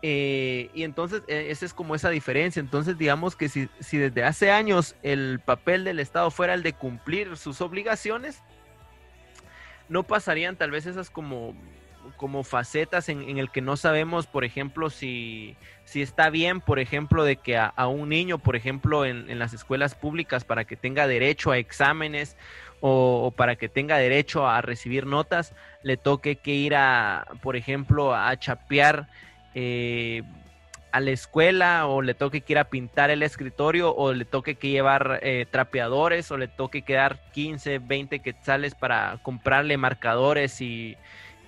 Eh, 0.03 0.69
y 0.75 0.83
entonces 0.83 1.23
eh, 1.27 1.47
esa 1.49 1.65
es 1.65 1.73
como 1.73 1.95
esa 1.95 2.11
diferencia. 2.11 2.59
Entonces 2.59 2.99
digamos 2.99 3.35
que 3.35 3.49
si, 3.49 3.67
si 3.79 3.97
desde 3.97 4.23
hace 4.23 4.51
años 4.51 4.95
el 5.01 5.39
papel 5.43 5.85
del 5.85 5.99
Estado 5.99 6.29
fuera 6.29 6.53
el 6.53 6.61
de 6.61 6.73
cumplir 6.73 7.35
sus 7.35 7.61
obligaciones, 7.61 8.43
no 9.89 10.03
pasarían 10.03 10.55
tal 10.55 10.71
vez 10.71 10.85
esas 10.85 11.09
como, 11.09 11.55
como 12.15 12.43
facetas 12.43 13.09
en, 13.09 13.27
en 13.27 13.37
el 13.37 13.51
que 13.51 13.61
no 13.61 13.75
sabemos, 13.75 14.27
por 14.27 14.45
ejemplo, 14.45 14.89
si, 14.89 15.55
si 15.83 16.01
está 16.01 16.29
bien, 16.29 16.61
por 16.61 16.79
ejemplo, 16.79 17.23
de 17.23 17.35
que 17.35 17.57
a, 17.57 17.87
un 17.87 18.09
niño, 18.09 18.37
por 18.37 18.55
ejemplo, 18.55 19.05
en, 19.05 19.29
en, 19.29 19.39
las 19.39 19.53
escuelas 19.53 19.95
públicas, 19.95 20.43
para 20.43 20.65
que 20.65 20.75
tenga 20.75 21.07
derecho 21.07 21.51
a 21.51 21.57
exámenes 21.57 22.37
o, 22.79 23.25
o, 23.25 23.31
para 23.31 23.55
que 23.55 23.67
tenga 23.67 23.97
derecho 23.97 24.47
a 24.47 24.61
recibir 24.61 25.05
notas, 25.05 25.53
le 25.83 25.97
toque 25.97 26.37
que 26.37 26.53
ir 26.53 26.75
a, 26.75 27.27
por 27.41 27.55
ejemplo, 27.55 28.15
a 28.15 28.37
chapear. 28.37 29.07
Eh, 29.55 30.23
a 30.91 30.99
la 30.99 31.11
escuela 31.11 31.87
o 31.87 32.01
le 32.01 32.13
toque 32.13 32.41
que 32.41 32.53
ir 32.53 32.59
a 32.59 32.65
pintar 32.65 33.09
el 33.09 33.23
escritorio 33.23 33.93
o 33.95 34.13
le 34.13 34.25
toque 34.25 34.55
que 34.55 34.69
llevar 34.69 35.19
eh, 35.21 35.45
trapeadores 35.49 36.31
o 36.31 36.37
le 36.37 36.47
toque 36.47 36.81
que 36.81 36.93
dar 36.93 37.19
15, 37.31 37.79
20 37.79 38.19
quetzales 38.19 38.75
para 38.75 39.19
comprarle 39.21 39.77
marcadores 39.77 40.61
y, 40.61 40.97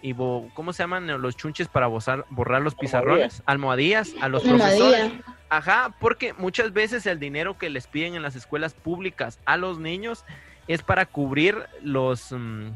y 0.02 0.14
¿cómo 0.14 0.74
se 0.74 0.84
llaman 0.84 1.08
los 1.22 1.36
chunches 1.38 1.68
para 1.68 1.88
borrar, 1.88 2.26
borrar 2.30 2.62
los 2.62 2.76
pizarrones? 2.76 3.42
Almohadillas, 3.46 4.14
a 4.22 4.28
los 4.30 4.44
Almohadilla. 4.46 4.78
profesores. 4.78 5.12
Ajá, 5.50 5.94
porque 6.00 6.34
muchas 6.34 6.72
veces 6.72 7.06
el 7.06 7.20
dinero 7.20 7.58
que 7.58 7.70
les 7.70 7.88
piden 7.88 8.16
en 8.16 8.22
las 8.22 8.36
escuelas 8.36 8.74
públicas 8.74 9.40
a 9.46 9.58
los 9.58 9.80
niños 9.80 10.24
es 10.68 10.82
para 10.82 11.06
cubrir 11.06 11.58
los... 11.82 12.32
Mmm, 12.32 12.70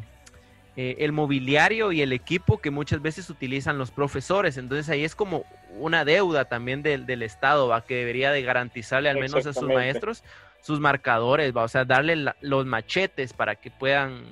eh, 0.78 0.98
el 1.00 1.12
mobiliario 1.12 1.92
y 1.92 2.02
el 2.02 2.12
equipo 2.12 2.58
que 2.60 2.72
muchas 2.72 3.02
veces 3.02 3.30
utilizan 3.30 3.78
los 3.78 3.92
profesores. 3.92 4.58
Entonces 4.58 4.90
ahí 4.90 5.04
es 5.04 5.16
como 5.16 5.46
una 5.78 6.06
deuda 6.06 6.46
también 6.46 6.84
del, 6.84 7.06
del 7.06 7.24
Estado, 7.24 7.68
¿va? 7.68 7.86
que 7.86 7.96
debería 7.96 8.32
de 8.32 8.42
garantizarle 8.42 9.10
al 9.10 9.20
menos 9.20 9.46
a 9.46 9.54
sus 9.54 9.68
maestros 9.68 10.24
sus 10.66 10.80
marcadores, 10.80 11.56
¿va? 11.56 11.62
o 11.62 11.68
sea, 11.68 11.86
darle 11.86 12.16
la, 12.16 12.36
los 12.42 12.66
machetes 12.66 13.34
para 13.34 13.56
que 13.56 13.70
puedan 13.70 14.26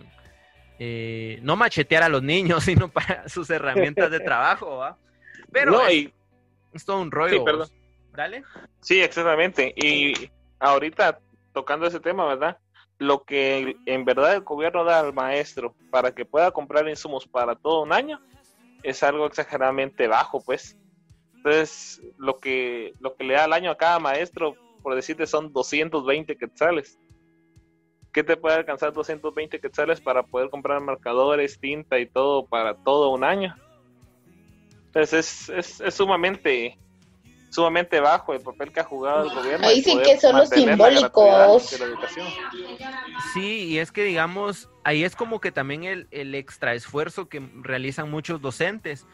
eh, 0.80 1.38
no 1.44 1.56
machetear 1.56 2.02
a 2.02 2.10
los 2.10 2.24
niños, 2.24 2.64
sino 2.66 2.90
para 2.90 3.30
sus 3.30 3.52
herramientas 3.52 4.10
de 4.10 4.20
trabajo. 4.20 4.78
¿va? 4.78 4.98
Pero 5.52 5.74
no, 5.74 5.86
es, 5.86 5.94
y... 5.94 6.14
es, 6.74 6.86
todo 6.86 7.00
un 7.02 7.12
rollo. 7.12 7.38
Sí, 7.38 7.46
perdón. 7.46 7.70
Dale. 8.14 8.44
Sí, 8.82 9.00
exactamente. 9.00 9.76
Y 9.78 10.32
ahorita 10.60 11.20
tocando 11.54 11.86
ese 11.86 12.00
tema, 12.00 12.26
¿verdad? 12.26 12.58
Lo 13.00 13.24
que 13.24 13.76
en 13.86 14.06
verdad 14.06 14.36
el 14.36 14.42
gobierno 14.42 14.84
da 14.84 15.00
al 15.00 15.14
maestro 15.14 15.76
para 15.90 16.14
que 16.14 16.26
pueda 16.26 16.52
comprar 16.52 16.88
insumos 16.88 17.28
para 17.28 17.56
todo 17.56 17.84
un 17.84 17.92
año 17.92 18.22
es 18.84 19.02
algo 19.04 19.26
exageradamente 19.26 20.08
bajo, 20.08 20.42
pues. 20.42 20.78
Entonces, 21.36 22.02
lo 22.18 22.40
que, 22.40 22.94
lo 23.00 23.16
que 23.16 23.24
le 23.24 23.34
da 23.34 23.46
al 23.46 23.54
año 23.54 23.72
a 23.72 23.78
cada 23.78 24.00
maestro, 24.00 24.56
por 24.82 24.96
decirte, 24.96 25.26
son 25.26 25.52
220 25.52 26.38
quetzales. 26.38 27.00
¿Qué 28.12 28.24
te 28.24 28.38
puede 28.38 28.56
alcanzar 28.56 28.94
220 28.94 29.60
quetzales 29.60 30.00
para 30.00 30.24
poder 30.24 30.50
comprar 30.50 30.80
marcadores, 30.82 31.60
tinta 31.60 32.00
y 32.00 32.06
todo 32.06 32.46
para 32.46 32.76
todo 32.76 33.10
un 33.10 33.24
año? 33.24 33.56
Entonces, 34.88 35.50
es, 35.50 35.50
es, 35.50 35.82
es 35.82 35.94
sumamente 35.94 36.78
sumamente 37.54 38.00
bajo 38.00 38.34
el 38.34 38.42
papel 38.42 38.72
que 38.72 38.80
ha 38.80 38.84
jugado 38.84 39.26
el 39.26 39.36
gobierno. 39.36 39.68
Ahí 39.68 39.84
sí 39.84 39.96
que 40.04 40.20
son 40.20 40.38
los 40.38 40.50
simbólicos. 40.50 41.80
Sí, 43.34 43.66
y 43.66 43.78
es 43.78 43.92
que 43.92 44.04
digamos, 44.04 44.70
ahí 44.84 45.04
es 45.04 45.16
como 45.16 45.40
que 45.40 45.52
también 45.52 45.84
el, 45.84 46.08
el 46.10 46.34
extra 46.34 46.74
esfuerzo 46.74 47.30
que 47.30 47.48
realizan 47.62 48.10
muchos 48.10 48.42
docentes, 48.42 49.06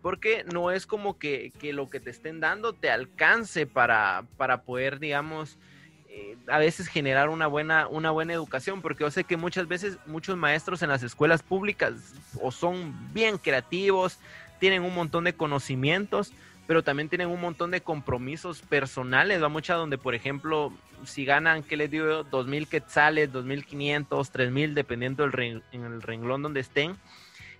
porque 0.00 0.44
no 0.52 0.70
es 0.70 0.86
como 0.86 1.18
que, 1.18 1.52
que 1.58 1.72
lo 1.72 1.90
que 1.90 1.98
te 1.98 2.10
estén 2.10 2.38
dando 2.38 2.72
te 2.72 2.88
alcance 2.88 3.66
para, 3.66 4.24
para 4.36 4.62
poder, 4.62 5.00
digamos, 5.00 5.58
eh, 6.08 6.36
a 6.46 6.58
veces 6.58 6.86
generar 6.86 7.28
una 7.28 7.48
buena, 7.48 7.88
una 7.88 8.12
buena 8.12 8.32
educación, 8.32 8.80
porque 8.80 9.02
yo 9.02 9.10
sé 9.10 9.24
que 9.24 9.36
muchas 9.36 9.66
veces 9.66 9.98
muchos 10.06 10.36
maestros 10.36 10.82
en 10.82 10.88
las 10.88 11.02
escuelas 11.02 11.42
públicas 11.42 11.94
o 12.40 12.52
son 12.52 13.12
bien 13.12 13.38
creativos, 13.38 14.20
tienen 14.60 14.84
un 14.84 14.94
montón 14.94 15.24
de 15.24 15.34
conocimientos, 15.34 16.32
pero 16.68 16.84
también 16.84 17.08
tienen 17.08 17.30
un 17.30 17.40
montón 17.40 17.70
de 17.70 17.80
compromisos 17.80 18.60
personales, 18.60 19.42
va 19.42 19.48
mucha 19.48 19.72
donde, 19.72 19.96
por 19.96 20.14
ejemplo, 20.14 20.70
si 21.02 21.24
ganan, 21.24 21.62
¿qué 21.62 21.78
les 21.78 21.90
digo? 21.90 22.24
Dos 22.24 22.46
mil 22.46 22.68
quetzales, 22.68 23.32
dos 23.32 23.46
mil 23.46 23.64
quinientos, 23.64 24.30
tres 24.30 24.52
mil, 24.52 24.74
dependiendo 24.74 25.22
del 25.22 25.32
re 25.32 25.62
en 25.72 25.84
el 25.84 26.02
renglón 26.02 26.42
donde 26.42 26.60
estén. 26.60 26.94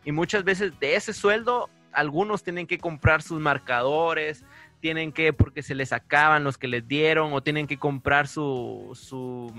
Y 0.04 0.12
muchas 0.12 0.44
veces 0.44 0.78
de 0.78 0.94
ese 0.94 1.14
sueldo, 1.14 1.70
algunos 1.90 2.42
tienen 2.42 2.66
que 2.66 2.76
comprar 2.76 3.22
sus 3.22 3.40
marcadores, 3.40 4.44
tienen 4.80 5.10
que, 5.10 5.32
porque 5.32 5.62
se 5.62 5.74
les 5.74 5.94
acaban 5.94 6.44
los 6.44 6.58
que 6.58 6.68
les 6.68 6.86
dieron, 6.86 7.32
o 7.32 7.42
tienen 7.42 7.66
que 7.66 7.78
comprar 7.78 8.28
su, 8.28 8.90
su, 8.92 9.50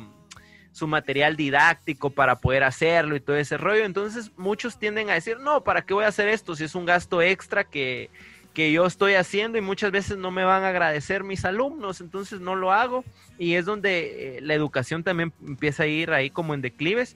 su 0.71 0.85
material 0.85 1.35
didáctico 1.35 2.11
para 2.11 2.35
poder 2.35 2.63
hacerlo 2.63 3.15
y 3.15 3.19
todo 3.19 3.35
ese 3.35 3.57
rollo. 3.57 3.83
Entonces 3.83 4.31
muchos 4.37 4.77
tienden 4.77 5.09
a 5.09 5.15
decir, 5.15 5.39
no, 5.39 5.63
¿para 5.63 5.81
qué 5.81 5.95
voy 5.95 6.05
a 6.05 6.09
hacer 6.09 6.27
esto? 6.27 6.55
Si 6.55 6.65
es 6.65 6.75
un 6.75 6.85
gasto 6.85 7.19
extra 7.23 7.63
que 7.63 8.11
que 8.53 8.71
yo 8.71 8.85
estoy 8.85 9.13
haciendo 9.13 9.57
y 9.57 9.61
muchas 9.61 9.91
veces 9.91 10.17
no 10.17 10.31
me 10.31 10.43
van 10.43 10.63
a 10.63 10.69
agradecer 10.69 11.23
mis 11.23 11.45
alumnos, 11.45 12.01
entonces 12.01 12.39
no 12.39 12.55
lo 12.55 12.71
hago 12.71 13.03
y 13.37 13.53
es 13.53 13.65
donde 13.65 14.37
eh, 14.37 14.41
la 14.41 14.53
educación 14.53 15.03
también 15.03 15.31
empieza 15.45 15.83
a 15.83 15.87
ir 15.87 16.11
ahí 16.11 16.29
como 16.29 16.53
en 16.53 16.61
declives 16.61 17.15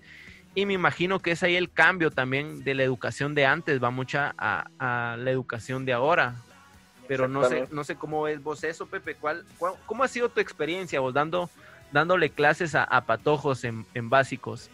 y 0.55 0.65
me 0.65 0.73
imagino 0.73 1.19
que 1.19 1.31
es 1.31 1.41
ahí 1.41 1.55
el 1.55 1.71
cambio 1.71 2.11
también 2.11 2.63
de 2.63 2.75
la 2.75 2.84
educación 2.84 3.34
de 3.34 3.45
antes, 3.45 3.84
va 3.84 3.89
mucha 3.89 4.36
a, 4.38 4.67
a 4.77 5.17
la 5.17 5.31
educación 5.31 5.84
de 5.86 5.93
ahora. 5.93 6.36
Pero 7.07 7.27
no 7.27 7.43
sé, 7.49 7.67
no 7.71 7.84
sé 7.84 7.95
cómo 7.95 8.23
ves 8.23 8.41
vos 8.41 8.63
eso, 8.63 8.86
Pepe. 8.86 9.15
¿Cuál, 9.15 9.43
cuál, 9.57 9.73
¿Cómo 9.86 10.03
ha 10.03 10.07
sido 10.07 10.29
tu 10.29 10.39
experiencia 10.39 10.99
vos 10.99 11.13
dando, 11.13 11.49
dándole 11.91 12.29
clases 12.29 12.75
a, 12.75 12.84
a 12.84 13.01
patojos 13.05 13.63
en, 13.63 13.86
en, 13.93 14.09
básicos? 14.09 14.69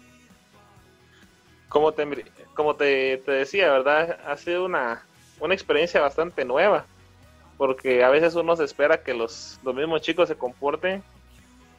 Como 1.69 1.91
te, 1.93 2.25
como 2.53 2.75
te, 2.75 3.17
te 3.25 3.31
decía, 3.31 3.71
¿verdad? 3.71 4.19
Ha 4.27 4.35
sido 4.37 4.65
una, 4.65 5.03
una 5.39 5.53
experiencia 5.53 6.01
bastante 6.01 6.45
nueva, 6.45 6.85
porque 7.57 8.03
a 8.03 8.09
veces 8.09 8.35
uno 8.35 8.55
se 8.55 8.63
espera 8.63 9.03
que 9.03 9.13
los, 9.13 9.59
los 9.63 9.75
mismos 9.75 10.01
chicos 10.01 10.29
se 10.29 10.35
comporten 10.35 11.03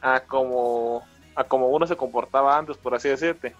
a 0.01 0.21
como, 0.21 1.03
a 1.35 1.43
como 1.43 1.69
uno 1.69 1.87
se 1.87 1.95
comportaba 1.95 2.57
antes, 2.57 2.77
por 2.77 2.95
así 2.95 3.09
decirte, 3.09 3.55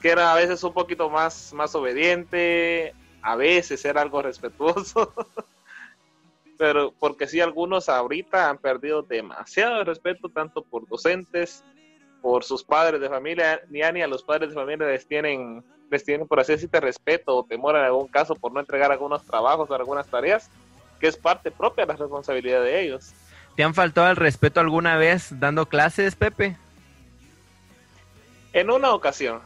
que 0.00 0.10
era 0.10 0.32
a 0.32 0.36
veces 0.36 0.62
un 0.64 0.72
poquito 0.72 1.10
más, 1.10 1.52
más 1.52 1.74
obediente, 1.74 2.94
a 3.22 3.36
veces 3.36 3.84
era 3.84 4.00
algo 4.02 4.22
respetuoso, 4.22 5.12
pero 6.58 6.92
porque 6.98 7.26
sí 7.26 7.40
algunos 7.40 7.88
ahorita 7.88 8.50
han 8.50 8.58
perdido 8.58 9.02
demasiado 9.02 9.84
respeto 9.84 10.28
tanto 10.28 10.62
por 10.62 10.86
docentes 10.86 11.64
por 12.20 12.44
sus 12.44 12.62
padres 12.62 13.00
de 13.00 13.08
familia, 13.08 13.60
ni 13.68 13.82
a, 13.82 13.92
ni 13.92 14.02
a 14.02 14.06
los 14.06 14.22
padres 14.22 14.50
de 14.50 14.54
familia 14.54 14.86
les 14.86 15.06
tienen, 15.06 15.64
les 15.90 16.04
tienen, 16.04 16.26
por 16.26 16.40
así 16.40 16.52
decirlo, 16.52 16.80
respeto 16.80 17.36
o 17.36 17.44
temor 17.44 17.76
en 17.76 17.82
algún 17.82 18.08
caso 18.08 18.34
por 18.34 18.52
no 18.52 18.60
entregar 18.60 18.92
algunos 18.92 19.24
trabajos 19.24 19.70
o 19.70 19.74
algunas 19.74 20.06
tareas, 20.06 20.50
que 20.98 21.08
es 21.08 21.16
parte 21.16 21.50
propia 21.50 21.86
de 21.86 21.92
la 21.92 21.98
responsabilidad 21.98 22.62
de 22.62 22.82
ellos. 22.82 23.12
¿Te 23.56 23.64
han 23.64 23.74
faltado 23.74 24.10
el 24.10 24.16
respeto 24.16 24.60
alguna 24.60 24.96
vez 24.96 25.28
dando 25.38 25.66
clases, 25.66 26.14
Pepe? 26.14 26.56
En 28.52 28.70
una 28.70 28.92
ocasión. 28.92 29.40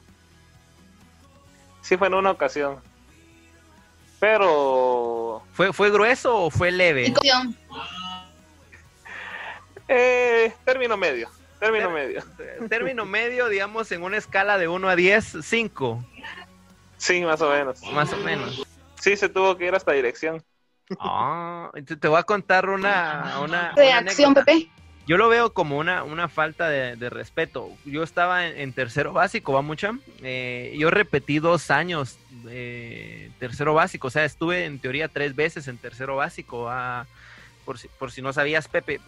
Sí, 1.80 1.96
fue 1.96 2.08
en 2.08 2.14
una 2.14 2.30
ocasión. 2.30 2.80
Pero. 4.18 5.42
¿Fue, 5.52 5.72
fue 5.72 5.90
grueso 5.90 6.44
o 6.44 6.50
fue 6.50 6.70
leve? 6.70 7.12
Eh, 9.88 10.52
término 10.64 10.96
medio. 10.96 11.28
Término 11.64 11.88
Ter- 11.88 11.94
medio. 11.94 12.22
Término 12.68 13.04
medio, 13.06 13.48
digamos, 13.48 13.90
en 13.92 14.02
una 14.02 14.16
escala 14.16 14.58
de 14.58 14.68
1 14.68 14.88
a 14.88 14.96
10, 14.96 15.36
5, 15.42 16.04
Sí, 16.96 17.20
más 17.22 17.40
o 17.42 17.50
menos. 17.50 17.82
más 17.92 18.12
o 18.12 18.16
menos. 18.18 18.64
Sí, 19.00 19.16
se 19.16 19.28
tuvo 19.28 19.56
que 19.56 19.66
ir 19.66 19.74
hasta 19.74 19.92
dirección. 19.92 20.42
Ah, 20.98 21.70
te, 21.86 21.96
te 21.96 22.08
voy 22.08 22.18
a 22.18 22.22
contar 22.22 22.68
una, 22.68 23.38
una, 23.42 23.72
Reacción. 23.74 24.34
Pepe. 24.34 24.68
Yo 25.06 25.18
lo 25.18 25.28
veo 25.28 25.52
como 25.52 25.76
una, 25.76 26.02
una 26.02 26.28
falta 26.28 26.68
de, 26.70 26.96
de 26.96 27.10
respeto. 27.10 27.70
Yo 27.84 28.02
estaba 28.02 28.46
en, 28.46 28.56
en 28.58 28.72
tercero 28.72 29.12
básico, 29.12 29.52
va 29.52 29.60
mucha. 29.60 29.92
Eh, 30.22 30.74
yo 30.78 30.90
repetí 30.90 31.40
dos 31.40 31.70
años 31.70 32.18
eh, 32.48 33.30
tercero 33.38 33.74
básico, 33.74 34.06
o 34.06 34.10
sea, 34.10 34.24
estuve 34.24 34.64
en 34.64 34.78
teoría 34.78 35.08
tres 35.08 35.34
veces 35.36 35.68
en 35.68 35.76
tercero 35.76 36.16
básico. 36.16 36.68
ah, 36.70 37.06
por, 37.66 37.78
si, 37.78 37.88
por 37.88 38.12
si 38.12 38.22
no 38.22 38.32
sabías, 38.32 38.66
Pepe, 38.68 39.00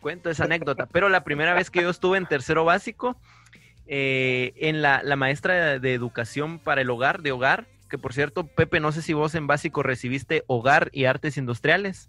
cuento 0.00 0.30
esa 0.30 0.44
anécdota. 0.44 0.86
Pero 0.86 1.08
la 1.08 1.24
primera 1.24 1.54
vez 1.54 1.70
que 1.70 1.82
yo 1.82 1.90
estuve 1.90 2.18
en 2.18 2.26
tercero 2.26 2.64
básico, 2.64 3.16
eh, 3.86 4.52
en 4.56 4.82
la, 4.82 5.02
la 5.02 5.16
maestra 5.16 5.54
de, 5.54 5.80
de 5.80 5.94
educación 5.94 6.58
para 6.58 6.80
el 6.80 6.90
hogar, 6.90 7.22
de 7.22 7.32
hogar, 7.32 7.66
que 7.90 7.98
por 7.98 8.12
cierto, 8.12 8.46
Pepe, 8.46 8.80
no 8.80 8.92
sé 8.92 9.02
si 9.02 9.12
vos 9.12 9.34
en 9.34 9.46
básico 9.46 9.82
recibiste 9.82 10.42
hogar 10.46 10.88
y 10.92 11.04
artes 11.04 11.36
industriales. 11.36 12.08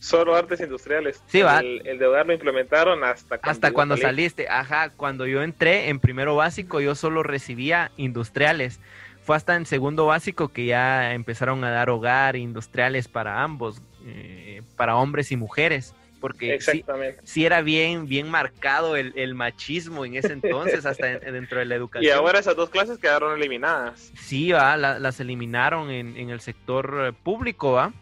Solo 0.00 0.34
artes 0.34 0.60
industriales. 0.60 1.22
Sí, 1.28 1.40
va. 1.42 1.60
El, 1.60 1.86
el 1.86 1.98
de 1.98 2.06
hogar 2.06 2.26
lo 2.26 2.32
implementaron 2.34 3.04
hasta 3.04 3.38
cuando, 3.38 3.50
Hasta 3.50 3.72
cuando 3.72 3.96
salí. 3.96 4.04
saliste, 4.06 4.48
ajá, 4.48 4.90
cuando 4.90 5.26
yo 5.26 5.42
entré 5.42 5.88
en 5.88 5.98
primero 6.00 6.34
básico 6.36 6.80
yo 6.80 6.94
solo 6.94 7.22
recibía 7.22 7.90
industriales. 7.96 8.80
Fue 9.22 9.36
hasta 9.36 9.56
en 9.56 9.64
segundo 9.64 10.04
básico 10.06 10.48
que 10.48 10.66
ya 10.66 11.14
empezaron 11.14 11.64
a 11.64 11.70
dar 11.70 11.88
hogar 11.88 12.36
industriales 12.36 13.08
para 13.08 13.42
ambos, 13.42 13.80
eh, 14.04 14.60
para 14.76 14.96
hombres 14.96 15.32
y 15.32 15.36
mujeres, 15.36 15.94
porque 16.24 16.58
sí, 16.58 16.82
sí 17.22 17.44
era 17.44 17.60
bien, 17.60 18.08
bien 18.08 18.30
marcado 18.30 18.96
el, 18.96 19.12
el 19.14 19.34
machismo 19.34 20.06
en 20.06 20.16
ese 20.16 20.32
entonces, 20.32 20.86
hasta 20.86 21.12
en- 21.12 21.20
dentro 21.34 21.58
de 21.58 21.66
la 21.66 21.74
Y 21.74 21.76
educación. 21.76 22.16
ahora 22.16 22.38
esas 22.38 22.56
dos 22.56 22.70
clases 22.70 22.96
quedaron 22.96 23.36
eliminadas. 23.38 24.10
Sí, 24.18 24.50
va, 24.50 24.74
la- 24.78 24.98
las 24.98 25.20
eliminaron 25.20 25.90
en, 25.90 26.16
en 26.16 26.30
el 26.30 26.40
sector 26.40 27.08
eh, 27.08 27.12
público, 27.12 27.72
va. 27.72 27.92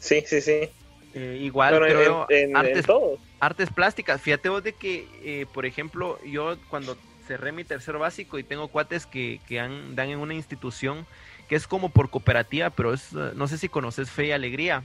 Sí, 0.00 0.24
sí, 0.26 0.40
sí. 0.40 0.68
Eh, 1.14 1.38
igual 1.40 1.74
Bueno, 1.78 1.86
en- 1.86 1.92
creo 1.92 2.26
en, 2.30 2.56
en 2.56 2.56
artes 3.38 3.70
plásticas. 3.70 4.20
Fíjate 4.20 4.48
vos 4.48 4.64
de 4.64 4.72
que, 4.72 5.06
eh, 5.22 5.46
por 5.54 5.66
ejemplo, 5.66 6.18
yo 6.24 6.56
cuando 6.68 6.96
cerré 7.28 7.52
mi 7.52 7.62
tercer 7.62 7.96
básico 7.96 8.40
y 8.40 8.42
tengo 8.42 8.66
cuates 8.66 9.06
que, 9.06 9.38
que 9.46 9.60
han- 9.60 9.94
dan 9.94 10.08
en 10.08 10.18
una 10.18 10.34
institución 10.34 11.06
que 11.48 11.54
es 11.54 11.68
como 11.68 11.90
por 11.90 12.10
cooperativa, 12.10 12.70
pero 12.70 12.92
es, 12.92 13.12
no 13.12 13.46
sé 13.46 13.56
si 13.56 13.68
conoces 13.68 14.10
Fe 14.10 14.26
y 14.26 14.32
Alegría. 14.32 14.82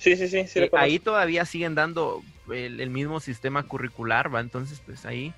Sí, 0.00 0.16
sí, 0.16 0.28
sí. 0.28 0.46
sí 0.46 0.60
Eh, 0.60 0.70
ahí 0.72 0.98
todavía 0.98 1.44
siguen 1.44 1.74
dando 1.74 2.22
el, 2.50 2.80
el 2.80 2.90
mismo 2.90 3.20
sistema 3.20 3.62
curricular, 3.64 4.34
¿va? 4.34 4.40
Entonces, 4.40 4.82
pues 4.84 5.04
ahí. 5.06 5.32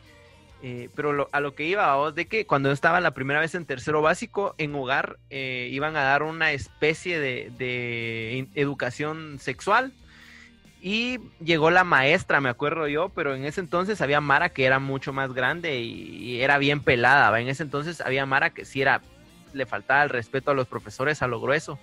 eh, 0.63 0.89
pero 0.95 1.13
lo- 1.13 1.29
a 1.33 1.41
lo 1.41 1.57
que 1.57 1.65
iba, 1.67 1.97
vos, 1.97 2.15
de 2.15 2.27
que 2.27 2.47
cuando 2.47 2.69
yo 2.69 2.73
estaba 2.73 3.01
la 3.01 3.11
primera 3.11 3.41
vez 3.41 3.57
en 3.57 3.67
tercero 3.67 4.01
básico, 4.01 4.55
en 4.59 4.73
hogar, 4.77 5.19
eh, 5.29 5.69
iban 5.73 5.97
a 5.97 6.05
dar 6.05 6.23
una 6.23 6.53
especie 6.53 7.19
de, 7.19 8.49
educación 8.55 9.39
sexual. 9.41 9.93
Y 10.81 11.19
llegó 11.45 11.71
la 11.73 11.83
maestra, 11.85 12.41
me 12.41 12.49
acuerdo 12.49 12.87
yo, 12.89 13.09
pero 13.09 13.35
en 13.35 13.45
ese 13.45 13.61
entonces 13.61 14.01
había 14.01 14.21
Mara 14.21 14.51
que 14.51 14.65
era 14.65 14.79
mucho 14.79 15.13
más 15.13 15.33
grande 15.33 15.81
y, 15.81 15.93
y 16.17 16.43
era 16.43 16.59
bien 16.59 16.81
pelada, 16.81 17.31
¿va? 17.31 17.41
En 17.41 17.49
ese 17.49 17.65
entonces 17.65 18.01
había 18.01 18.25
Mara 18.27 18.51
que 18.51 18.65
sí 18.65 18.83
era, 18.83 19.01
le 19.53 19.67
faltaba 19.67 20.03
el 20.05 20.11
respeto 20.11 20.53
a 20.53 20.55
los 20.55 20.69
profesores 20.69 21.23
a 21.23 21.27
lo 21.29 21.41
grueso. 21.41 21.79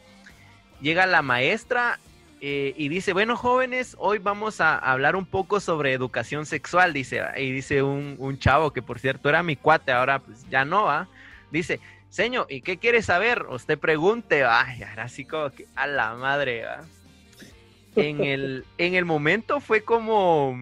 Llega 0.82 1.06
la 1.06 1.22
maestra 1.22 2.00
eh, 2.42 2.74
y 2.78 2.88
dice, 2.88 3.12
bueno 3.12 3.36
jóvenes, 3.36 3.96
hoy 4.00 4.18
vamos 4.18 4.62
a 4.62 4.78
hablar 4.78 5.18
un 5.18 5.26
poco 5.26 5.60
sobre 5.60 5.92
educación 5.92 6.46
sexual, 6.46 6.94
dice, 6.94 7.22
y 7.38 7.52
dice 7.52 7.84
un, 7.84 8.16
un 8.18 8.40
chavo 8.40 8.72
que 8.72 8.82
por 8.82 9.00
cierto 9.00 9.28
era 9.28 9.44
mi 9.44 9.58
cuate, 9.58 9.92
ahora 9.92 10.20
pues 10.20 10.46
ya 10.50 10.64
no 10.64 10.86
va, 10.86 11.10
dice, 11.52 11.82
señor, 12.10 12.48
¿y 12.50 12.62
qué 12.62 12.78
quiere 12.78 13.02
saber? 13.02 13.46
Usted 13.50 13.78
pregunte, 13.78 14.46
ay, 14.46 14.84
ahora 14.90 15.10
sí 15.10 15.26
como 15.26 15.50
que 15.52 15.68
a 15.76 15.88
la 15.88 16.16
madre, 16.16 16.64
¿va? 16.66 16.86
En 17.96 18.24
el, 18.24 18.66
en 18.78 18.96
el 18.96 19.04
momento 19.04 19.60
fue 19.60 19.82
como, 19.82 20.58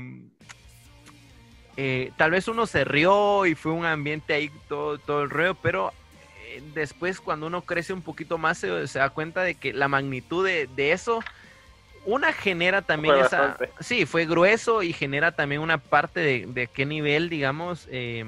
eh, 1.76 2.12
tal 2.18 2.32
vez 2.32 2.48
uno 2.48 2.66
se 2.66 2.86
rió 2.86 3.46
y 3.46 3.54
fue 3.54 3.72
un 3.72 3.86
ambiente 3.86 4.34
ahí 4.34 4.52
todo, 4.68 4.98
todo 4.98 5.22
el 5.22 5.30
rollo, 5.30 5.54
pero 5.54 5.94
eh, 6.48 6.64
después 6.74 7.22
cuando 7.22 7.46
uno 7.46 7.62
crece 7.62 7.94
un 7.94 8.02
poquito 8.02 8.40
más 8.40 8.58
se, 8.58 8.88
se 8.88 8.98
da 8.98 9.12
cuenta 9.12 9.44
de 9.44 9.54
que 9.54 9.74
la 9.74 9.88
magnitud 9.88 10.44
de, 10.44 10.68
de 10.76 10.92
eso, 10.92 11.20
una 12.08 12.32
genera 12.32 12.82
también 12.82 13.16
Fue 13.16 13.26
esa... 13.26 13.42
bastante. 13.42 13.74
Sí, 13.82 14.06
fue 14.06 14.26
grueso 14.26 14.82
y 14.82 14.94
genera 14.94 15.34
también 15.34 15.62
una 15.62 15.78
parte 15.78 16.22
de, 16.22 16.46
de 16.48 16.68
qué 16.68 16.86
nivel, 16.86 17.30
digamos, 17.30 17.86
eh, 17.92 18.24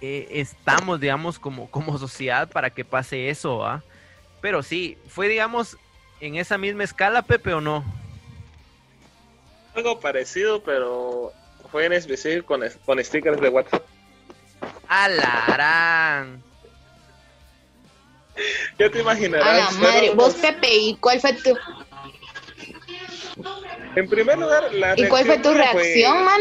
eh, 0.00 0.26
estamos, 0.30 0.98
digamos, 0.98 1.38
como, 1.38 1.70
como 1.70 1.98
sociedad 1.98 2.48
para 2.48 2.70
que 2.70 2.86
pase 2.86 3.28
eso, 3.28 3.66
¿ah? 3.66 3.82
Pero 4.40 4.62
sí, 4.62 4.96
fue, 5.08 5.28
digamos, 5.28 5.76
en 6.20 6.36
esa 6.36 6.56
misma 6.56 6.84
escala, 6.84 7.20
Pepe, 7.20 7.52
¿o 7.52 7.60
no? 7.60 7.84
Algo 9.74 10.00
parecido, 10.00 10.62
pero 10.62 11.32
fue 11.70 11.84
en 11.84 11.92
específico 11.92 12.58
con, 12.86 13.04
stickers 13.04 13.40
de 13.42 13.48
WhatsApp. 13.50 13.84
¡Alarán! 14.88 16.42
Ya 18.78 18.90
te 18.90 18.98
A 18.98 19.02
imaginarás. 19.02 19.74
la 19.74 19.80
madre. 19.80 20.14
Vos, 20.14 20.34
Pepe, 20.36 20.74
¿y 20.74 20.96
cuál 20.96 21.20
fue 21.20 21.34
tu, 21.34 21.54
En 23.96 24.08
primer 24.08 24.38
lugar, 24.38 24.72
la 24.74 24.94
¿y 24.96 25.08
cuál 25.08 25.24
fue 25.26 25.38
tu 25.38 25.50
mía 25.52 25.68
fue- 25.72 25.82
reacción, 25.82 26.24
man? 26.24 26.40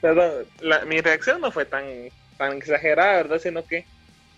Perdón, 0.00 0.46
la- 0.60 0.84
mi 0.84 1.00
reacción 1.00 1.40
no 1.40 1.50
fue 1.50 1.64
tan, 1.64 1.84
tan 2.36 2.52
exagerada, 2.58 3.14
¿verdad? 3.22 3.38
Sino 3.38 3.64
que 3.64 3.86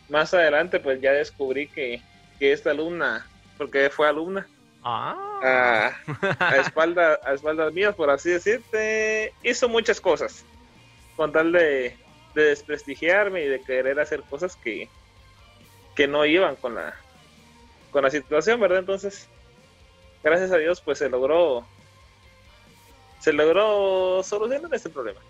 más 0.09 0.33
adelante 0.33 0.79
pues 0.79 1.01
ya 1.01 1.13
descubrí 1.13 1.67
que, 1.69 2.01
que 2.39 2.53
esta 2.53 2.71
alumna, 2.71 3.27
porque 3.59 3.91
fue 3.91 4.09
alumna, 4.09 4.47
Ah. 4.85 5.17
a, 5.43 6.45
a, 6.45 6.57
espalda, 6.59 7.19
a 7.25 7.33
espaldas 7.35 7.73
mías, 7.73 7.95
por 7.97 8.09
así 8.11 8.31
decirte, 8.31 9.33
hizo 9.43 9.69
muchas 9.69 10.01
cosas 10.01 10.45
con 11.17 11.33
tal 11.33 11.51
de, 11.51 11.97
de 12.35 12.43
desprestigiarme 12.45 13.43
y 13.45 13.49
de 13.49 13.61
querer 13.63 13.99
hacer 13.99 14.23
cosas 14.23 14.55
que, 14.55 14.89
que 15.97 16.07
no 16.07 16.25
iban 16.25 16.55
con 16.55 16.77
la, 16.77 16.95
con 17.91 18.05
la 18.05 18.11
situación, 18.11 18.61
¿verdad? 18.61 18.79
Entonces, 18.79 19.29
gracias 20.31 20.53
a 20.53 20.57
Dios 20.59 20.81
pues 20.81 20.99
se 20.99 21.09
logró 21.09 21.67
se 23.21 23.33
logró 23.33 24.23
solucionar 24.23 24.73
este 24.75 24.91
problema. 24.91 25.21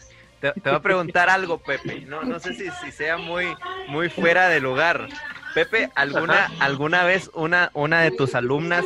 Te, 0.41 0.53
te 0.53 0.61
voy 0.69 0.75
a 0.75 0.83
preguntar 0.83 1.31
algo, 1.31 1.59
Pepe. 1.59 2.03
No, 2.03 2.23
no 2.23 2.39
sé 2.41 2.53
si, 2.55 2.71
si 2.71 2.93
sea 2.93 3.17
muy, 3.17 3.47
muy 3.89 4.11
fuera 4.11 4.49
de 4.49 4.61
lugar. 4.61 5.09
Pepe, 5.55 5.91
¿alguna, 5.95 6.51
¿alguna 6.61 7.05
vez 7.05 7.31
una, 7.33 7.71
una 7.73 8.03
de 8.03 8.11
tus 8.11 8.35
alumnas 8.35 8.85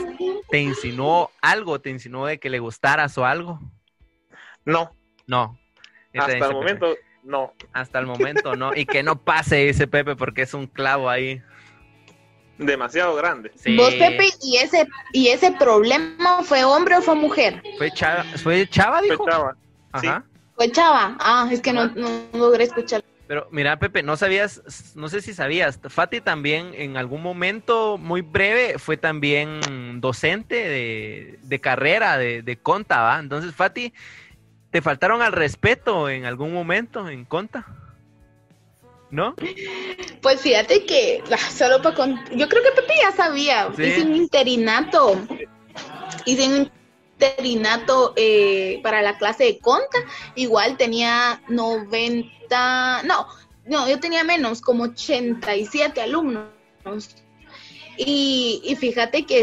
te 0.49 0.61
insinuó 0.61 1.33
algo? 1.41 1.81
¿Te 1.81 1.91
insinuó 1.91 2.27
de 2.27 2.39
que 2.39 2.51
le 2.51 2.61
gustaras 2.61 3.19
o 3.19 3.25
algo? 3.27 3.59
No, 4.65 4.95
No. 5.27 5.59
Hasta 6.17 6.33
el 6.33 6.41
Pepe. 6.41 6.53
momento 6.53 6.95
no. 7.23 7.53
Hasta 7.73 7.99
el 7.99 8.07
momento, 8.07 8.57
¿no? 8.57 8.75
Y 8.75 8.87
que 8.87 9.03
no 9.03 9.21
pase, 9.23 9.67
dice 9.67 9.87
Pepe, 9.87 10.17
porque 10.17 10.43
es 10.43 10.55
un 10.55 10.67
clavo 10.67 11.11
ahí. 11.11 11.43
Demasiado 12.61 13.15
grande. 13.17 13.51
Sí. 13.57 13.75
Vos, 13.77 13.95
Pepe, 13.95 14.29
¿y 14.43 14.59
ese, 14.59 14.87
¿y 15.13 15.29
ese 15.29 15.51
problema 15.53 16.43
fue 16.43 16.63
hombre 16.63 16.97
o 16.97 17.03
fue 17.03 17.15
mujer? 17.15 17.63
¿Fue 17.79 17.91
chava, 17.91 18.23
¿fue 18.43 18.69
chava 18.69 18.99
Fue 18.99 19.09
dijo? 19.09 19.27
chava. 19.29 19.57
sí. 20.01 20.07
Ajá. 20.07 20.25
Fue 20.57 20.71
chava. 20.71 21.17
Ah, 21.21 21.49
es 21.51 21.61
que 21.63 21.73
no, 21.73 21.87
no 21.89 22.09
logré 22.35 22.65
escuchar. 22.65 23.03
Pero 23.27 23.47
mira, 23.51 23.79
Pepe, 23.79 24.03
no 24.03 24.17
sabías, 24.17 24.93
no 24.97 25.09
sé 25.09 25.23
si 25.23 25.33
sabías, 25.33 25.79
Fati 25.89 26.21
también 26.21 26.73
en 26.75 26.97
algún 26.97 27.23
momento 27.23 27.97
muy 27.97 28.23
breve 28.23 28.79
fue 28.79 28.97
también 28.97 30.01
docente 30.01 30.57
de, 30.57 31.39
de 31.41 31.61
carrera, 31.61 32.19
de, 32.19 32.43
de 32.43 32.57
conta, 32.57 33.01
¿va? 33.01 33.21
Entonces, 33.21 33.55
Fati, 33.55 33.95
¿te 34.71 34.83
faltaron 34.83 35.23
al 35.23 35.33
respeto 35.33 36.11
en 36.11 36.25
algún 36.27 36.53
momento 36.53 37.09
en 37.09 37.25
conta? 37.25 37.67
¿No? 39.11 39.35
Pues 40.23 40.41
fíjate 40.41 40.87
que, 40.87 41.23
ah, 41.33 41.51
solo 41.51 41.83
para 41.83 41.97
Yo 42.33 42.49
creo 42.49 42.63
que 42.63 42.81
Pepe 42.81 42.95
ya 43.03 43.13
sabía. 43.13 43.71
Sí. 43.77 43.83
Hice 43.83 44.03
un 44.03 44.15
interinato. 44.15 45.21
Hice 46.27 46.47
un 46.47 46.71
interinato 47.21 48.13
eh, 48.17 48.81
para 48.83 49.03
la 49.03 49.19
clase 49.19 49.45
de 49.45 49.59
conta, 49.59 49.99
igual 50.35 50.77
tenía 50.77 51.43
90, 51.49 53.03
no, 53.03 53.27
no, 53.67 53.89
yo 53.89 54.01
tenía 54.01 54.25
menos, 54.25 54.61
como 54.61 54.85
87 54.85 56.01
alumnos. 56.01 56.47
Y, 57.97 58.63
y 58.65 58.77
fíjate 58.77 59.27
que 59.27 59.43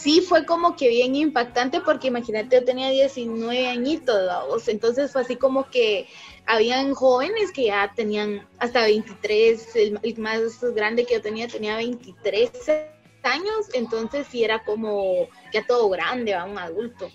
sí 0.00 0.20
fue 0.22 0.46
como 0.46 0.76
que 0.76 0.88
bien 0.88 1.14
impactante 1.14 1.80
porque 1.80 2.08
imagínate, 2.08 2.56
yo 2.56 2.64
tenía 2.64 2.90
19 2.90 3.68
añitos, 3.68 4.68
entonces 4.68 5.12
fue 5.12 5.22
así 5.22 5.36
como 5.36 5.68
que 5.68 6.06
habían 6.46 6.94
jóvenes 6.94 7.52
que 7.52 7.66
ya 7.66 7.92
tenían 7.94 8.46
hasta 8.58 8.82
23, 8.82 9.76
el, 9.76 10.18
más 10.18 10.60
grande 10.74 11.04
que 11.04 11.14
yo 11.14 11.22
tenía 11.22 11.48
tenía 11.48 11.76
23 11.76 12.50
años, 13.22 13.68
entonces 13.74 14.26
sí 14.30 14.42
era 14.42 14.64
como 14.64 15.28
ya 15.52 15.66
todo 15.66 15.88
grande, 15.90 16.34
un 16.42 16.58
adulto. 16.58 17.10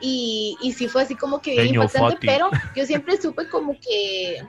Y, 0.00 0.56
y 0.62 0.72
sí 0.72 0.88
fue 0.88 1.02
así 1.02 1.14
como 1.14 1.42
que 1.42 1.52
bien 1.52 1.74
impactante, 1.74 2.16
pero 2.22 2.48
yo 2.74 2.86
siempre 2.86 3.20
supe 3.20 3.48
como 3.50 3.78
que 3.78 4.42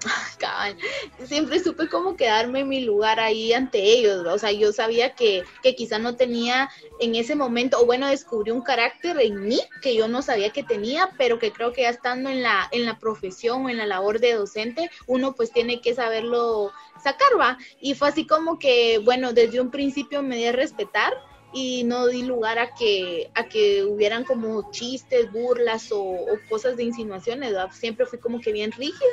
siempre 1.24 1.60
supe 1.60 1.88
como 1.88 2.16
quedarme 2.16 2.60
en 2.60 2.68
mi 2.68 2.84
lugar 2.84 3.20
ahí 3.20 3.52
ante 3.52 3.82
ellos, 3.82 4.26
o 4.26 4.38
sea, 4.38 4.52
yo 4.52 4.72
sabía 4.72 5.14
que, 5.14 5.44
que 5.62 5.74
quizá 5.74 5.98
no 5.98 6.16
tenía 6.16 6.68
en 7.00 7.14
ese 7.14 7.34
momento, 7.34 7.80
o 7.80 7.86
bueno, 7.86 8.08
descubrí 8.08 8.50
un 8.50 8.62
carácter 8.62 9.18
en 9.20 9.46
mí 9.46 9.60
que 9.82 9.94
yo 9.94 10.08
no 10.08 10.22
sabía 10.22 10.50
que 10.50 10.62
tenía, 10.62 11.10
pero 11.18 11.38
que 11.38 11.52
creo 11.52 11.72
que 11.72 11.82
ya 11.82 11.90
estando 11.90 12.30
en 12.30 12.42
la, 12.42 12.68
en 12.72 12.84
la 12.84 12.98
profesión 12.98 13.64
o 13.64 13.68
en 13.68 13.78
la 13.78 13.86
labor 13.86 14.20
de 14.20 14.34
docente, 14.34 14.90
uno 15.06 15.34
pues 15.34 15.52
tiene 15.52 15.80
que 15.80 15.94
saberlo 15.94 16.72
sacar, 17.02 17.28
va, 17.38 17.58
y 17.80 17.94
fue 17.94 18.08
así 18.08 18.26
como 18.26 18.58
que, 18.58 18.98
bueno, 19.04 19.32
desde 19.32 19.60
un 19.60 19.70
principio 19.70 20.22
me 20.22 20.36
di 20.36 20.46
a 20.46 20.52
respetar, 20.52 21.14
y 21.52 21.84
no 21.84 22.06
di 22.06 22.22
lugar 22.22 22.58
a 22.58 22.74
que, 22.74 23.30
a 23.34 23.44
que 23.48 23.82
hubieran 23.82 24.24
como 24.24 24.70
chistes, 24.72 25.32
burlas 25.32 25.90
o, 25.90 26.26
cosas 26.50 26.76
de 26.76 26.84
insinuaciones, 26.84 27.54
siempre 27.72 28.04
fui 28.04 28.18
como 28.18 28.40
que 28.40 28.52
bien 28.52 28.72
rígida 28.72 29.06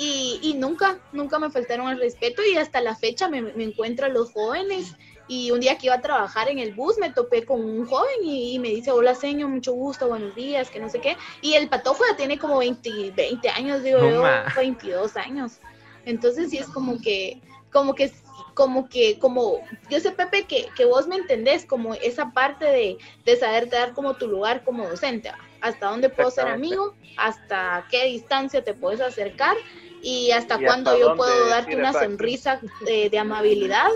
y, 0.00 0.38
y, 0.42 0.54
nunca, 0.54 1.00
nunca 1.12 1.40
me 1.40 1.50
faltaron 1.50 1.88
al 1.88 1.98
respeto 1.98 2.40
y 2.44 2.56
hasta 2.56 2.80
la 2.80 2.94
fecha 2.94 3.28
me, 3.28 3.42
me, 3.42 3.64
encuentro 3.64 4.06
a 4.06 4.08
los 4.08 4.32
jóvenes 4.32 4.94
y 5.26 5.50
un 5.50 5.58
día 5.58 5.76
que 5.76 5.86
iba 5.86 5.96
a 5.96 6.00
trabajar 6.00 6.48
en 6.48 6.60
el 6.60 6.72
bus 6.72 6.98
me 6.98 7.10
topé 7.10 7.44
con 7.44 7.64
un 7.64 7.84
joven 7.84 8.24
y, 8.24 8.60
me 8.60 8.68
dice, 8.68 8.92
hola 8.92 9.16
señor, 9.16 9.50
mucho 9.50 9.72
gusto, 9.72 10.06
buenos 10.06 10.36
días, 10.36 10.70
que 10.70 10.78
no 10.78 10.88
sé 10.88 11.00
qué. 11.00 11.16
Y 11.42 11.54
el 11.54 11.68
patojo 11.68 12.04
ya 12.08 12.16
tiene 12.16 12.38
como 12.38 12.58
20, 12.58 13.10
20 13.10 13.48
años, 13.50 13.82
digo 13.82 13.98
yo, 13.98 14.22
22 14.56 15.16
años. 15.16 15.58
Entonces 16.04 16.50
sí 16.50 16.58
es 16.58 16.68
como 16.68 17.00
que, 17.00 17.42
como 17.72 17.94
que 17.94 18.12
como 18.54 18.88
que, 18.88 19.20
como, 19.20 19.60
yo 19.88 20.00
sé, 20.00 20.10
Pepe, 20.10 20.44
que, 20.44 20.66
que 20.76 20.84
vos 20.84 21.06
me 21.06 21.14
entendés, 21.14 21.64
como 21.64 21.94
esa 21.94 22.32
parte 22.32 22.64
de, 22.64 22.98
de 23.24 23.36
saberte 23.36 23.76
dar 23.76 23.94
como 23.94 24.14
tu 24.14 24.26
lugar 24.26 24.64
como 24.64 24.88
docente, 24.88 25.30
hasta 25.60 25.86
dónde 25.86 26.08
puedo 26.08 26.30
ser 26.30 26.48
amigo, 26.48 26.94
hasta 27.16 27.86
qué 27.90 28.04
distancia 28.04 28.62
te 28.62 28.74
puedes 28.74 29.00
acercar 29.00 29.56
y 30.02 30.30
hasta 30.30 30.58
cuándo 30.58 30.96
yo 30.98 31.16
puedo 31.16 31.48
darte 31.48 31.76
una 31.76 31.92
sonrisa 31.92 32.60
de, 32.84 33.10
de, 33.10 33.18
amabilidad. 33.18 33.88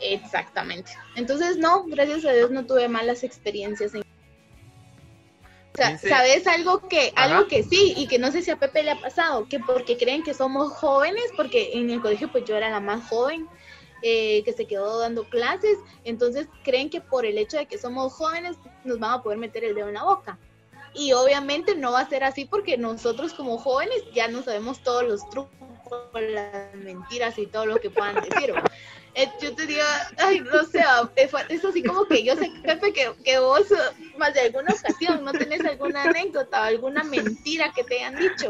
Exactamente. 0.00 0.92
Entonces, 1.16 1.56
no, 1.58 1.84
gracias 1.84 2.24
a 2.24 2.32
Dios 2.32 2.50
no 2.50 2.64
tuve 2.64 2.88
malas 2.88 3.24
experiencias 3.24 3.94
en 3.94 4.02
¿sabes 6.00 6.46
algo 6.46 6.88
que, 6.88 7.12
algo 7.14 7.46
que 7.46 7.62
sí, 7.62 7.94
y 7.96 8.06
que 8.06 8.18
no 8.18 8.30
sé 8.32 8.42
si 8.42 8.50
a 8.50 8.56
Pepe 8.56 8.82
le 8.82 8.92
ha 8.92 9.00
pasado? 9.00 9.48
Que 9.48 9.60
porque 9.60 9.96
creen 9.96 10.22
que 10.22 10.34
somos 10.34 10.72
jóvenes, 10.72 11.24
porque 11.36 11.70
en 11.74 11.90
el 11.90 12.00
colegio 12.00 12.30
pues 12.30 12.44
yo 12.44 12.56
era 12.56 12.70
la 12.70 12.80
más 12.80 13.08
joven, 13.08 13.46
eh, 14.02 14.42
que 14.44 14.52
se 14.52 14.66
quedó 14.66 14.98
dando 14.98 15.24
clases, 15.28 15.78
entonces 16.04 16.48
creen 16.64 16.90
que 16.90 17.00
por 17.00 17.26
el 17.26 17.38
hecho 17.38 17.56
de 17.56 17.66
que 17.66 17.78
somos 17.78 18.12
jóvenes 18.12 18.56
nos 18.84 18.98
van 18.98 19.12
a 19.12 19.22
poder 19.22 19.38
meter 19.38 19.64
el 19.64 19.74
dedo 19.74 19.88
en 19.88 19.94
la 19.94 20.04
boca. 20.04 20.38
Y 20.94 21.12
obviamente 21.12 21.74
no 21.74 21.92
va 21.92 22.00
a 22.00 22.08
ser 22.08 22.24
así 22.24 22.44
porque 22.44 22.76
nosotros 22.76 23.32
como 23.34 23.58
jóvenes 23.58 24.02
ya 24.14 24.28
no 24.28 24.42
sabemos 24.42 24.82
todos 24.82 25.04
los 25.04 25.28
trucos, 25.30 25.52
las 26.14 26.74
mentiras 26.74 27.38
y 27.38 27.46
todo 27.46 27.66
lo 27.66 27.76
que 27.76 27.90
puedan 27.90 28.16
decir. 28.16 28.54
Eh, 29.14 29.28
yo 29.40 29.54
te 29.54 29.66
digo, 29.66 29.82
ay, 30.18 30.40
no 30.40 30.64
sé, 30.64 30.80
ah, 30.80 31.10
es 31.16 31.64
así 31.64 31.82
como 31.82 32.04
que 32.04 32.22
yo 32.22 32.36
sé, 32.36 32.52
Pepe, 32.62 32.92
que, 32.92 33.12
que 33.24 33.38
vos 33.38 33.66
más 34.16 34.32
de 34.34 34.42
alguna 34.42 34.72
ocasión 34.72 35.24
no 35.24 35.32
tenés 35.32 35.64
alguna 35.64 36.04
anécdota 36.04 36.60
o 36.60 36.64
alguna 36.64 37.02
mentira 37.02 37.72
que 37.74 37.84
te 37.84 37.96
hayan 37.96 38.16
dicho. 38.16 38.48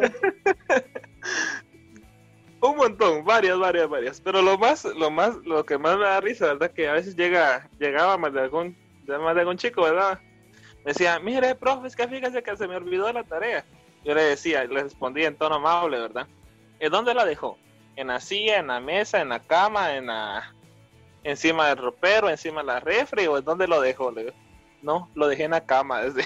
Un 2.61 2.77
montón, 2.77 3.25
varias, 3.25 3.59
varias, 3.59 3.89
varias. 3.89 4.21
Pero 4.21 4.43
lo 4.43 4.59
más, 4.59 4.85
lo 4.85 5.11
más, 5.11 5.37
lo 5.45 5.65
que 5.65 5.79
más 5.79 5.97
me 5.97 6.05
da 6.05 6.21
risa, 6.21 6.47
¿verdad? 6.47 6.73
Que 6.73 6.89
a 6.89 6.93
veces 6.93 7.15
llega, 7.15 7.69
llegaba 7.79 8.19
más 8.19 8.33
de 8.33 8.41
algún, 8.41 8.77
más 9.07 9.35
de 9.35 9.41
algún 9.41 9.57
chico, 9.57 9.83
¿verdad? 9.83 10.21
Me 10.85 10.93
decía, 10.93 11.19
mire, 11.21 11.55
profe, 11.55 11.87
es 11.87 11.97
que 11.97 12.09
fíjese 12.09 12.43
que 12.43 12.57
se 12.57 12.67
me 12.67 12.77
olvidó 12.77 13.13
la 13.13 13.23
tarea. 13.23 13.65
Yo 14.05 14.15
le 14.15 14.23
decía, 14.23 14.65
le 14.65 14.83
respondía 14.83 15.29
en 15.29 15.37
tono 15.37 15.57
amable, 15.57 16.01
¿verdad? 16.01 16.27
¿En 16.81 16.91
dónde 16.91 17.15
la 17.15 17.25
dejó? 17.25 17.59
En 17.97 18.09
la 18.09 18.21
silla, 18.21 18.59
en 18.59 18.69
la 18.69 18.81
mesa, 18.81 19.21
en 19.21 19.29
la 19.29 19.41
cama, 19.41 19.97
en 19.97 20.07
la, 20.07 20.53
encima 21.25 21.69
del 21.69 21.79
ropero, 21.79 22.29
encima 22.29 22.61
de 22.61 22.67
la 22.67 22.81
refri 22.81 23.27
o 23.27 23.39
en 23.39 23.45
dónde 23.45 23.69
lo 23.69 23.81
dejó. 23.81 24.11
Le 24.11 24.33
no, 24.83 25.11
lo 25.15 25.29
dejé 25.29 25.45
en 25.45 25.53
la 25.53 25.65
cama 25.65 26.03
desde. 26.03 26.25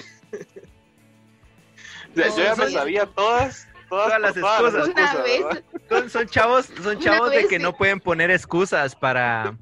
yo 2.15 2.43
ya 2.43 2.55
me 2.55 2.69
sabía 2.69 3.05
todas, 3.07 3.67
todas, 3.93 4.19
las 4.19 4.37
excusas. 4.37 6.11
son, 6.11 6.27
chavos, 6.27 6.69
son 6.81 6.99
chavos 6.99 7.31
de 7.31 7.47
que 7.47 7.59
no 7.59 7.73
pueden 7.75 7.99
poner 7.99 8.31
excusas 8.31 8.95
para. 8.95 9.57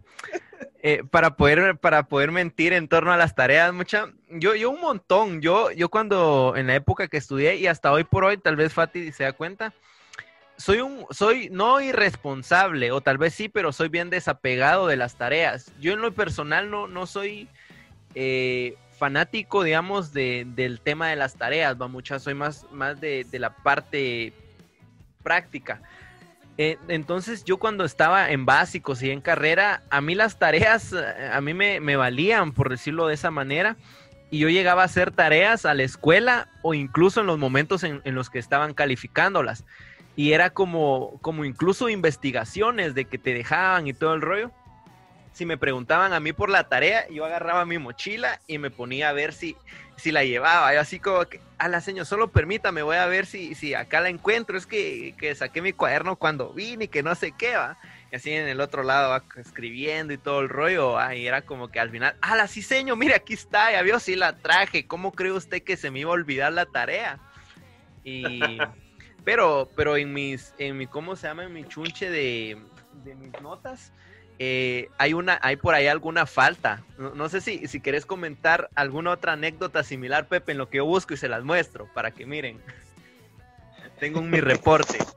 Eh, 0.83 1.03
para 1.11 1.35
poder 1.35 1.77
para 1.77 2.07
poder 2.07 2.31
mentir 2.31 2.73
en 2.73 2.87
torno 2.87 3.13
a 3.13 3.17
las 3.17 3.35
tareas 3.35 3.71
mucha 3.71 4.07
yo 4.29 4.55
yo 4.55 4.71
un 4.71 4.81
montón 4.81 5.39
yo 5.39 5.69
yo 5.69 5.89
cuando 5.89 6.53
en 6.55 6.65
la 6.65 6.73
época 6.73 7.07
que 7.07 7.17
estudié 7.17 7.57
y 7.57 7.67
hasta 7.67 7.91
hoy 7.91 8.03
por 8.03 8.23
hoy 8.23 8.39
tal 8.39 8.55
vez 8.55 8.73
Fati 8.73 9.11
se 9.11 9.23
da 9.25 9.31
cuenta 9.31 9.75
soy 10.61 10.79
un, 10.79 11.05
soy 11.09 11.49
no 11.51 11.81
irresponsable, 11.81 12.91
o 12.91 13.01
tal 13.01 13.17
vez 13.17 13.33
sí, 13.33 13.49
pero 13.49 13.73
soy 13.73 13.89
bien 13.89 14.09
desapegado 14.09 14.87
de 14.87 14.95
las 14.95 15.15
tareas. 15.15 15.71
Yo 15.79 15.93
en 15.93 16.01
lo 16.01 16.11
personal 16.13 16.69
no, 16.69 16.87
no 16.87 17.07
soy 17.07 17.49
eh, 18.13 18.75
fanático, 19.01 19.63
digamos, 19.63 20.13
de, 20.13 20.45
del 20.45 20.79
tema 20.79 21.09
de 21.09 21.15
las 21.15 21.33
tareas, 21.33 21.75
va 21.81 21.87
muchas, 21.87 22.21
soy 22.21 22.35
más, 22.35 22.67
más 22.71 23.01
de, 23.01 23.25
de 23.31 23.39
la 23.39 23.49
parte 23.49 24.31
práctica. 25.23 25.81
Eh, 26.59 26.77
entonces 26.87 27.43
yo 27.43 27.57
cuando 27.57 27.83
estaba 27.83 28.29
en 28.29 28.45
básicos 28.45 29.01
y 29.01 29.09
en 29.09 29.19
carrera, 29.19 29.81
a 29.89 30.01
mí 30.01 30.13
las 30.13 30.37
tareas, 30.37 30.93
a 30.93 31.41
mí 31.41 31.55
me, 31.55 31.79
me 31.79 31.95
valían, 31.95 32.51
por 32.51 32.69
decirlo 32.69 33.07
de 33.07 33.15
esa 33.15 33.31
manera, 33.31 33.75
y 34.29 34.37
yo 34.37 34.49
llegaba 34.49 34.83
a 34.83 34.85
hacer 34.85 35.09
tareas 35.09 35.65
a 35.65 35.73
la 35.73 35.81
escuela 35.81 36.49
o 36.61 36.75
incluso 36.75 37.21
en 37.21 37.25
los 37.25 37.39
momentos 37.39 37.83
en, 37.83 38.01
en 38.03 38.13
los 38.13 38.29
que 38.29 38.37
estaban 38.37 38.75
calificándolas 38.75 39.65
y 40.15 40.33
era 40.33 40.51
como, 40.51 41.17
como 41.21 41.43
incluso 41.43 41.89
investigaciones 41.89 42.93
de 42.93 43.05
que 43.05 43.17
te 43.17 43.33
dejaban 43.33 43.87
y 43.87 43.93
todo 43.93 44.13
el 44.13 44.21
rollo. 44.21 44.51
Si 45.33 45.45
me 45.45 45.57
preguntaban 45.57 46.13
a 46.13 46.19
mí 46.19 46.33
por 46.33 46.49
la 46.49 46.67
tarea, 46.67 47.07
yo 47.09 47.25
agarraba 47.25 47.65
mi 47.65 47.77
mochila 47.77 48.39
y 48.47 48.57
me 48.57 48.69
ponía 48.69 49.09
a 49.09 49.13
ver 49.13 49.33
si, 49.33 49.55
si 49.95 50.11
la 50.11 50.23
llevaba. 50.23 50.73
Yo 50.73 50.81
así 50.81 50.99
como 50.99 51.25
que, 51.25 51.39
a 51.57 51.67
la 51.67 51.81
señora, 51.81 52.05
solo 52.05 52.31
permítame, 52.31 52.81
voy 52.81 52.97
a 52.97 53.05
ver 53.05 53.25
si, 53.25 53.55
si 53.55 53.73
acá 53.73 54.01
la 54.01 54.09
encuentro. 54.09 54.57
Es 54.57 54.65
que, 54.65 55.15
que 55.17 55.33
saqué 55.35 55.61
mi 55.61 55.73
cuaderno 55.73 56.15
cuando 56.17 56.53
vine 56.53 56.85
y 56.85 56.87
que 56.89 57.03
no 57.03 57.15
sé 57.15 57.33
qué 57.37 57.55
va. 57.55 57.77
Y 58.11 58.15
así 58.17 58.31
en 58.31 58.47
el 58.47 58.59
otro 58.59 58.83
lado 58.83 59.09
va 59.09 59.23
escribiendo 59.37 60.11
y 60.11 60.17
todo 60.17 60.41
el 60.41 60.49
rollo. 60.49 60.97
Y 61.13 61.25
era 61.25 61.43
como 61.43 61.69
que 61.69 61.79
al 61.79 61.91
final, 61.91 62.15
ah, 62.21 62.35
la 62.35 62.47
sí, 62.47 62.61
señor, 62.61 62.97
mire, 62.97 63.15
aquí 63.15 63.33
está, 63.33 63.71
ya 63.71 63.81
vio, 63.81 63.99
si 63.99 64.15
la 64.15 64.35
traje. 64.37 64.85
¿Cómo 64.85 65.13
cree 65.13 65.31
usted 65.31 65.63
que 65.63 65.77
se 65.77 65.91
me 65.91 65.99
iba 65.99 66.09
a 66.09 66.13
olvidar 66.13 66.51
la 66.51 66.65
tarea? 66.65 67.19
Y 68.03 68.41
pero, 69.23 69.69
pero 69.75 69.97
en 69.97 70.13
mis, 70.13 70.53
en 70.57 70.77
mi, 70.77 70.87
¿cómo 70.87 71.15
se 71.15 71.27
llama? 71.27 71.43
En 71.43 71.53
mi 71.53 71.65
chunche 71.65 72.09
de, 72.09 72.57
mis 73.03 73.41
notas, 73.41 73.93
eh, 74.43 74.89
hay 74.97 75.13
una, 75.13 75.37
hay 75.43 75.55
por 75.55 75.75
ahí 75.75 75.85
alguna 75.85 76.25
falta. 76.25 76.81
No, 76.97 77.29
sé 77.29 77.41
si, 77.41 77.67
si 77.67 77.79
querés 77.79 78.07
comentar 78.07 78.71
alguna 78.73 79.11
otra 79.11 79.33
anécdota 79.33 79.83
similar, 79.83 80.25
Pepe, 80.25 80.53
en 80.53 80.57
lo 80.57 80.67
que 80.67 80.77
yo 80.77 80.85
busco 80.85 81.13
y 81.13 81.17
se 81.17 81.29
las 81.29 81.43
muestro 81.43 81.87
para 81.93 82.09
que 82.09 82.25
miren. 82.25 82.59
Tengo 83.99 84.19
un, 84.19 84.31
mi 84.31 84.41
reporte. 84.41 84.97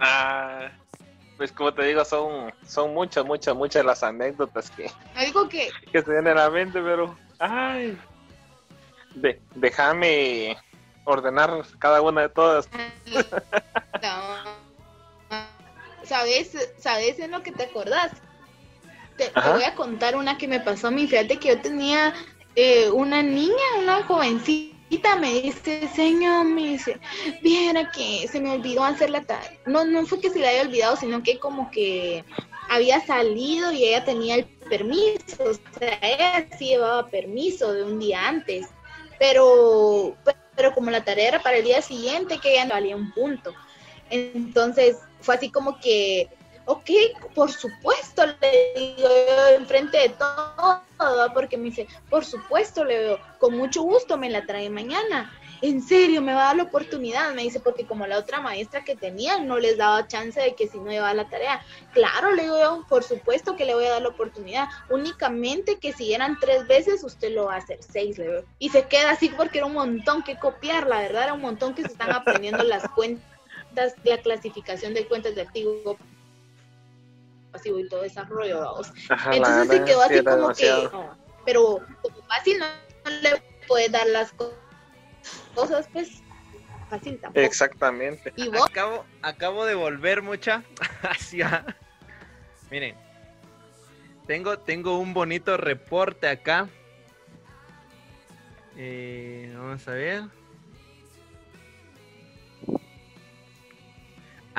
Ah, 0.00 0.70
pues 1.36 1.50
como 1.50 1.74
te 1.74 1.82
digo, 1.82 2.04
son, 2.04 2.54
son 2.64 2.94
muchas, 2.94 3.24
muchas, 3.24 3.56
muchas 3.56 3.84
las 3.84 4.04
anécdotas 4.04 4.70
que, 4.70 4.88
Algo 5.16 5.48
que... 5.48 5.68
que 5.92 6.00
se 6.00 6.08
vienen 6.12 6.38
a 6.38 6.42
la 6.42 6.50
mente, 6.50 6.80
pero, 6.80 7.18
ay, 7.40 7.98
de, 9.16 9.40
déjame 9.56 10.56
ordenar 11.02 11.64
cada 11.80 12.00
una 12.00 12.20
de 12.20 12.28
todas. 12.28 12.68
¿Sabes, 16.08 16.52
¿Sabes 16.78 17.18
en 17.18 17.32
lo 17.32 17.42
que 17.42 17.52
te 17.52 17.64
acordás? 17.64 18.12
Te, 19.16 19.30
voy 19.52 19.64
a 19.64 19.74
contar 19.74 20.16
una 20.16 20.38
que 20.38 20.48
me 20.48 20.60
pasó 20.60 20.88
a 20.88 20.90
mí. 20.90 21.06
Fíjate 21.06 21.38
que 21.38 21.48
yo 21.48 21.60
tenía 21.60 22.14
eh, 22.54 22.88
una 22.90 23.22
niña, 23.22 23.52
una 23.80 24.02
jovencita, 24.04 25.16
me 25.16 25.40
dice, 25.42 25.88
señor, 25.88 26.46
me 26.46 26.68
dice, 26.68 26.98
viera 27.42 27.90
que 27.90 28.26
se 28.28 28.40
me 28.40 28.52
olvidó 28.52 28.84
hacer 28.84 29.10
la 29.10 29.22
tarea. 29.22 29.58
No, 29.66 29.84
no 29.84 30.06
fue 30.06 30.20
que 30.20 30.30
se 30.30 30.38
la 30.38 30.48
haya 30.48 30.62
olvidado, 30.62 30.96
sino 30.96 31.22
que 31.22 31.38
como 31.38 31.70
que 31.70 32.24
había 32.70 33.04
salido 33.04 33.72
y 33.72 33.84
ella 33.84 34.04
tenía 34.04 34.36
el 34.36 34.44
permiso, 34.44 35.42
o 35.44 35.78
sea, 35.78 35.98
ella 36.02 36.46
sí 36.58 36.68
llevaba 36.68 37.08
permiso 37.08 37.72
de 37.72 37.84
un 37.84 37.98
día 37.98 38.28
antes 38.28 38.68
pero, 39.18 40.16
pero 40.54 40.74
como 40.74 40.90
la 40.90 41.04
tarea 41.04 41.28
era 41.28 41.42
para 41.42 41.58
el 41.58 41.64
día 41.64 41.82
siguiente, 41.82 42.38
que 42.38 42.54
ya 42.54 42.64
no 42.64 42.74
valía 42.74 42.96
un 42.96 43.12
punto. 43.12 43.52
Entonces 44.10 44.96
fue 45.20 45.34
así 45.34 45.50
como 45.50 45.78
que, 45.80 46.28
ok, 46.64 46.90
por 47.34 47.50
supuesto, 47.50 48.26
le 48.26 48.74
digo 48.76 49.08
yo 49.08 49.56
enfrente 49.56 49.98
de 49.98 50.08
todo, 50.10 50.82
porque 51.32 51.56
me 51.56 51.64
dice, 51.64 51.86
por 52.10 52.24
supuesto, 52.24 52.84
le 52.84 52.98
veo, 52.98 53.18
con 53.38 53.56
mucho 53.56 53.82
gusto 53.82 54.18
me 54.18 54.30
la 54.30 54.44
trae 54.44 54.68
mañana. 54.68 55.32
En 55.60 55.82
serio, 55.82 56.22
me 56.22 56.34
va 56.34 56.42
a 56.42 56.46
dar 56.46 56.56
la 56.56 56.62
oportunidad, 56.64 57.34
me 57.34 57.42
dice, 57.42 57.58
porque 57.58 57.84
como 57.84 58.06
la 58.06 58.18
otra 58.18 58.40
maestra 58.40 58.84
que 58.84 58.94
tenía 58.94 59.38
no 59.38 59.58
les 59.58 59.76
daba 59.76 60.06
chance 60.06 60.40
de 60.40 60.54
que 60.54 60.68
si 60.68 60.78
no 60.78 60.92
iba 60.92 61.08
a 61.08 61.14
la 61.14 61.28
tarea. 61.28 61.60
Claro, 61.92 62.32
le 62.32 62.42
digo 62.42 62.58
yo, 62.60 62.86
por 62.88 63.02
supuesto 63.02 63.56
que 63.56 63.64
le 63.64 63.74
voy 63.74 63.86
a 63.86 63.90
dar 63.90 64.02
la 64.02 64.08
oportunidad, 64.08 64.68
únicamente 64.88 65.78
que 65.80 65.92
si 65.92 66.14
eran 66.14 66.38
tres 66.38 66.68
veces, 66.68 67.02
usted 67.02 67.34
lo 67.34 67.46
va 67.46 67.54
a 67.54 67.58
hacer 67.58 67.80
seis, 67.80 68.18
le 68.18 68.44
Y 68.60 68.68
se 68.68 68.86
queda 68.86 69.10
así 69.10 69.30
porque 69.30 69.58
era 69.58 69.66
un 69.66 69.74
montón 69.74 70.22
que 70.22 70.38
copiar, 70.38 70.86
la 70.86 71.00
verdad, 71.00 71.24
era 71.24 71.32
un 71.32 71.40
montón 71.40 71.74
que 71.74 71.82
se 71.82 71.88
están 71.88 72.12
aprendiendo 72.12 72.62
las 72.62 72.88
cuentas, 72.90 73.24
la 73.74 74.18
clasificación 74.22 74.94
de 74.94 75.06
cuentas 75.06 75.34
de 75.34 75.42
activo 75.42 75.96
pasivo 77.52 77.78
y 77.78 77.88
todo 77.88 78.02
desarrollo. 78.02 78.80
Entonces 79.32 79.68
se 79.68 79.84
quedó 79.84 80.02
así 80.02 80.24
como 80.24 80.52
que, 80.52 80.90
pero 81.44 81.80
como 82.02 82.22
fácil 82.22 82.58
no 82.58 83.10
le 83.22 83.42
puedes 83.66 83.90
dar 83.90 84.06
las 84.08 84.32
cosas 84.32 84.58
cosas, 85.54 85.88
pues 85.92 86.22
fácil 86.88 87.18
tampoco. 87.18 87.44
Exactamente. 87.44 88.32
¿Y 88.36 88.48
vos? 88.48 88.68
Acabo, 88.68 89.04
acabo 89.22 89.64
de 89.64 89.74
volver 89.74 90.22
mucha 90.22 90.62
hacia... 91.02 91.64
Miren, 92.70 92.94
tengo, 94.26 94.58
tengo 94.58 94.98
un 94.98 95.14
bonito 95.14 95.56
reporte 95.56 96.28
acá. 96.28 96.68
Eh, 98.76 99.52
vamos 99.56 99.86
a 99.88 99.92
ver. 99.92 100.22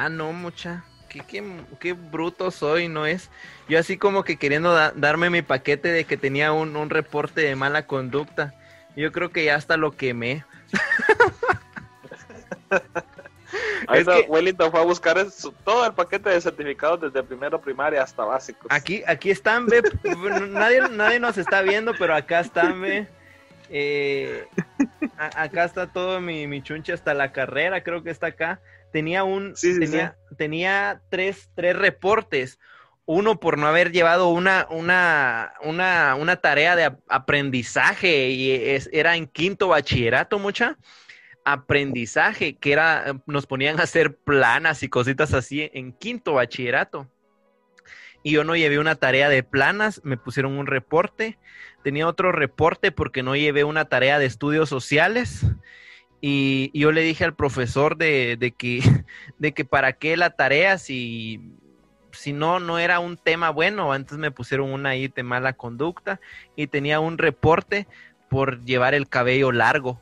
Ah, 0.01 0.07
no, 0.07 0.31
mucha. 0.31 0.85
Qué, 1.09 1.21
qué, 1.77 1.91
bruto 1.91 2.51
soy, 2.51 2.87
¿no 2.87 3.05
es? 3.05 3.29
Yo 3.67 3.77
así 3.77 3.97
como 3.97 4.23
que 4.23 4.37
queriendo 4.37 4.73
darme 4.93 5.29
mi 5.29 5.41
paquete 5.41 5.89
de 5.89 6.05
que 6.05 6.15
tenía 6.15 6.53
un, 6.53 6.77
un 6.77 6.89
reporte 6.89 7.41
de 7.41 7.53
mala 7.57 7.85
conducta. 7.85 8.53
Yo 8.95 9.11
creo 9.11 9.31
que 9.31 9.43
ya 9.43 9.55
hasta 9.55 9.75
lo 9.75 9.91
quemé. 9.91 10.45
Ahí 13.87 13.99
está, 13.99 14.21
Wellington 14.21 14.71
fue 14.71 14.79
a 14.79 14.83
buscar 14.83 15.17
todo 15.65 15.85
el 15.85 15.93
paquete 15.93 16.29
de 16.29 16.39
certificados 16.39 17.01
desde 17.01 17.21
primero 17.21 17.59
primaria 17.59 18.01
hasta 18.01 18.23
básicos. 18.23 18.67
Aquí, 18.69 19.03
aquí 19.05 19.31
están, 19.31 19.65
ve. 19.65 19.81
nadie, 20.47 20.79
nadie 20.91 21.19
nos 21.19 21.37
está 21.37 21.61
viendo, 21.61 21.93
pero 21.99 22.15
acá 22.15 22.39
están, 22.39 22.79
ve. 22.79 23.05
Eh, 23.69 24.47
acá 25.17 25.65
está 25.65 25.87
todo 25.87 26.21
mi, 26.21 26.47
mi 26.47 26.61
chunche 26.61 26.93
hasta 26.93 27.13
la 27.13 27.33
carrera, 27.33 27.83
creo 27.83 28.01
que 28.01 28.11
está 28.11 28.27
acá. 28.27 28.61
Tenía 28.91 29.23
un, 29.23 29.53
tenía, 29.53 30.17
tenía 30.37 31.01
tres, 31.09 31.49
tres 31.55 31.75
reportes 31.75 32.59
uno 33.11 33.39
por 33.39 33.57
no 33.57 33.65
haber 33.65 33.91
llevado 33.91 34.29
una, 34.29 34.67
una, 34.69 35.53
una, 35.63 36.13
una 36.13 36.35
tarea 36.35 36.75
de 36.75 36.95
aprendizaje 37.07 38.29
y 38.29 38.77
era 38.91 39.15
en 39.15 39.25
quinto 39.25 39.69
bachillerato, 39.69 40.37
mucha 40.37 40.77
aprendizaje, 41.43 42.55
que 42.57 42.71
era, 42.71 43.19
nos 43.25 43.47
ponían 43.47 43.79
a 43.79 43.83
hacer 43.83 44.15
planas 44.15 44.83
y 44.83 44.89
cositas 44.89 45.33
así 45.33 45.71
en 45.73 45.91
quinto 45.91 46.33
bachillerato. 46.33 47.09
Y 48.21 48.33
yo 48.33 48.43
no 48.43 48.55
llevé 48.55 48.77
una 48.77 48.95
tarea 48.95 49.27
de 49.27 49.41
planas, 49.41 50.01
me 50.03 50.17
pusieron 50.17 50.59
un 50.59 50.67
reporte, 50.67 51.39
tenía 51.83 52.07
otro 52.07 52.31
reporte 52.31 52.91
porque 52.91 53.23
no 53.23 53.35
llevé 53.35 53.63
una 53.63 53.85
tarea 53.85 54.19
de 54.19 54.25
estudios 54.25 54.69
sociales. 54.69 55.45
Y, 56.21 56.77
yo 56.77 56.91
le 56.91 57.01
dije 57.01 57.23
al 57.23 57.35
profesor 57.35 57.97
de, 57.97 58.35
de, 58.37 58.51
que, 58.51 58.81
de 59.39 59.53
que 59.53 59.65
para 59.65 59.93
qué 59.93 60.17
la 60.17 60.31
tarea 60.31 60.77
si 60.77 61.41
si 62.11 62.33
no, 62.33 62.59
no 62.59 62.79
era 62.79 62.99
un 62.99 63.17
tema 63.17 63.49
bueno, 63.49 63.93
antes 63.93 64.17
me 64.17 64.31
pusieron 64.31 64.71
una 64.71 64.89
ahí 64.89 65.07
de 65.07 65.23
mala 65.23 65.53
conducta 65.53 66.19
y 66.55 66.67
tenía 66.67 66.99
un 66.99 67.17
reporte 67.17 67.87
por 68.29 68.63
llevar 68.63 68.93
el 68.93 69.07
cabello 69.07 69.51
largo, 69.51 70.01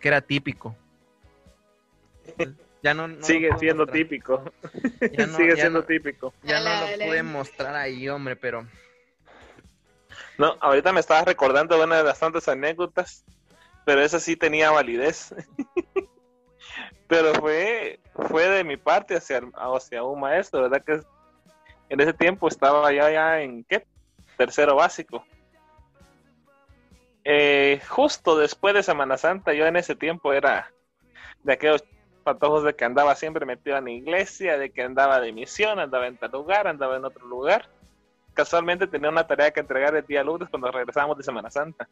que 0.00 0.08
era 0.08 0.20
típico. 0.20 0.76
Ya 2.82 2.94
no, 2.94 3.08
sigue 3.22 3.50
siendo 3.58 3.86
típico. 3.86 4.42
sigue 5.36 5.56
siendo 5.56 5.84
típico. 5.84 6.34
Ya 6.42 6.60
no 6.60 6.90
lo 6.96 7.04
pude 7.06 7.22
mostrar 7.22 7.74
ahí, 7.74 8.08
hombre, 8.08 8.36
pero. 8.36 8.66
No, 10.38 10.56
ahorita 10.60 10.92
me 10.92 11.00
estabas 11.00 11.24
recordando 11.24 11.82
una 11.82 11.96
de 11.96 12.02
bastantes 12.02 12.48
anécdotas, 12.48 13.24
pero 13.84 14.02
esa 14.02 14.20
sí 14.20 14.36
tenía 14.36 14.70
validez. 14.70 15.34
pero 17.08 17.34
fue, 17.34 18.00
fue 18.28 18.48
de 18.48 18.64
mi 18.64 18.76
parte 18.76 19.16
hacia, 19.16 19.42
hacia 19.54 20.02
un 20.02 20.20
maestro, 20.20 20.62
¿verdad? 20.62 20.82
Que 20.84 21.00
en 21.88 22.00
ese 22.00 22.12
tiempo 22.12 22.48
estaba 22.48 22.90
ya, 22.92 23.10
ya 23.10 23.40
en 23.40 23.64
¿qué? 23.64 23.84
tercero 24.36 24.76
básico. 24.76 25.24
Eh, 27.24 27.80
justo 27.88 28.36
después 28.36 28.74
de 28.74 28.82
Semana 28.82 29.16
Santa, 29.16 29.52
yo 29.52 29.66
en 29.66 29.76
ese 29.76 29.94
tiempo 29.94 30.32
era 30.32 30.72
de 31.42 31.52
aquellos 31.52 31.84
patojos 32.24 32.64
de 32.64 32.74
que 32.74 32.84
andaba 32.84 33.14
siempre 33.14 33.46
metido 33.46 33.76
en 33.76 33.88
iglesia, 33.88 34.58
de 34.58 34.70
que 34.70 34.82
andaba 34.82 35.20
de 35.20 35.32
misión, 35.32 35.78
andaba 35.78 36.06
en 36.06 36.16
tal 36.16 36.30
lugar, 36.32 36.66
andaba 36.66 36.96
en 36.96 37.04
otro 37.04 37.26
lugar. 37.26 37.68
Casualmente 38.34 38.86
tenía 38.86 39.10
una 39.10 39.26
tarea 39.26 39.50
que 39.50 39.60
entregar 39.60 39.94
el 39.94 40.06
día 40.06 40.24
lunes 40.24 40.48
cuando 40.48 40.70
regresábamos 40.70 41.18
de 41.18 41.24
Semana 41.24 41.50
Santa. 41.50 41.88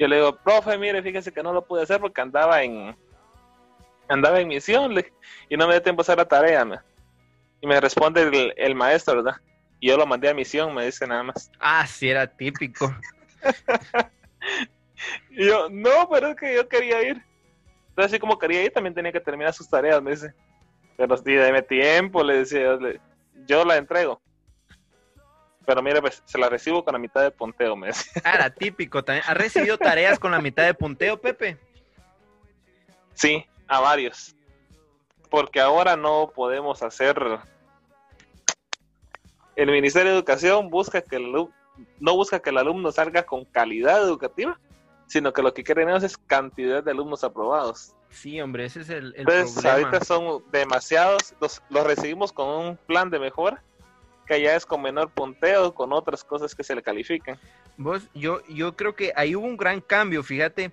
Yo 0.00 0.08
le 0.08 0.16
digo, 0.16 0.34
profe, 0.34 0.78
mire, 0.78 1.02
fíjese 1.02 1.30
que 1.30 1.42
no 1.42 1.52
lo 1.52 1.62
pude 1.62 1.82
hacer 1.82 2.00
porque 2.00 2.22
andaba 2.22 2.62
en 2.62 2.96
andaba 4.08 4.40
en 4.40 4.48
misión 4.48 4.94
y 5.50 5.56
no 5.58 5.66
me 5.66 5.74
dio 5.74 5.82
tiempo 5.82 6.00
a 6.00 6.04
hacer 6.04 6.16
la 6.16 6.24
tarea. 6.24 6.82
Y 7.60 7.66
me 7.66 7.78
responde 7.78 8.54
el, 8.56 8.74
maestro, 8.74 9.16
¿verdad? 9.16 9.36
Y 9.78 9.88
yo 9.88 9.98
lo 9.98 10.06
mandé 10.06 10.30
a 10.30 10.34
misión, 10.34 10.74
me 10.74 10.86
dice 10.86 11.06
nada 11.06 11.24
más. 11.24 11.52
Ah, 11.60 11.86
sí, 11.86 12.08
era 12.08 12.26
típico. 12.26 12.90
y 15.32 15.46
yo, 15.46 15.68
no, 15.68 16.08
pero 16.10 16.28
es 16.28 16.36
que 16.36 16.54
yo 16.54 16.66
quería 16.66 17.02
ir. 17.02 17.22
Entonces, 17.90 18.12
así 18.12 18.18
como 18.18 18.38
quería 18.38 18.64
ir, 18.64 18.72
también 18.72 18.94
tenía 18.94 19.12
que 19.12 19.20
terminar 19.20 19.52
sus 19.52 19.68
tareas, 19.68 20.00
me 20.00 20.12
dice. 20.12 20.32
Pero 20.96 21.14
sí, 21.18 21.34
dame 21.34 21.60
tiempo, 21.60 22.24
le 22.24 22.38
decía, 22.38 22.78
yo 23.46 23.64
la 23.66 23.76
entrego. 23.76 24.22
Pero 25.66 25.82
mire, 25.82 26.00
pues 26.00 26.22
se 26.24 26.38
la 26.38 26.48
recibo 26.48 26.84
con 26.84 26.92
la 26.92 26.98
mitad 26.98 27.22
de 27.22 27.30
punteo, 27.30 27.76
me 27.76 27.88
decía. 27.88 28.22
Ah, 28.24 28.50
típico 28.50 29.04
también. 29.04 29.24
¿Has 29.28 29.36
recibido 29.36 29.78
tareas 29.78 30.18
con 30.18 30.32
la 30.32 30.40
mitad 30.40 30.64
de 30.64 30.74
punteo, 30.74 31.20
Pepe? 31.20 31.58
Sí, 33.14 33.44
a 33.68 33.80
varios 33.80 34.34
porque 35.30 35.60
ahora 35.60 35.96
no 35.96 36.30
podemos 36.34 36.82
hacer... 36.82 37.38
El 39.56 39.70
Ministerio 39.70 40.10
de 40.10 40.16
Educación 40.16 40.70
busca 40.70 41.02
que 41.02 41.16
el 41.16 41.32
no 41.32 42.14
busca 42.14 42.40
que 42.40 42.50
el 42.50 42.58
alumno 42.58 42.92
salga 42.92 43.24
con 43.24 43.44
calidad 43.44 44.02
educativa, 44.02 44.58
sino 45.06 45.32
que 45.32 45.42
lo 45.42 45.52
que 45.54 45.64
queremos 45.64 46.02
es 46.02 46.16
cantidad 46.16 46.82
de 46.82 46.90
alumnos 46.90 47.24
aprobados. 47.24 47.94
Sí, 48.10 48.40
hombre, 48.40 48.66
ese 48.66 48.80
es 48.80 48.90
el, 48.90 49.14
Entonces, 49.16 49.64
ahorita 49.64 50.02
son 50.04 50.42
demasiados, 50.50 51.34
los, 51.40 51.62
los, 51.68 51.86
recibimos 51.86 52.32
con 52.32 52.48
un 52.48 52.76
plan 52.76 53.10
de 53.10 53.18
mejora, 53.18 53.62
que 54.30 54.40
ya 54.40 54.54
es 54.54 54.64
con 54.64 54.80
menor 54.80 55.10
punteo, 55.10 55.74
con 55.74 55.92
otras 55.92 56.22
cosas 56.22 56.54
que 56.54 56.62
se 56.62 56.76
le 56.76 56.82
califican. 56.82 57.36
Vos, 57.76 58.08
yo, 58.14 58.42
yo 58.48 58.76
creo 58.76 58.94
que 58.94 59.12
ahí 59.16 59.34
hubo 59.34 59.44
un 59.44 59.56
gran 59.56 59.80
cambio, 59.80 60.22
fíjate, 60.22 60.70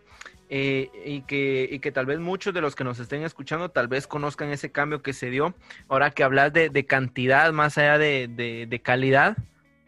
eh, 0.48 0.92
y, 1.04 1.22
que, 1.22 1.68
y 1.72 1.80
que 1.80 1.92
tal 1.92 2.06
vez 2.06 2.20
muchos 2.20 2.54
de 2.54 2.62
los 2.62 2.76
que 2.76 2.84
nos 2.84 3.00
estén 3.00 3.24
escuchando 3.24 3.70
tal 3.70 3.88
vez 3.88 4.06
conozcan 4.06 4.52
ese 4.52 4.72
cambio 4.72 5.02
que 5.02 5.12
se 5.12 5.32
dio. 5.32 5.56
Ahora 5.88 6.12
que 6.12 6.24
hablas 6.24 6.54
de, 6.54 6.70
de 6.70 6.86
cantidad 6.86 7.52
más 7.52 7.80
allá 7.80 7.98
de, 7.98 8.28
de, 8.70 8.80
calidad, 8.80 9.36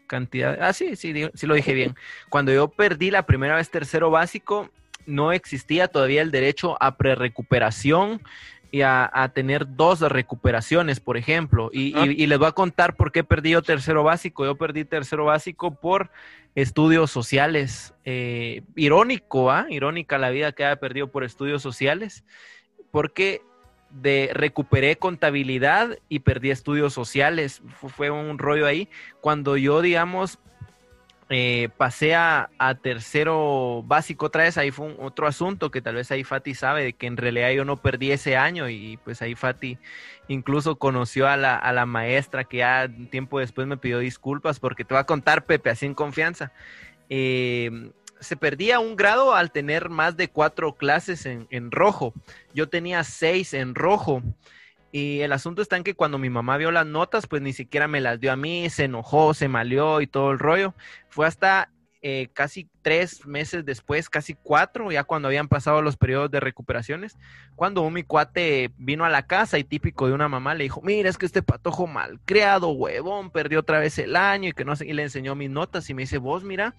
cantidad, 0.08 0.58
ah 0.60 0.74
sí, 0.74 0.96
sí, 0.96 1.30
sí 1.36 1.46
lo 1.46 1.54
dije 1.54 1.76
bien. 1.76 1.96
Cuando 2.30 2.52
yo 2.52 2.70
perdí 2.70 3.12
la 3.12 3.28
primera 3.28 3.56
vez 3.56 3.70
tercero 3.70 4.10
básico, 4.10 4.72
no 5.06 5.32
existía 5.32 5.90
todavía 5.90 6.24
el 6.24 6.32
derecho 6.32 6.76
a 6.82 6.98
pre-recuperación 6.98 8.20
y 8.72 8.82
a, 8.82 9.32
tener 9.34 9.76
dos 9.76 10.02
recuperaciones, 10.02 11.00
por 11.00 11.18
ejemplo. 11.18 11.70
Y, 11.74 11.98
y, 11.98 12.28
les 12.28 12.38
voy 12.38 12.48
a 12.48 12.52
contar 12.52 12.96
por 12.96 13.12
qué 13.12 13.24
perdí 13.24 13.52
yo 13.52 13.62
tercero 13.62 14.04
básico. 14.04 14.46
Yo 14.46 14.56
perdí 14.56 14.86
tercero 14.86 15.26
básico 15.26 15.76
por 15.76 16.12
estudios 16.56 17.12
sociales. 17.12 17.94
Eh, 18.06 18.64
irónico, 18.76 19.52
¿ah? 19.52 19.66
Irónica 19.70 20.18
la 20.18 20.30
vida 20.30 20.52
que 20.52 20.66
haya 20.66 20.80
perdido 20.80 21.08
por 21.08 21.24
estudios 21.24 21.62
sociales, 21.62 22.24
porque 22.92 23.42
de 23.90 24.30
recuperé 24.34 24.98
contabilidad 24.98 25.98
y 26.10 26.20
perdí 26.20 26.52
estudios 26.52 26.94
sociales. 26.94 27.62
fue 27.96 28.12
un 28.12 28.38
rollo 28.38 28.68
ahí. 28.68 28.88
Cuando 29.22 29.58
yo, 29.58 29.82
digamos, 29.82 30.40
eh, 31.32 31.70
pasé 31.78 32.16
a, 32.16 32.50
tercero 32.82 33.84
básico 33.86 34.26
otra 34.26 34.44
vez, 34.44 34.58
ahí 34.58 34.72
fue 34.72 34.88
un, 34.88 34.96
otro 35.00 35.28
asunto 35.28 35.70
que 35.70 35.80
tal 35.80 35.94
vez 35.94 36.10
ahí 36.12 36.24
Fati 36.24 36.56
sabe 36.56 36.84
de 36.84 36.94
que 36.94 37.06
en 37.06 37.18
realidad 37.18 37.52
yo 37.52 37.66
no 37.66 37.78
perdí 37.78 38.12
ese 38.12 38.36
año 38.36 38.68
y 38.68 38.98
pues 39.04 39.22
ahí 39.22 39.36
Fati 39.36 39.78
incluso 40.28 40.78
conoció 40.78 41.28
a 41.28 41.38
la, 41.38 41.56
a 41.56 41.72
la 41.72 41.86
maestra 41.86 42.46
que 42.46 42.58
ya 42.58 42.90
tiempo 43.12 43.40
después 43.40 43.68
me 43.68 43.78
pidió 43.78 44.00
disculpas 44.00 44.60
porque 44.60 44.84
te 44.84 44.96
va 44.96 45.02
a 45.02 45.06
contar 45.06 45.46
Pepe 45.46 45.70
así 45.70 45.86
en 45.86 45.94
confianza. 45.94 46.52
Eh, 47.10 47.92
se 48.20 48.36
perdía 48.36 48.80
un 48.80 48.96
grado 48.96 49.36
al 49.36 49.52
tener 49.52 49.90
más 49.90 50.18
de 50.18 50.30
cuatro 50.30 50.76
clases 50.76 51.28
en, 51.28 51.48
en 51.52 51.70
rojo. 51.70 52.14
Yo 52.56 52.70
tenía 52.70 53.04
seis 53.04 53.54
en 53.54 53.76
rojo. 53.76 54.24
Y 54.92 55.22
el 55.22 55.32
asunto 55.34 55.62
está 55.62 55.78
en 55.78 55.84
que 55.84 55.94
cuando 55.94 56.18
mi 56.18 56.30
mamá 56.30 56.58
vio 56.58 56.72
las 56.72 56.86
notas, 56.86 57.28
pues 57.28 57.42
ni 57.42 57.54
siquiera 57.54 57.88
me 57.88 58.02
las 58.02 58.20
dio 58.20 58.32
a 58.32 58.36
mí, 58.36 58.70
se 58.70 58.86
enojó, 58.86 59.34
se 59.34 59.48
maleó 59.48 60.02
y 60.02 60.08
todo 60.08 60.32
el 60.32 60.40
rollo. 60.40 60.74
Fue 61.10 61.28
hasta 61.28 61.70
eh, 62.02 62.30
casi 62.32 62.70
tres 62.82 63.26
meses 63.26 63.66
después, 63.66 64.10
casi 64.10 64.34
cuatro, 64.34 64.90
ya 64.90 65.04
cuando 65.04 65.28
habían 65.28 65.50
pasado 65.50 65.82
los 65.82 65.98
periodos 65.98 66.32
de 66.32 66.40
recuperaciones, 66.40 67.18
cuando 67.58 67.82
un 67.82 67.94
mi 67.94 68.04
cuate 68.04 68.72
vino 68.78 69.04
a 69.04 69.10
la 69.10 69.28
casa 69.28 69.60
y 69.60 69.66
típico 69.66 70.08
de 70.08 70.14
una 70.14 70.30
mamá 70.30 70.56
le 70.56 70.64
dijo, 70.64 70.82
mira, 70.82 71.10
es 71.10 71.18
que 71.18 71.26
este 71.26 71.44
patojo 71.44 71.88
mal 71.88 72.22
creado, 72.24 72.70
huevón, 72.70 73.32
perdió 73.32 73.60
otra 73.60 73.80
vez 73.80 74.00
el 74.00 74.16
año 74.16 74.50
y 74.50 74.54
que 74.54 74.64
no 74.64 74.78
sé, 74.78 74.86
y 74.86 74.94
le 74.94 75.04
enseñó 75.04 75.36
mis 75.36 75.50
notas 75.50 75.90
y 75.90 75.94
me 75.94 76.04
dice, 76.04 76.20
vos 76.20 76.44
mira, 76.44 76.74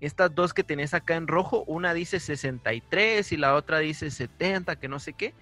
estas 0.00 0.32
dos 0.32 0.54
que 0.54 0.62
tenés 0.62 0.94
acá 0.94 1.16
en 1.16 1.26
rojo, 1.26 1.64
una 1.66 1.92
dice 1.92 2.20
63 2.20 3.32
y 3.32 3.36
la 3.36 3.54
otra 3.56 3.80
dice 3.80 4.12
70, 4.12 4.76
que 4.76 4.88
no 4.88 5.00
sé 5.00 5.12
qué. 5.12 5.34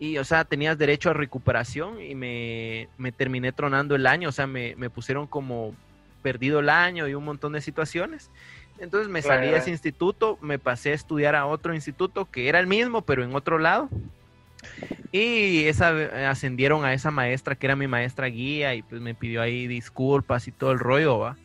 Y, 0.00 0.16
o 0.16 0.24
sea, 0.24 0.44
tenías 0.44 0.78
derecho 0.78 1.10
a 1.10 1.12
recuperación 1.12 2.00
y 2.00 2.14
me, 2.14 2.88
me 2.96 3.12
terminé 3.12 3.52
tronando 3.52 3.94
el 3.94 4.06
año, 4.06 4.30
o 4.30 4.32
sea, 4.32 4.46
me, 4.46 4.74
me 4.76 4.88
pusieron 4.88 5.26
como 5.26 5.74
perdido 6.22 6.60
el 6.60 6.70
año 6.70 7.06
y 7.06 7.14
un 7.14 7.24
montón 7.24 7.52
de 7.52 7.60
situaciones. 7.60 8.30
Entonces 8.78 9.08
me 9.08 9.20
salí 9.20 9.48
de 9.48 9.58
ese 9.58 9.70
instituto, 9.70 10.38
me 10.40 10.58
pasé 10.58 10.92
a 10.92 10.94
estudiar 10.94 11.36
a 11.36 11.44
otro 11.44 11.74
instituto 11.74 12.30
que 12.30 12.48
era 12.48 12.58
el 12.58 12.66
mismo, 12.66 13.02
pero 13.02 13.22
en 13.22 13.34
otro 13.34 13.58
lado. 13.58 13.90
Y 15.12 15.64
esa 15.64 16.30
ascendieron 16.30 16.84
a 16.84 16.94
esa 16.94 17.10
maestra 17.10 17.54
que 17.56 17.66
era 17.66 17.76
mi 17.76 17.86
maestra 17.86 18.26
guía 18.28 18.74
y 18.74 18.82
pues 18.82 19.02
me 19.02 19.14
pidió 19.14 19.42
ahí 19.42 19.66
disculpas 19.66 20.48
y 20.48 20.52
todo 20.52 20.72
el 20.72 20.78
rollo, 20.78 21.18
¿va? 21.18 21.36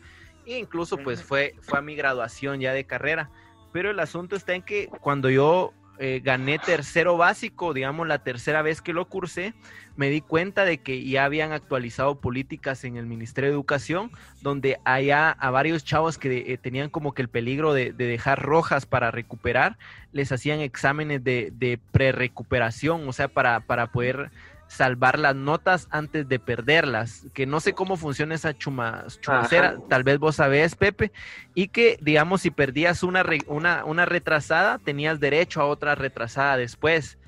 E 0.46 0.58
incluso 0.58 0.96
pues 0.96 1.22
fue, 1.22 1.54
fue 1.60 1.78
a 1.78 1.82
mi 1.82 1.94
graduación 1.94 2.60
ya 2.60 2.72
de 2.72 2.84
carrera. 2.84 3.28
Pero 3.72 3.90
el 3.90 4.00
asunto 4.00 4.34
está 4.34 4.54
en 4.54 4.62
que 4.62 4.88
cuando 5.00 5.28
yo 5.28 5.74
eh, 5.98 6.20
gané 6.22 6.58
tercero 6.58 7.16
básico, 7.16 7.72
digamos 7.74 8.06
la 8.06 8.18
tercera 8.18 8.62
vez 8.62 8.80
que 8.80 8.92
lo 8.92 9.08
cursé, 9.08 9.54
me 9.96 10.10
di 10.10 10.20
cuenta 10.20 10.64
de 10.64 10.78
que 10.78 11.04
ya 11.04 11.24
habían 11.24 11.52
actualizado 11.52 12.20
políticas 12.20 12.84
en 12.84 12.96
el 12.96 13.06
Ministerio 13.06 13.50
de 13.50 13.54
Educación, 13.54 14.10
donde 14.42 14.78
allá 14.84 15.30
a 15.30 15.50
varios 15.50 15.84
chavos 15.84 16.18
que 16.18 16.52
eh, 16.52 16.58
tenían 16.58 16.90
como 16.90 17.12
que 17.12 17.22
el 17.22 17.28
peligro 17.28 17.72
de, 17.72 17.92
dejar 17.92 18.42
rojas 18.42 18.86
para 18.86 19.10
recuperar, 19.10 19.78
les 20.12 20.32
hacían 20.32 20.60
exámenes 20.60 21.24
de, 21.24 21.52
de 21.56 21.78
pre-recuperación, 21.92 23.08
o 23.08 23.12
sea, 23.12 23.28
para, 23.28 23.60
para 23.60 23.88
poder 23.88 24.30
salvar 24.68 25.18
las 25.18 25.36
notas 25.36 25.86
antes 25.90 26.28
de 26.28 26.38
perderlas, 26.38 27.26
que 27.32 27.46
no 27.46 27.60
sé 27.60 27.72
cómo 27.72 27.96
funciona 27.96 28.34
esa 28.34 28.56
chuma, 28.56 29.04
chumacera, 29.20 29.78
tal 29.88 30.02
vez 30.02 30.18
vos 30.18 30.36
sabés, 30.36 30.74
Pepe, 30.74 31.12
y 31.54 31.68
que, 31.68 31.98
digamos, 32.00 32.42
si 32.42 32.50
perdías 32.50 33.02
una, 33.02 33.24
una, 33.46 33.84
una 33.84 34.06
retrasada, 34.06 34.78
tenías 34.78 35.20
derecho 35.20 35.60
a 35.60 35.66
otra 35.66 35.94
retrasada 35.94 36.56
después, 36.56 37.18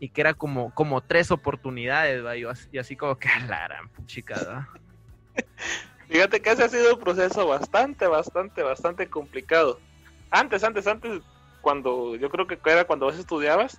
y 0.00 0.10
que 0.10 0.20
era 0.20 0.34
como, 0.34 0.74
como 0.74 1.00
tres 1.00 1.30
oportunidades, 1.30 2.22
y 2.72 2.78
así 2.78 2.96
como 2.96 3.16
que 3.16 3.28
la 3.46 3.80
chica, 4.06 4.68
Fíjate 6.08 6.40
que 6.40 6.50
ese 6.50 6.64
ha 6.64 6.68
sido 6.68 6.94
un 6.94 7.00
proceso 7.00 7.46
bastante, 7.46 8.06
bastante, 8.06 8.62
bastante 8.62 9.08
complicado. 9.08 9.78
Antes, 10.30 10.64
antes, 10.64 10.86
antes, 10.86 11.20
cuando 11.60 12.16
yo 12.16 12.30
creo 12.30 12.46
que 12.46 12.58
era 12.64 12.84
cuando 12.84 13.06
vos 13.06 13.18
estudiabas, 13.18 13.78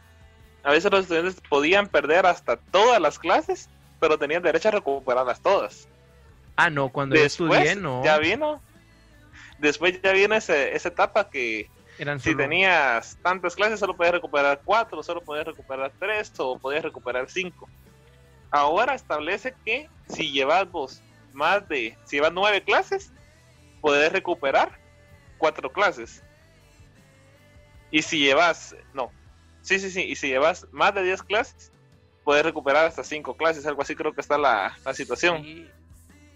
a 0.64 0.72
veces 0.72 0.91
los 0.91 1.01
estudiantes 1.01 1.41
podían 1.49 1.88
perder 1.88 2.26
hasta 2.26 2.57
todas 2.57 3.01
las 3.01 3.20
clases, 3.20 3.70
pero 3.99 4.18
tenían 4.18 4.43
derecho 4.43 4.70
a 4.70 4.72
recuperarlas 4.72 5.41
todas. 5.41 5.88
Ah, 6.55 6.70
no, 6.70 6.89
cuando 6.89 7.16
Después, 7.16 7.49
yo 7.49 7.55
estudié, 7.55 7.76
no. 7.76 8.03
Ya 8.03 8.18
vino. 8.18 8.62
Después 9.60 10.01
ya 10.01 10.12
viene 10.12 10.38
ese, 10.38 10.76
esa 10.76 10.89
etapa 10.89 11.30
que 11.30 11.70
si 12.20 12.34
tenías 12.34 13.18
tantas 13.22 13.55
clases 13.55 13.80
solo 13.80 13.95
podías 13.95 14.14
recuperar 14.14 14.62
cuatro, 14.64 15.03
solo 15.03 15.22
podías 15.22 15.45
recuperar 15.47 15.91
tres 15.99 16.32
o 16.38 16.57
podías 16.57 16.84
recuperar 16.84 17.30
cinco. 17.30 17.68
Ahora 18.51 18.95
establece 18.95 19.53
que 19.66 19.89
si 20.07 20.32
llevas 20.32 20.70
vos 20.72 21.01
más 21.34 21.68
de, 21.68 21.97
si 22.05 22.16
llevas 22.16 22.32
nueve 22.34 22.64
clases, 22.64 23.12
puedes 23.82 24.12
recuperar 24.14 24.80
cuatro 25.38 25.72
clases. 25.72 26.24
Y 27.91 28.01
si 28.01 28.20
llevas, 28.20 28.76
no, 28.93 29.12
Sí, 29.70 29.78
sí, 29.78 29.91
sí. 29.91 30.01
Y 30.01 30.15
si 30.15 30.30
llevas 30.30 30.65
más 30.72 30.95
de 30.95 31.03
10 31.03 31.22
clases, 31.22 31.72
puedes 32.24 32.43
recuperar 32.43 32.88
hasta 32.88 33.03
5 33.03 33.38
clases. 33.38 33.67
Algo 33.67 33.84
así 33.84 33.95
creo 33.95 34.13
que 34.13 34.22
está 34.22 34.36
la, 34.36 34.76
situación. 34.95 35.70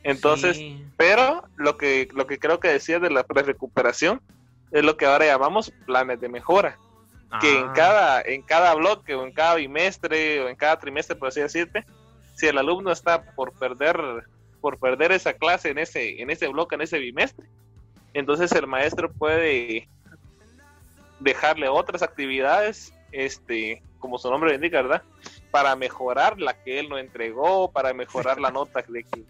Entonces, 0.03 0.59
pero 0.97 1.43
lo 1.55 1.75
que, 1.75 2.07
lo 2.13 2.27
que 2.27 2.37
creo 2.37 2.59
que 2.59 2.67
decía 2.67 2.99
de 2.99 3.09
la 3.09 3.23
pre-recuperación 3.23 4.21
es 4.69 4.83
lo 4.83 4.97
que 4.97 5.07
ahora 5.07 5.25
llamamos 5.25 5.73
planes 5.87 6.21
de 6.21 6.29
mejora. 6.29 6.77
Que 7.41 7.57
en 7.57 7.69
ah. 7.69 7.73
cada, 7.73 8.21
en 8.21 8.43
cada 8.43 8.75
bloque 8.75 9.15
o 9.15 9.25
en 9.25 9.31
cada 9.31 9.55
bimestre 9.55 10.39
o 10.41 10.47
en 10.47 10.55
cada 10.55 10.77
trimestre, 10.77 11.15
por 11.15 11.29
así 11.29 11.39
decirte, 11.39 11.83
si 12.35 12.45
el 12.45 12.59
alumno 12.59 12.91
está 12.91 13.23
por 13.33 13.51
perder, 13.53 13.99
por 14.61 14.77
perder 14.77 15.11
esa 15.11 15.33
clase 15.33 15.71
en 15.71 15.79
ese, 15.79 16.21
en 16.21 16.29
ese 16.29 16.47
bloque, 16.49 16.75
en 16.75 16.81
ese 16.81 16.99
bimestre, 16.99 17.47
entonces 18.13 18.51
el 18.51 18.67
maestro 18.67 19.11
puede 19.11 19.89
dejarle 21.19 21.67
otras 21.67 22.03
actividades 22.03 22.93
este, 23.13 23.81
como 23.99 24.17
su 24.17 24.29
nombre 24.29 24.55
indica, 24.55 24.81
¿verdad? 24.81 25.03
Para 25.51 25.75
mejorar 25.75 26.39
la 26.41 26.61
que 26.61 26.79
él 26.79 26.89
no 26.89 26.97
entregó, 26.97 27.71
para 27.71 27.93
mejorar 27.93 28.41
la 28.41 28.51
nota 28.51 28.83
de 28.87 29.03
que, 29.03 29.23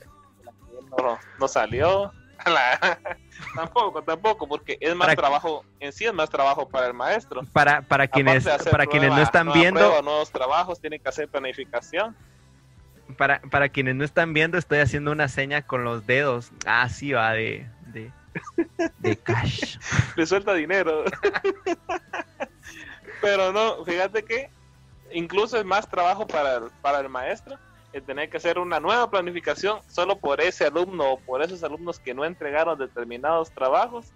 no, 1.40 1.48
salió. 1.48 2.12
tampoco, 3.56 4.02
tampoco, 4.02 4.48
porque 4.48 4.78
es 4.82 4.96
más 4.96 5.16
trabajo, 5.16 5.64
en 5.80 5.94
sí 5.94 6.06
es 6.06 6.14
más 6.14 6.30
trabajo 6.30 6.68
para 6.68 6.88
el 6.88 6.94
maestro. 6.94 7.42
Para, 7.54 7.82
para 7.82 8.08
quienes, 8.08 8.46
para 8.70 8.86
quienes 8.86 9.12
no 9.12 9.22
están 9.22 9.52
viendo. 9.54 10.02
nuevos 10.02 10.32
trabajos, 10.32 10.80
tienen 10.80 11.00
que 11.00 11.10
hacer 11.10 11.28
planificación. 11.30 12.16
Para, 13.18 13.42
para 13.42 13.70
quienes 13.70 13.96
no 13.96 14.04
están 14.04 14.34
viendo, 14.34 14.58
estoy 14.58 14.80
haciendo 14.80 15.12
una 15.12 15.28
seña 15.28 15.62
con 15.62 15.84
los 15.84 16.08
dedos. 16.08 16.52
Ah, 16.66 16.90
sí, 16.90 17.12
va, 17.12 17.32
de, 17.34 17.70
de, 17.88 18.12
de 19.00 19.18
cash. 19.18 19.78
Le 20.16 20.26
suelta 20.26 20.54
dinero. 20.54 21.04
Pero 23.24 23.54
no, 23.54 23.86
fíjate 23.86 24.26
que 24.26 24.50
incluso 25.14 25.58
es 25.58 25.64
más 25.64 25.90
trabajo 25.90 26.28
para 26.28 26.58
el, 26.58 26.64
para 26.82 27.00
el 27.00 27.08
maestro 27.08 27.58
el 27.94 28.04
tener 28.04 28.30
que 28.30 28.36
hacer 28.36 28.60
una 28.60 28.82
nueva 28.82 29.10
planificación 29.10 29.80
solo 29.88 30.18
por 30.18 30.42
ese 30.42 30.66
alumno 30.66 31.14
o 31.14 31.20
por 31.20 31.42
esos 31.42 31.64
alumnos 31.64 32.00
que 32.00 32.14
no 32.14 32.26
entregaron 32.26 32.78
determinados 32.78 33.50
trabajos, 33.52 34.08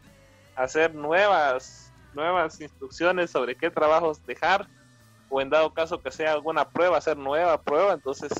hacer 0.57 0.93
nuevas, 0.93 1.93
nuevas 2.13 2.59
instrucciones 2.59 3.31
sobre 3.31 3.55
qué 3.55 3.69
trabajos 3.71 4.25
dejar 4.25 4.67
o 5.29 5.39
en 5.39 5.51
dado 5.51 5.73
caso 5.73 6.01
que 6.01 6.11
sea 6.11 6.33
alguna 6.33 6.67
prueba, 6.67 6.97
hacer 6.97 7.15
nueva 7.17 7.61
prueba, 7.61 7.93
entonces 7.93 8.31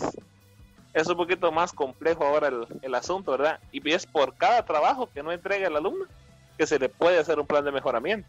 es 0.93 1.07
un 1.07 1.15
poquito 1.15 1.49
más 1.49 1.71
complejo 1.71 2.25
ahora 2.25 2.49
el, 2.49 2.67
el 2.81 2.93
asunto, 2.93 3.31
¿verdad? 3.31 3.61
Y 3.71 3.89
es 3.89 4.05
por 4.05 4.35
cada 4.35 4.65
trabajo 4.65 5.09
que 5.13 5.23
no 5.23 5.31
entrega 5.31 5.67
el 5.67 5.77
alumno 5.77 6.07
que 6.57 6.67
se 6.67 6.77
le 6.77 6.89
puede 6.89 7.19
hacer 7.19 7.39
un 7.39 7.47
plan 7.47 7.63
de 7.63 7.71
mejoramiento. 7.71 8.27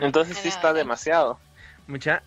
Entonces 0.00 0.38
sí 0.38 0.48
está 0.48 0.72
demasiado. 0.72 1.38
Mucha. 1.86 2.22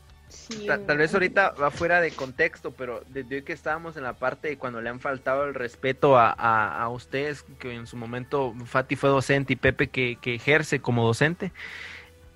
tal 0.86 0.97
vez 0.97 1.13
ahorita 1.13 1.51
va 1.51 1.72
fuera 1.72 2.01
de 2.01 2.11
contexto, 2.11 2.72
pero 2.72 3.03
desde 3.07 3.38
hoy 3.38 3.41
que 3.43 3.53
estábamos 3.53 3.95
en 3.97 4.03
la 4.03 4.13
parte 4.13 4.49
de 4.49 4.57
cuando 4.57 4.82
le 4.82 4.89
han 4.89 4.99
faltado 4.99 5.45
el 5.45 5.53
respeto 5.53 6.18
a, 6.18 6.32
a, 6.32 6.89
ustedes, 6.89 7.43
que 7.59 7.74
en 7.74 7.88
su 7.88 7.95
momento 7.95 8.53
Fati 8.66 8.95
fue 8.95 9.09
docente 9.09 9.53
y 9.53 9.55
Pepe 9.55 9.88
que, 9.88 10.18
que 10.22 10.36
ejerce 10.36 10.82
como 10.82 11.05
docente, 11.05 11.51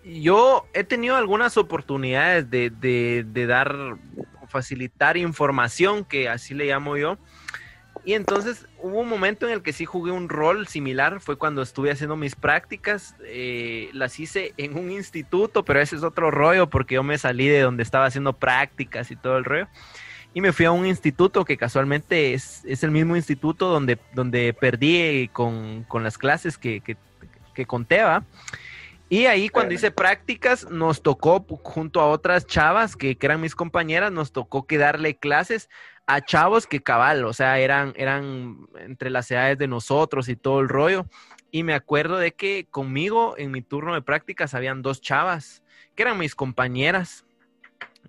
yo 0.03 0.65
he 0.73 0.83
tenido 0.83 1.17
algunas 1.17 1.57
oportunidades 1.57 2.49
de, 2.49 2.69
de, 2.69 3.25
de 3.27 3.45
dar, 3.45 3.97
facilitar 4.47 5.17
información, 5.17 6.05
que 6.05 6.29
así 6.29 6.53
le 6.53 6.65
llamo 6.65 6.97
yo, 6.97 7.17
y 8.05 8.13
entonces 8.13 8.67
hubo 8.81 8.99
un 8.99 9.09
momento 9.09 9.47
en 9.47 9.53
el 9.53 9.61
que 9.61 9.73
sí 9.73 9.85
jugué 9.85 10.11
un 10.11 10.29
rol 10.29 10.67
similar, 10.67 11.19
fue 11.19 11.37
cuando 11.37 11.61
estuve 11.61 11.91
haciendo 11.91 12.15
mis 12.15 12.35
prácticas, 12.35 13.15
eh, 13.25 13.89
las 13.93 14.19
hice 14.19 14.53
en 14.57 14.77
un 14.77 14.91
instituto, 14.91 15.63
pero 15.63 15.81
ese 15.81 15.95
es 15.95 16.03
otro 16.03 16.31
rollo 16.31 16.69
porque 16.69 16.95
yo 16.95 17.03
me 17.03 17.17
salí 17.17 17.47
de 17.47 17.61
donde 17.61 17.83
estaba 17.83 18.05
haciendo 18.05 18.33
prácticas 18.33 19.11
y 19.11 19.15
todo 19.15 19.37
el 19.37 19.45
rollo. 19.45 19.67
Y 20.33 20.41
me 20.41 20.53
fui 20.53 20.65
a 20.65 20.71
un 20.71 20.85
instituto 20.85 21.43
que 21.43 21.57
casualmente 21.57 22.33
es, 22.33 22.63
es 22.65 22.83
el 22.83 22.91
mismo 22.91 23.15
instituto 23.15 23.69
donde, 23.69 23.97
donde 24.13 24.53
perdí 24.53 25.29
con, 25.33 25.83
con 25.83 26.03
las 26.03 26.17
clases 26.17 26.57
que, 26.57 26.81
que, 26.81 26.97
que 27.53 27.65
conté, 27.65 28.01
Y 29.09 29.25
ahí 29.25 29.49
cuando 29.49 29.73
hice 29.73 29.89
prácticas 29.89 30.69
nos 30.69 31.01
tocó 31.01 31.43
junto 31.63 31.99
a 31.99 32.07
otras 32.07 32.45
chavas 32.45 32.95
que, 32.95 33.17
que, 33.17 33.25
eran 33.25 33.41
mis 33.41 33.55
compañeras, 33.55 34.11
nos 34.11 34.31
tocó 34.31 34.67
que 34.67 34.77
darle 34.77 35.17
clases 35.17 35.67
a 36.09 36.21
chavos 36.21 36.65
que 36.65 36.81
cabal, 36.81 37.25
o 37.25 37.33
sea, 37.33 37.59
eran, 37.59 37.93
eran 37.95 38.67
entre 38.79 39.11
las 39.11 39.29
edades 39.29 39.59
de 39.59 39.67
nosotros 39.67 40.27
y 40.27 40.35
todo 40.35 40.59
el 40.59 40.67
rollo. 40.67 41.05
Y 41.51 41.61
me 41.63 41.75
acuerdo 41.75 42.17
de 42.17 42.31
que 42.31 42.67
conmigo 42.69 43.35
en 43.37 43.51
mi 43.51 43.61
turno 43.61 43.93
de 43.93 44.01
prácticas 44.01 44.55
habían 44.55 44.81
dos 44.81 45.01
chavas, 45.01 45.63
que 45.95 46.01
eran 46.01 46.17
mis 46.17 46.33
compañeras. 46.33 47.25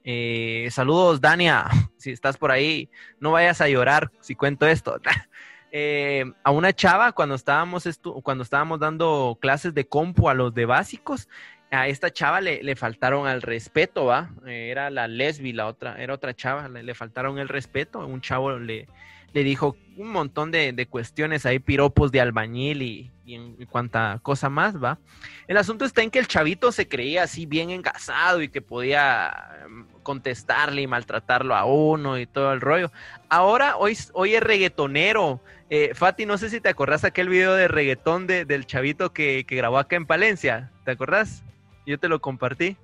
Eh, 0.02 0.68
saludos, 0.70 1.20
Dania, 1.20 1.66
si 1.98 2.10
estás 2.10 2.38
por 2.38 2.50
ahí, 2.50 2.88
no 3.18 3.32
vayas 3.32 3.60
a 3.60 3.68
llorar 3.68 4.10
si 4.20 4.34
cuento 4.34 4.66
esto. 4.66 4.98
eh, 5.72 6.24
a 6.42 6.50
una 6.50 6.72
chava 6.72 7.12
cuando 7.12 7.34
estábamos, 7.34 7.88
cuando 8.22 8.42
estábamos 8.42 8.80
dando 8.80 9.38
clases 9.40 9.74
de 9.74 9.86
compu 9.86 10.28
a 10.28 10.34
los 10.34 10.54
de 10.54 10.66
básicos. 10.66 11.28
A 11.72 11.86
esta 11.86 12.10
chava 12.12 12.40
le, 12.40 12.64
le 12.64 12.74
faltaron 12.74 13.28
al 13.28 13.42
respeto, 13.42 14.06
¿va? 14.06 14.30
Eh, 14.44 14.70
era 14.70 14.90
la 14.90 15.06
lesbi, 15.06 15.52
la 15.52 15.68
otra, 15.68 16.02
era 16.02 16.14
otra 16.14 16.34
chava, 16.34 16.68
le, 16.68 16.94
faltaron 16.94 17.38
el 17.38 17.48
respeto. 17.48 18.04
Un 18.04 18.20
chavo 18.20 18.58
le, 18.58 18.88
le 19.32 19.44
dijo 19.44 19.76
un 19.96 20.10
montón 20.10 20.50
de, 20.50 20.72
de, 20.72 20.86
cuestiones 20.86 21.46
ahí, 21.46 21.60
piropos 21.60 22.10
de 22.10 22.20
albañil 22.20 22.82
y, 22.82 23.10
y, 23.24 23.66
cuanta 23.66 24.18
cosa 24.22 24.48
más, 24.48 24.82
¿va? 24.82 24.98
El 25.46 25.56
asunto 25.56 25.84
está 25.84 26.02
en 26.02 26.10
que 26.10 26.18
el 26.18 26.26
chavito 26.26 26.72
se 26.72 26.88
creía 26.88 27.22
así 27.22 27.46
bien 27.46 27.70
engasado 27.70 28.42
y 28.42 28.48
que 28.48 28.62
podía 28.62 29.32
em, 29.64 29.86
contestarle 30.02 30.82
y 30.82 30.86
maltratarlo 30.86 31.54
a 31.54 31.64
uno 31.64 32.18
y 32.18 32.26
todo 32.26 32.52
el 32.52 32.60
rollo. 32.60 32.90
Ahora, 33.28 33.76
hoy, 33.76 33.96
hoy 34.12 34.34
es 34.34 34.42
reggaetonero. 34.42 35.40
Eh, 35.72 35.92
Fati, 35.94 36.26
no 36.26 36.36
sé 36.36 36.50
si 36.50 36.60
te 36.60 36.68
acordás 36.68 37.04
aquel 37.04 37.28
video 37.28 37.54
de 37.54 37.68
reggaetón 37.68 38.26
de, 38.26 38.44
del 38.44 38.66
chavito 38.66 39.12
que, 39.12 39.44
que 39.46 39.54
grabó 39.54 39.78
acá 39.78 39.94
en 39.94 40.04
Palencia. 40.04 40.72
¿Te 40.84 40.90
acordás? 40.90 41.44
Yo 41.86 41.98
te 41.98 42.08
lo 42.08 42.20
compartí. 42.20 42.76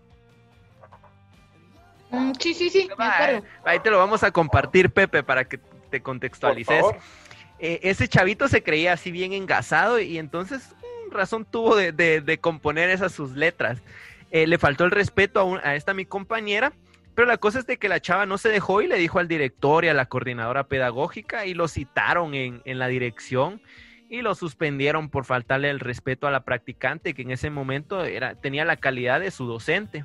Mm, 2.11 2.33
sí, 2.39 2.55
sí, 2.55 2.71
sí, 2.71 2.89
me 2.97 3.05
acuerdo. 3.05 3.45
Ahí 3.65 3.81
te 3.81 3.91
lo 3.91 3.99
vamos 3.99 4.23
a 4.23 4.31
compartir, 4.31 4.91
Pepe, 4.91 5.25
para 5.25 5.45
que 5.45 5.59
te 5.91 6.01
contextualices. 6.01 6.85
Eh, 7.59 7.81
ese 7.83 8.07
chavito 8.07 8.49
se 8.49 8.63
creía 8.63 8.93
así 8.93 9.11
bien 9.11 9.33
engasado 9.33 9.99
y 9.99 10.19
entonces 10.19 10.75
mm, 11.09 11.13
razón 11.13 11.45
tuvo 11.45 11.75
de, 11.75 11.91
de, 11.91 12.21
de, 12.21 12.39
componer 12.39 12.91
esas 12.91 13.13
sus 13.13 13.33
letras. 13.33 13.83
Eh, 14.31 14.47
le 14.47 14.59
faltó 14.59 14.85
el 14.85 14.91
respeto 14.91 15.41
a, 15.41 15.45
un, 15.45 15.59
a, 15.59 15.75
esta 15.75 15.95
mi 15.95 16.05
compañera, 16.05 16.73
pero 17.17 17.27
la 17.27 17.39
cosa 17.39 17.61
es 17.61 17.67
de 17.67 17.79
que 17.79 17.89
la 17.89 17.99
chava 17.99 18.27
no 18.27 18.37
se 18.37 18.51
dejó 18.51 18.83
y 18.83 18.87
le 18.87 18.99
dijo 18.99 19.19
al 19.19 19.27
director 19.27 19.87
y 19.87 19.89
a 19.89 19.95
la 19.95 20.05
coordinadora 20.05 20.69
pedagógica 20.69 21.47
y 21.47 21.55
lo 21.55 21.67
citaron 21.67 22.35
en, 22.35 22.61
en 22.67 22.79
la 22.79 22.89
dirección 22.89 23.63
y 24.11 24.21
lo 24.21 24.35
suspendieron 24.35 25.09
por 25.09 25.25
faltarle 25.25 25.71
el 25.71 25.81
respeto 25.81 26.27
a 26.27 26.31
la 26.31 26.45
practicante 26.45 27.15
que 27.15 27.23
en 27.23 27.31
ese 27.31 27.49
momento 27.49 28.05
era, 28.05 28.35
tenía 28.35 28.67
la 28.67 28.77
calidad 28.77 29.19
de 29.21 29.31
su 29.31 29.47
docente. 29.47 30.05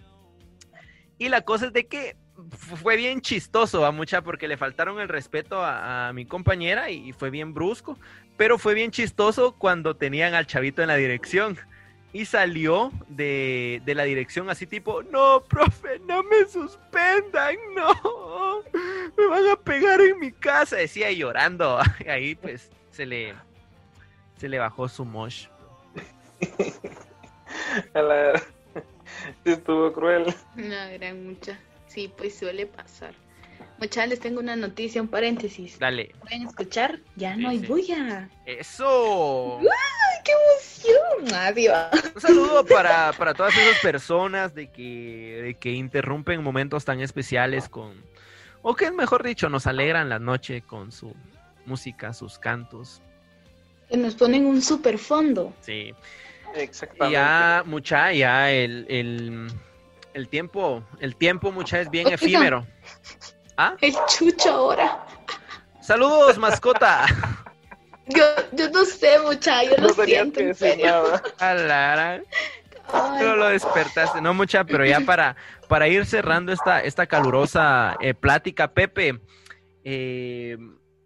Y 1.17 1.27
la 1.27 1.41
cosa 1.41 1.67
es 1.67 1.73
de 1.73 1.85
que 1.85 2.15
fue 2.49 2.95
bien 2.95 3.19
chistoso 3.19 3.85
a 3.85 3.91
mucha 3.91 4.21
porque 4.21 4.47
le 4.47 4.55
faltaron 4.55 5.01
el 5.01 5.09
respeto 5.09 5.61
a, 5.61 6.07
a, 6.07 6.13
mi 6.13 6.25
compañera 6.25 6.89
y 6.91 7.11
fue 7.11 7.29
bien 7.29 7.53
brusco, 7.53 7.99
pero 8.37 8.57
fue 8.57 8.73
bien 8.73 8.89
chistoso 8.89 9.51
cuando 9.57 9.97
tenían 9.97 10.33
al 10.33 10.47
chavito 10.47 10.81
en 10.81 10.87
la 10.87 10.95
dirección 10.95 11.59
y 12.13 12.25
salió 12.25 12.91
de, 13.07 13.81
de 13.85 13.95
la 13.95 14.03
dirección 14.03 14.49
así 14.49 14.67
tipo, 14.67 15.03
no, 15.03 15.43
profe, 15.43 15.99
no 15.99 16.23
me 16.23 16.45
suspendan, 16.45 17.55
no, 17.73 18.63
me 19.17 19.27
van 19.27 19.47
a 19.47 19.55
pegar 19.55 20.01
en 20.01 20.19
mi 20.19 20.31
casa, 20.31 20.75
decía 20.75 21.11
llorando, 21.11 21.79
ahí 22.07 22.35
pues 22.35 22.69
se 22.91 23.05
le, 23.05 23.33
se 24.37 24.49
le 24.49 24.59
bajó 24.59 24.89
su 24.89 25.05
mosh. 25.05 25.47
la... 27.93 28.41
Estuvo 29.45 29.91
cruel. 29.93 30.33
No, 30.55 30.75
era 30.75 31.13
mucha. 31.13 31.59
Sí, 31.87 32.11
pues 32.17 32.37
suele 32.37 32.65
pasar. 32.65 33.13
Muchachos, 33.81 34.09
les 34.09 34.19
tengo 34.19 34.39
una 34.39 34.55
noticia, 34.55 35.01
un 35.01 35.07
paréntesis. 35.07 35.79
Dale. 35.79 36.13
¿Pueden 36.19 36.47
escuchar? 36.47 36.99
Ya 37.15 37.35
no 37.35 37.49
sí, 37.49 37.55
hay 37.55 37.59
sí. 37.61 37.65
bulla. 37.65 38.29
¡Eso! 38.45 39.57
¡Ay, 39.59 40.21
qué 40.23 40.31
emoción! 40.31 41.33
Adiós. 41.33 42.13
Un 42.13 42.21
saludo 42.21 42.63
para, 42.63 43.11
para 43.13 43.33
todas 43.33 43.57
esas 43.57 43.79
personas 43.79 44.53
de 44.53 44.67
que, 44.67 45.41
de 45.43 45.53
que 45.55 45.71
interrumpen 45.71 46.43
momentos 46.43 46.85
tan 46.85 47.01
especiales 47.01 47.67
con... 47.67 47.95
O 48.61 48.75
que, 48.75 48.91
mejor 48.91 49.23
dicho, 49.23 49.49
nos 49.49 49.65
alegran 49.65 50.09
la 50.09 50.19
noche 50.19 50.61
con 50.61 50.91
su 50.91 51.15
música, 51.65 52.13
sus 52.13 52.37
cantos. 52.37 53.01
Que 53.89 53.97
nos 53.97 54.13
ponen 54.13 54.45
un 54.45 54.61
super 54.61 54.99
fondo. 54.99 55.55
Sí. 55.61 55.91
Exactamente. 56.53 57.13
Ya, 57.13 57.63
mucha, 57.65 58.13
ya 58.13 58.51
el, 58.51 58.85
el, 58.89 59.47
el 60.13 60.27
tiempo, 60.27 60.83
el 60.99 61.15
tiempo, 61.15 61.51
mucha, 61.51 61.81
es 61.81 61.89
bien 61.89 62.09
efímero. 62.09 62.67
¿Ah? 63.61 63.77
El 63.79 63.93
chucho 64.07 64.49
ahora. 64.49 65.05
Saludos, 65.81 66.35
mascota. 66.39 67.05
Yo, 68.07 68.25
yo 68.53 68.71
no 68.71 68.83
sé, 68.85 69.19
mucha, 69.19 69.63
yo 69.63 69.77
no 69.77 69.89
lo 69.89 70.03
siento. 70.03 70.39
Que 70.39 70.77
nada. 71.67 72.21
Pero 73.19 73.35
lo 73.35 73.49
despertaste, 73.49 74.19
no 74.19 74.33
mucha, 74.33 74.63
pero 74.63 74.83
ya 74.83 75.01
para, 75.01 75.35
para 75.67 75.87
ir 75.87 76.07
cerrando 76.07 76.51
esta, 76.51 76.81
esta 76.81 77.05
calurosa 77.05 77.97
eh, 78.01 78.15
plática, 78.15 78.73
Pepe, 78.73 79.21
eh, 79.83 80.57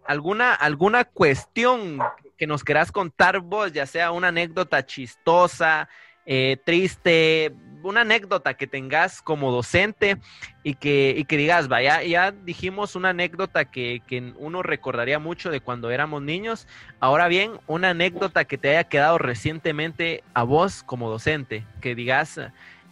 ¿alguna, 0.05 0.53
¿alguna 0.53 1.03
cuestión 1.03 1.99
que 2.37 2.47
nos 2.47 2.63
querás 2.63 2.89
contar 2.89 3.41
vos, 3.41 3.73
ya 3.73 3.85
sea 3.85 4.11
una 4.11 4.29
anécdota 4.29 4.85
chistosa, 4.85 5.89
eh, 6.25 6.57
triste, 6.65 7.53
una 7.85 8.01
anécdota 8.01 8.55
que 8.55 8.67
tengas 8.67 9.21
como 9.21 9.51
docente 9.51 10.17
y 10.63 10.75
que, 10.75 11.13
y 11.17 11.25
que 11.25 11.37
digas, 11.37 11.67
vaya, 11.67 12.03
ya 12.03 12.31
dijimos 12.31 12.95
una 12.95 13.09
anécdota 13.09 13.65
que, 13.65 14.01
que, 14.07 14.33
uno 14.37 14.63
recordaría 14.63 15.19
mucho 15.19 15.51
de 15.51 15.61
cuando 15.61 15.91
éramos 15.91 16.21
niños. 16.21 16.67
Ahora 16.99 17.27
bien, 17.27 17.59
una 17.67 17.91
anécdota 17.91 18.45
que 18.45 18.57
te 18.57 18.69
haya 18.69 18.85
quedado 18.85 19.17
recientemente 19.17 20.23
a 20.33 20.43
vos 20.43 20.83
como 20.83 21.09
docente, 21.09 21.63
que 21.81 21.95
digas, 21.95 22.39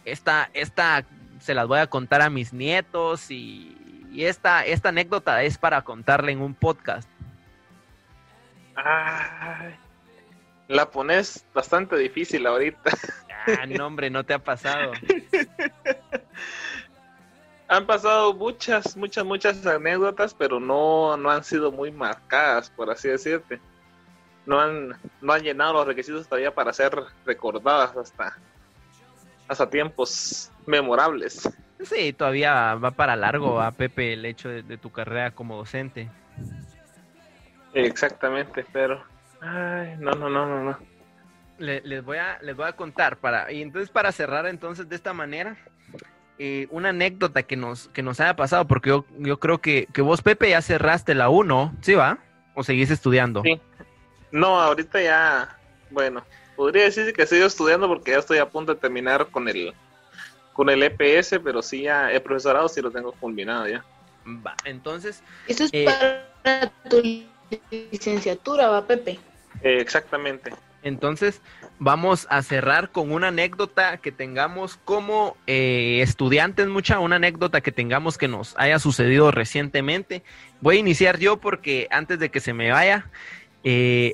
esta, 0.04 0.50
esta 0.54 1.04
se 1.40 1.54
las 1.54 1.66
voy 1.66 1.80
a 1.80 1.88
contar 1.88 2.22
a 2.22 2.30
mis 2.30 2.52
nietos 2.52 3.30
y, 3.30 3.76
y 4.12 4.24
esta, 4.24 4.64
esta 4.64 4.90
anécdota 4.90 5.42
es 5.42 5.58
para 5.58 5.82
contarle 5.82 6.32
en 6.32 6.40
un 6.40 6.54
podcast. 6.54 7.08
Ay, 8.76 9.74
la 10.74 10.90
pones 10.90 11.46
bastante 11.54 11.96
difícil 11.96 12.46
ahorita. 12.46 12.90
Ah, 13.46 13.66
no, 13.66 13.86
hombre, 13.86 14.10
no 14.10 14.24
te 14.24 14.34
ha 14.34 14.38
pasado. 14.38 14.92
han 17.68 17.86
pasado 17.86 18.34
muchas, 18.34 18.96
muchas, 18.96 19.24
muchas 19.24 19.66
anécdotas, 19.66 20.34
pero 20.34 20.58
no, 20.58 21.16
no 21.16 21.30
han 21.30 21.44
sido 21.44 21.70
muy 21.70 21.92
marcadas, 21.92 22.70
por 22.70 22.90
así 22.90 23.08
decirte. 23.08 23.60
No 24.46 24.60
han, 24.60 24.96
no 25.20 25.32
han 25.32 25.42
llenado 25.42 25.74
los 25.74 25.86
requisitos 25.86 26.26
todavía 26.26 26.54
para 26.54 26.72
ser 26.72 26.98
recordadas 27.24 27.96
hasta, 27.96 28.36
hasta 29.46 29.70
tiempos 29.70 30.50
memorables. 30.66 31.48
Sí, 31.82 32.12
todavía 32.12 32.74
va 32.74 32.90
para 32.90 33.14
largo, 33.14 33.60
a 33.60 33.70
Pepe, 33.72 34.14
el 34.14 34.24
hecho 34.24 34.48
de, 34.48 34.62
de 34.62 34.76
tu 34.76 34.90
carrera 34.90 35.30
como 35.30 35.56
docente. 35.56 36.08
Exactamente, 37.74 38.64
pero 38.72 39.04
ay, 39.44 39.96
no, 39.98 40.12
no, 40.12 40.28
no, 40.28 40.46
no, 40.46 40.62
no. 40.62 40.78
Le, 41.58 41.82
les 41.82 42.04
voy 42.04 42.18
a 42.18 42.38
les 42.42 42.56
voy 42.56 42.66
a 42.66 42.72
contar 42.72 43.18
para 43.18 43.52
y 43.52 43.62
entonces 43.62 43.90
para 43.90 44.10
cerrar 44.10 44.46
entonces 44.46 44.88
de 44.88 44.96
esta 44.96 45.12
manera 45.12 45.56
eh, 46.38 46.66
una 46.70 46.88
anécdota 46.88 47.44
que 47.44 47.56
nos 47.56 47.88
que 47.88 48.02
nos 48.02 48.18
haya 48.18 48.34
pasado 48.34 48.66
porque 48.66 48.88
yo, 48.88 49.04
yo 49.18 49.38
creo 49.38 49.60
que, 49.60 49.86
que 49.92 50.02
vos 50.02 50.20
Pepe 50.20 50.50
ya 50.50 50.62
cerraste 50.62 51.14
la 51.14 51.28
1, 51.28 51.76
¿sí 51.80 51.94
va? 51.94 52.18
¿O 52.54 52.64
seguís 52.64 52.90
estudiando? 52.90 53.42
Sí. 53.42 53.60
No, 54.32 54.60
ahorita 54.60 55.00
ya 55.00 55.56
bueno, 55.90 56.24
podría 56.56 56.84
decir 56.84 57.12
que 57.12 57.26
sigo 57.26 57.46
estudiando 57.46 57.86
porque 57.86 58.10
ya 58.10 58.18
estoy 58.18 58.38
a 58.38 58.48
punto 58.48 58.74
de 58.74 58.80
terminar 58.80 59.28
con 59.28 59.48
el 59.48 59.72
con 60.52 60.70
el 60.70 60.82
EPS, 60.82 61.40
pero 61.42 61.62
sí 61.62 61.82
ya 61.82 62.10
el 62.10 62.22
profesorado 62.22 62.68
sí 62.68 62.80
lo 62.80 62.90
tengo 62.90 63.12
culminado 63.12 63.68
ya. 63.68 63.84
Va, 64.26 64.56
entonces 64.64 65.22
Eso 65.46 65.64
es 65.64 65.70
eh, 65.72 65.84
para 66.42 66.72
tu 66.88 67.02
licenciatura, 67.70 68.68
va 68.68 68.86
Pepe. 68.86 69.18
Eh, 69.62 69.78
exactamente. 69.80 70.52
Entonces, 70.82 71.40
vamos 71.78 72.26
a 72.30 72.42
cerrar 72.42 72.90
con 72.90 73.10
una 73.10 73.28
anécdota 73.28 73.96
que 73.96 74.12
tengamos 74.12 74.78
como 74.84 75.36
eh, 75.46 76.00
estudiantes, 76.02 76.68
mucha, 76.68 76.98
una 76.98 77.16
anécdota 77.16 77.62
que 77.62 77.72
tengamos 77.72 78.18
que 78.18 78.28
nos 78.28 78.54
haya 78.58 78.78
sucedido 78.78 79.30
recientemente. 79.30 80.22
Voy 80.60 80.76
a 80.76 80.80
iniciar 80.80 81.18
yo 81.18 81.38
porque 81.38 81.88
antes 81.90 82.18
de 82.18 82.30
que 82.30 82.40
se 82.40 82.52
me 82.52 82.70
vaya, 82.70 83.06
eh, 83.64 84.12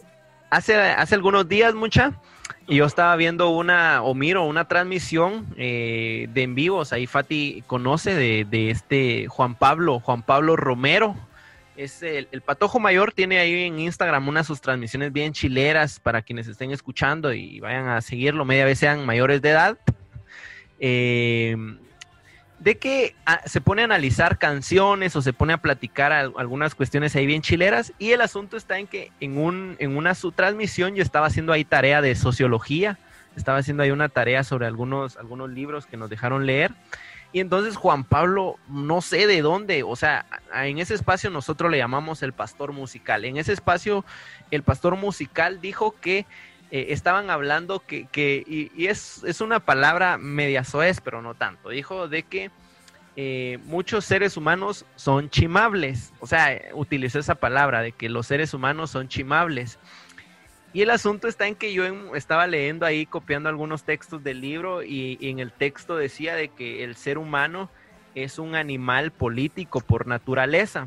hace, 0.51 0.77
hace 0.77 1.15
algunos 1.17 1.49
días, 1.49 1.75
mucha, 1.75 2.15
yo 2.69 2.85
estaba 2.85 3.17
viendo 3.17 3.51
una, 3.51 4.03
o 4.03 4.15
miro 4.15 4.45
una 4.45 4.69
transmisión 4.69 5.47
eh, 5.57 6.29
de 6.33 6.43
en 6.43 6.55
vivos, 6.55 6.93
ahí 6.93 7.07
Fati 7.07 7.65
conoce 7.67 8.15
de, 8.15 8.47
de 8.49 8.71
este 8.71 9.27
Juan 9.29 9.57
Pablo, 9.57 9.99
Juan 9.99 10.23
Pablo 10.23 10.55
Romero, 10.55 11.17
es 11.85 12.02
el, 12.02 12.28
el, 12.31 12.43
Patojo 12.43 12.78
Mayor 12.78 13.12
tiene 13.12 13.39
ahí 13.39 13.65
en 13.65 13.78
Instagram 13.78 14.28
unas 14.28 14.47
sus 14.47 14.61
transmisiones 14.61 15.12
bien 15.12 15.32
chileras 15.32 15.98
para 15.98 16.23
quienes 16.23 16.47
estén 16.47 16.73
escuchando 16.73 17.32
y 17.32 17.61
vayan 17.61 17.89
a 17.89 18.01
seguirlo, 18.02 18.44
media 18.44 18.66
vez 18.66 18.78
sean 18.78 19.07
mayores 19.07 19.40
de 19.40 19.51
edad. 19.51 19.78
Eh, 20.78 21.57
de 22.59 22.77
que 22.77 23.15
a, 23.24 23.40
se 23.48 23.62
pone 23.62 23.81
a 23.81 23.86
analizar 23.86 24.39
canciones 24.39 25.16
o 25.16 25.23
se 25.23 25.32
pone 25.32 25.55
a 25.55 25.59
platicar 25.59 26.12
algunas 26.12 26.74
cuestiones 26.74 27.16
ahí 27.16 27.24
bien 27.24 27.40
chileras 27.40 27.94
y 27.98 28.11
el 28.11 28.20
asunto 28.20 28.59
está 28.59 28.78
en 28.78 28.86
que 28.86 29.11
en, 29.20 29.39
un, 29.39 29.77
en 29.78 29.97
una 29.97 30.15
su 30.15 30.32
transmisión 30.32 30.94
yo 30.94 31.02
estaba 31.02 31.27
haciendo 31.27 31.55
ahí 31.55 31.65
tarea 31.65 32.02
de 32.02 32.15
sociología, 32.15 32.98
estaba 33.35 33.59
haciendo 33.59 33.82
ahí 33.82 33.90
una 33.90 34.11
tarea 34.11 34.44
sobre 34.44 34.66
algunos, 34.66 35.16
algunos 35.16 35.48
libros 35.48 35.86
que 35.86 35.97
nos 35.97 36.11
dejaron 36.11 36.44
leer 36.44 36.73
Y 37.32 37.40
entonces 37.40 37.77
Juan 37.77 38.05
Pablo, 38.05 38.57
no 38.69 39.01
sé 39.01 39.27
de 39.27 39.40
dónde, 39.40 39.85
o 39.85 39.94
sea, 39.94 40.27
en 40.52 40.78
ese 40.78 40.94
espacio 40.94 41.31
nosotros 41.31 41.70
le 41.70 41.78
llamamos 41.78 42.23
el 42.23 42.32
pastor 42.32 42.73
musical. 42.73 43.24
En 43.24 43.36
ese 43.36 43.52
espacio, 43.52 44.05
el 44.51 44.65
pastor 44.65 44.97
musical 44.97 45.61
dijo 45.61 45.94
que 46.01 46.27
eh, 46.73 46.86
estaban 46.90 47.31
hablando 47.31 47.81
que, 47.81 48.07
que 48.07 48.44
y, 48.47 48.86
es, 48.86 49.23
es, 49.24 49.40
una 49.40 49.61
palabra 49.61 50.19
media 50.19 50.65
soez, 50.65 51.01
pero 51.01 51.23
no 51.23 51.35
tanto. 51.35 51.69
Dijo 51.69 52.09
de 52.09 52.24
que 52.24 52.51
eh, 53.16 53.59
muchos 53.65 54.05
seres 54.05 54.36
humanos 54.36 54.85
son 54.97 55.31
chimables. 55.31 56.12
O 56.20 56.27
sea, 56.27 56.61
utilizó 56.74 57.19
esa 57.19 57.36
palabra 57.36 57.82
de 57.82 57.93
que 57.93 58.09
los 58.09 58.27
seres 58.27 58.55
humanos 58.55 58.90
son 58.90 59.09
chimables. 59.09 59.78
Y 60.73 60.83
el 60.83 60.91
asunto 60.91 61.27
está 61.27 61.49
en 61.49 61.57
que 61.57 61.73
yo 61.73 61.85
estaba 62.15 62.47
leyendo 62.47 62.87
ahí, 62.87 63.05
copiando 63.05 63.49
algunos 63.49 63.83
textos 63.83 64.23
del 64.23 64.41
libro 64.41 64.85
y, 64.85 65.19
en 65.21 65.41
el 65.41 65.53
texto 65.53 65.97
decía 65.97 66.37
de 66.37 66.49
que 66.49 66.85
el 66.85 66.95
ser 66.95 67.19
humano 67.19 67.71
es 68.15 68.39
un 68.39 68.55
animal 68.55 69.11
político 69.11 69.81
por 69.81 70.07
naturaleza. 70.07 70.87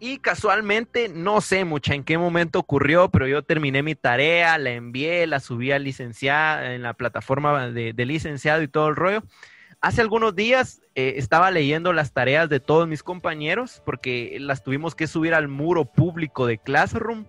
Y 0.00 0.18
casualmente, 0.18 1.08
no 1.08 1.40
sé 1.40 1.64
mucha 1.64 1.94
en 1.94 2.04
qué 2.04 2.18
momento 2.18 2.58
ocurrió, 2.58 3.08
pero 3.10 3.28
yo 3.28 3.42
terminé 3.42 3.82
mi 3.82 3.94
tarea, 3.94 4.58
la 4.58 4.70
envié, 4.70 5.26
la 5.26 5.40
subí 5.40 5.72
a 5.72 5.78
licenciada 5.78 6.74
en 6.74 6.82
la 6.82 6.94
plataforma 6.94 7.68
de, 7.68 7.92
licenciado 8.06 8.62
y 8.62 8.68
todo 8.68 8.88
el 8.88 8.96
rollo. 8.96 9.22
Hace 9.80 10.00
algunos 10.00 10.34
días 10.34 10.80
eh, 10.94 11.14
estaba 11.18 11.50
leyendo 11.50 11.92
las 11.92 12.12
tareas 12.12 12.48
de 12.48 12.60
todos 12.60 12.88
mis 12.88 13.02
compañeros 13.02 13.82
porque 13.84 14.38
las 14.40 14.64
tuvimos 14.64 14.94
que 14.94 15.06
subir 15.06 15.34
al 15.34 15.48
muro 15.48 15.84
público 15.84 16.46
de 16.46 16.58
Classroom 16.58 17.26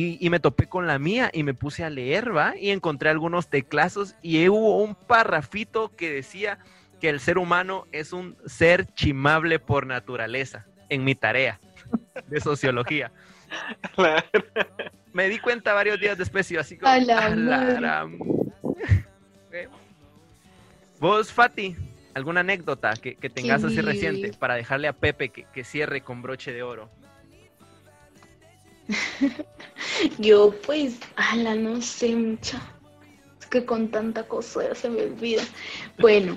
y, 0.00 0.30
me 0.30 0.38
topé 0.38 0.68
con 0.68 0.86
la 0.86 1.00
mía 1.00 1.28
y 1.32 1.42
me 1.42 1.54
puse 1.54 1.82
a 1.82 1.90
leer, 1.90 2.36
¿va? 2.36 2.56
Y 2.56 2.70
encontré 2.70 3.10
algunos 3.10 3.48
teclazos 3.48 4.14
y 4.22 4.48
hubo 4.48 4.80
un 4.82 4.94
parrafito 4.94 5.94
que 5.96 6.12
decía 6.12 6.60
que 7.00 7.08
el 7.08 7.18
ser 7.18 7.36
humano 7.36 7.86
es 7.90 8.12
un 8.12 8.36
ser 8.46 8.86
chimable 8.94 9.58
por 9.58 9.86
naturaleza, 9.86 10.66
en 10.88 11.02
mi 11.02 11.16
tarea 11.16 11.58
de 12.28 12.40
sociología. 12.40 13.10
me 15.12 15.28
di 15.28 15.40
cuenta 15.40 15.72
varios 15.72 15.98
días 15.98 16.16
después 16.16 16.48
y 16.52 16.56
así 16.56 16.78
como... 16.78 16.92
Vos, 21.00 21.32
Fati, 21.32 21.74
¿alguna 22.14 22.40
anécdota 22.40 22.92
que, 22.94 23.14
tengas 23.30 23.64
así 23.64 23.80
reciente 23.80 24.32
para 24.32 24.54
dejarle 24.54 24.86
a 24.86 24.92
Pepe 24.92 25.30
que 25.30 25.64
cierre 25.64 26.02
con 26.02 26.22
broche 26.22 26.52
de 26.52 26.62
oro? 26.62 26.88
Yo 30.18 30.54
pues, 30.66 30.96
ala, 31.16 31.54
no 31.54 31.80
sé 31.82 32.14
mucha. 32.14 32.60
Es 33.40 33.46
que 33.46 33.64
con 33.64 33.88
tanta 33.90 34.24
cosa 34.24 34.74
se 34.74 34.90
me 34.90 35.02
olvida. 35.02 35.42
Bueno, 35.98 36.36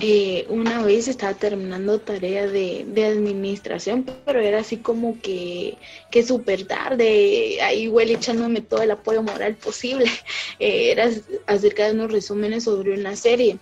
eh, 0.00 0.46
una 0.48 0.82
vez 0.82 1.08
estaba 1.08 1.34
terminando 1.34 1.98
tarea 1.98 2.46
de, 2.46 2.86
administración, 3.04 4.06
pero 4.24 4.40
era 4.40 4.60
así 4.60 4.76
como 4.78 5.20
que, 5.20 5.76
que 6.10 6.22
súper 6.22 6.66
tarde, 6.66 7.58
ahí 7.62 7.82
igual 7.82 8.10
echándome 8.10 8.60
todo 8.60 8.82
el 8.82 8.90
apoyo 8.92 9.22
moral 9.22 9.54
posible. 9.56 10.06
Eh, 10.58 10.92
era 10.92 11.10
acerca 11.46 11.84
de 11.84 11.92
unos 11.92 12.10
resúmenes 12.10 12.64
sobre 12.64 12.98
una 12.98 13.14
serie. 13.14 13.58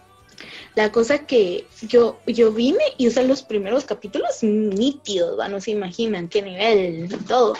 La 0.75 0.91
cosa 0.91 1.27
que 1.27 1.67
yo, 1.83 2.19
yo 2.27 2.53
vine 2.53 2.83
y 2.99 3.09
usé 3.09 3.27
los 3.27 3.43
primeros 3.43 3.85
capítulos 3.85 4.43
nítidos, 4.43 5.39
¿va? 5.39 5.49
no 5.49 5.61
se 5.61 5.71
imaginan 5.71 6.29
qué 6.29 6.43
nivel 6.43 7.05
y 7.05 7.09
todo, 7.27 7.55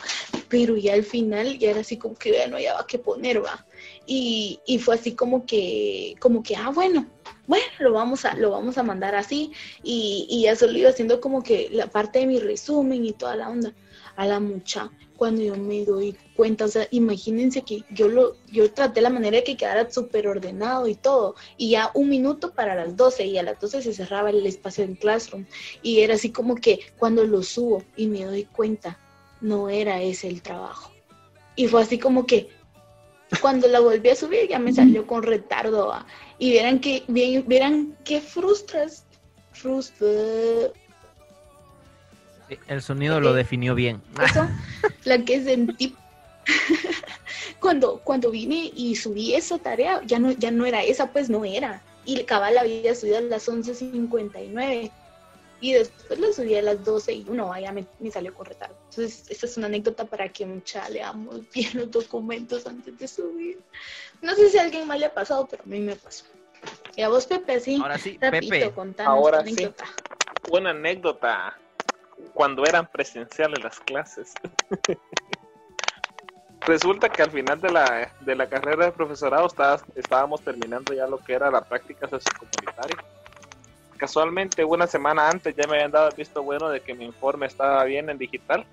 pero 0.49 0.77
ya 0.77 0.95
al 0.95 1.05
final 1.05 1.59
ya 1.59 1.71
era 1.71 1.81
así 1.81 1.97
como 1.97 2.15
que 2.17 2.33
ya 2.33 2.49
no 2.49 2.57
había 2.57 2.75
qué 2.89 2.99
poner, 2.99 3.45
va. 3.45 3.65
Y, 4.07 4.61
y, 4.67 4.79
fue 4.79 4.97
así 4.97 5.15
como 5.15 5.47
que, 5.47 6.15
como 6.21 6.43
que, 6.43 6.57
ah, 6.57 6.71
bueno, 6.75 7.07
bueno, 7.47 7.65
lo 7.79 7.93
vamos 7.93 8.25
a, 8.25 8.35
lo 8.35 8.51
vamos 8.51 8.77
a 8.77 8.83
mandar 8.83 9.15
así, 9.15 9.53
y, 9.83 10.27
y 10.29 10.43
ya 10.43 10.57
solo 10.57 10.77
iba 10.77 10.91
haciendo 10.91 11.21
como 11.21 11.43
que 11.43 11.69
la 11.71 11.87
parte 11.87 12.19
de 12.19 12.27
mi 12.27 12.39
resumen 12.39 13.05
y 13.05 13.13
toda 13.13 13.37
la 13.37 13.49
onda 13.49 13.73
a 14.17 14.27
la 14.27 14.41
mucha 14.41 14.91
cuando 15.17 15.43
yo 15.43 15.57
me 15.57 15.85
doy 15.85 16.17
cuenta, 16.37 16.65
o 16.65 16.69
sea, 16.69 16.87
imagínense 16.91 17.63
que 17.63 17.85
yo 17.91 18.09
lo, 18.09 18.37
yo 18.51 18.73
traté 18.73 19.01
la 19.01 19.11
manera 19.11 19.39
de 19.39 19.45
que 19.45 19.57
quedara 19.57 19.91
súper 19.91 20.27
ordenado 20.29 20.89
y 20.89 20.95
todo, 20.95 21.35
y 21.57 21.71
ya 21.71 21.91
un 21.95 22.09
minuto 22.09 22.53
para 22.53 22.75
las 22.75 22.97
12, 22.97 23.27
y 23.27 23.39
a 23.39 23.43
las 23.43 23.61
12 23.61 23.83
se 23.83 23.95
cerraba 23.95 24.31
el 24.31 24.47
espacio 24.47 24.85
en 24.85 24.97
Classroom, 24.97 25.47
y 25.83 26.01
era 26.01 26.15
así 26.15 26.31
como 26.31 26.57
que 26.57 26.81
cuando 26.99 27.25
lo 27.25 27.43
subo 27.43 27.83
y 27.97 28.07
me 28.07 28.25
doy 28.25 28.45
cuenta, 28.45 28.99
no 29.41 29.69
era 29.69 30.03
ese 30.03 30.29
el 30.29 30.43
trabajo. 30.43 30.91
Y 31.57 31.69
fue 31.69 31.83
así 31.83 31.99
como 31.99 32.27
que 32.27 32.49
cuando 33.41 33.69
la 33.69 33.81
volví 33.81 34.09
a 34.09 34.17
subir 34.17 34.49
ya 34.49 34.59
me 34.59 34.73
salió 34.73 35.07
con 35.07 35.23
retardo, 35.23 35.93
y 36.39 36.51
vieran 36.51 36.81
que, 36.81 37.05
vieran 37.09 37.97
qué 38.05 38.21
frustras, 38.21 39.07
frustra, 39.53 40.09
el 42.67 42.83
sonido 42.83 43.21
lo 43.21 43.33
definió 43.33 43.75
bien. 43.75 44.03
Eso, 44.23 44.49
la 45.05 45.19
que 45.25 45.43
sentí 45.43 45.95
cuando, 47.61 48.01
cuando 48.01 48.31
vine 48.31 48.71
y 48.75 48.97
subí 48.97 49.35
esa 49.35 49.59
tarea, 49.59 50.01
ya 50.05 50.19
no, 50.19 50.33
ya 50.33 50.51
no 50.51 50.67
era 50.67 50.83
esa, 50.83 51.11
pues 51.11 51.31
no 51.31 51.45
era. 51.45 51.83
Y 52.05 52.23
cabal 52.25 52.55
la 52.55 52.61
había 52.63 52.95
subido 52.95 53.19
a 53.19 53.23
las 53.23 53.49
11.59 53.49 54.91
y 55.61 55.73
después 55.73 56.19
la 56.19 56.33
subí 56.33 56.55
a 56.57 56.63
las 56.63 56.85
12 56.85 57.13
y 57.13 57.27
uno, 57.29 57.59
ya 57.59 57.73
me, 57.73 57.87
salió 58.11 58.35
con 58.35 58.47
retardo. 58.47 58.77
Entonces, 58.91 59.25
esta 59.31 59.47
es 59.47 59.57
una 59.57 59.67
anécdota 59.67 60.05
para 60.05 60.29
que 60.29 60.45
mucha 60.45 60.87
leamos 60.91 61.41
bien 61.55 61.71
los 61.75 61.91
documentos 61.91 62.67
antes 62.67 62.99
de 62.99 63.09
subir. 63.09 63.59
No 64.21 64.35
sé 64.35 64.51
si 64.51 64.59
a 64.59 64.63
alguien 64.63 64.87
más 64.87 64.99
le 64.99 65.07
ha 65.07 65.15
pasado, 65.15 65.47
pero 65.51 65.63
a 65.63 65.67
mí 65.67 65.81
me 65.81 65.97
pasó. 65.97 66.27
Y 66.97 67.03
a 67.03 67.09
vos, 67.09 67.27
Pepe, 67.27 67.61
sí. 67.61 67.79
Ahora 67.81 67.99
sí, 67.99 68.19
Pepe. 68.19 68.73
Ahora 68.99 69.45
sí. 69.45 69.69
Una 70.51 70.71
anécdota 70.71 71.59
cuando 72.33 72.65
eran 72.65 72.87
presenciales 72.87 73.63
las 73.63 73.79
clases. 73.81 74.33
Resulta 76.67 77.11
que 77.11 77.23
al 77.23 77.31
final 77.31 77.61
de 77.61 77.71
la, 77.71 78.11
de 78.21 78.35
la 78.35 78.49
carrera 78.49 78.87
de 78.87 78.93
profesorado 78.93 79.47
estábamos 79.95 80.41
terminando 80.41 80.95
ya 80.95 81.07
lo 81.07 81.19
que 81.19 81.35
era 81.35 81.51
la 81.51 81.61
práctica 81.61 82.09
sociocomunitaria. 82.09 82.97
Casualmente, 83.99 84.65
una 84.65 84.87
semana 84.87 85.29
antes 85.29 85.55
ya 85.55 85.67
me 85.67 85.75
habían 85.75 85.91
dado 85.91 86.09
el 86.09 86.17
visto 86.17 86.43
bueno 86.43 86.71
de 86.71 86.81
que 86.81 86.95
mi 86.95 87.05
informe 87.05 87.47
estaba 87.47 87.85
bien 87.85 88.09
en 88.09 88.19
digital. 88.19 88.65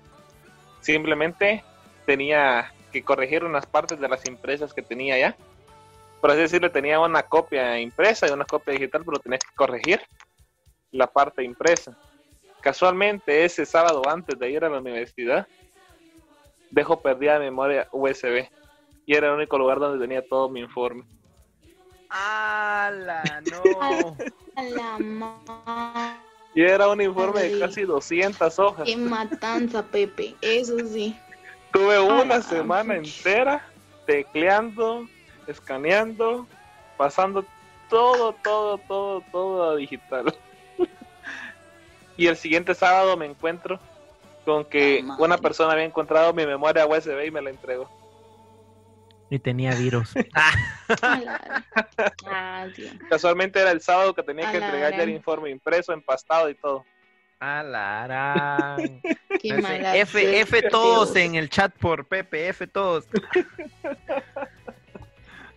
Simplemente 0.80 1.62
tenía 2.06 2.72
que 2.92 3.04
corregir 3.04 3.44
unas 3.44 3.66
partes 3.66 4.00
de 4.00 4.08
las 4.08 4.26
impresas 4.26 4.72
que 4.72 4.82
tenía 4.82 5.18
ya. 5.18 5.36
Por 6.20 6.30
así 6.30 6.40
decirlo, 6.40 6.70
tenía 6.70 6.98
una 6.98 7.22
copia 7.24 7.78
impresa 7.78 8.26
y 8.26 8.30
una 8.30 8.44
copia 8.44 8.72
digital, 8.72 9.02
pero 9.04 9.18
tenía 9.18 9.38
que 9.38 9.54
corregir 9.54 10.00
la 10.92 11.06
parte 11.06 11.42
impresa. 11.42 11.96
Casualmente, 12.62 13.44
ese 13.44 13.66
sábado 13.66 14.02
antes 14.08 14.38
de 14.38 14.50
ir 14.50 14.64
a 14.64 14.68
la 14.68 14.78
universidad, 14.78 15.48
dejo 16.70 17.02
perdida 17.02 17.40
memoria 17.40 17.88
USB 17.90 18.48
y 19.04 19.14
era 19.14 19.26
el 19.28 19.34
único 19.34 19.58
lugar 19.58 19.80
donde 19.80 19.98
tenía 19.98 20.24
todo 20.24 20.48
mi 20.48 20.60
informe. 20.60 21.04
¡Hala! 22.08 23.42
¡No! 23.50 24.16
y 26.54 26.62
era 26.62 26.86
un 26.88 27.00
informe 27.00 27.42
de 27.42 27.58
casi 27.58 27.82
200 27.82 28.58
hojas. 28.60 28.84
¡Qué 28.84 28.96
matanza, 28.96 29.82
Pepe! 29.82 30.36
Eso 30.40 30.78
sí. 30.86 31.18
Tuve 31.72 31.98
una 31.98 32.42
semana 32.42 32.94
entera 32.94 33.66
tecleando, 34.06 35.08
escaneando, 35.48 36.46
pasando 36.96 37.44
todo, 37.88 38.34
todo, 38.44 38.78
todo, 38.78 39.20
todo 39.32 39.70
a 39.70 39.76
digital. 39.76 40.32
Y 42.22 42.28
el 42.28 42.36
siguiente 42.36 42.72
sábado 42.76 43.16
me 43.16 43.26
encuentro 43.26 43.80
con 44.44 44.64
que 44.64 45.04
una 45.18 45.36
persona 45.38 45.72
había 45.72 45.86
encontrado 45.86 46.32
mi 46.32 46.46
memoria 46.46 46.86
USB 46.86 47.26
y 47.26 47.32
me 47.32 47.42
la 47.42 47.50
entregó. 47.50 47.90
Y 49.28 49.40
tenía 49.40 49.74
virus. 49.74 50.14
Ah, 52.28 52.66
Casualmente 53.10 53.58
era 53.58 53.72
el 53.72 53.80
sábado 53.80 54.14
que 54.14 54.22
tenía 54.22 54.52
que 54.52 54.58
entregar 54.58 54.96
ya 54.96 55.02
el 55.02 55.10
informe 55.10 55.50
impreso, 55.50 55.92
empastado 55.92 56.48
y 56.48 56.54
todo. 56.54 56.84
A 57.40 58.76
F, 59.42 60.40
F 60.40 60.62
todos 60.70 61.16
en 61.16 61.34
el 61.34 61.50
chat 61.50 61.74
por 61.76 62.06
Pepe, 62.06 62.50
F 62.50 62.68
todos. 62.68 63.08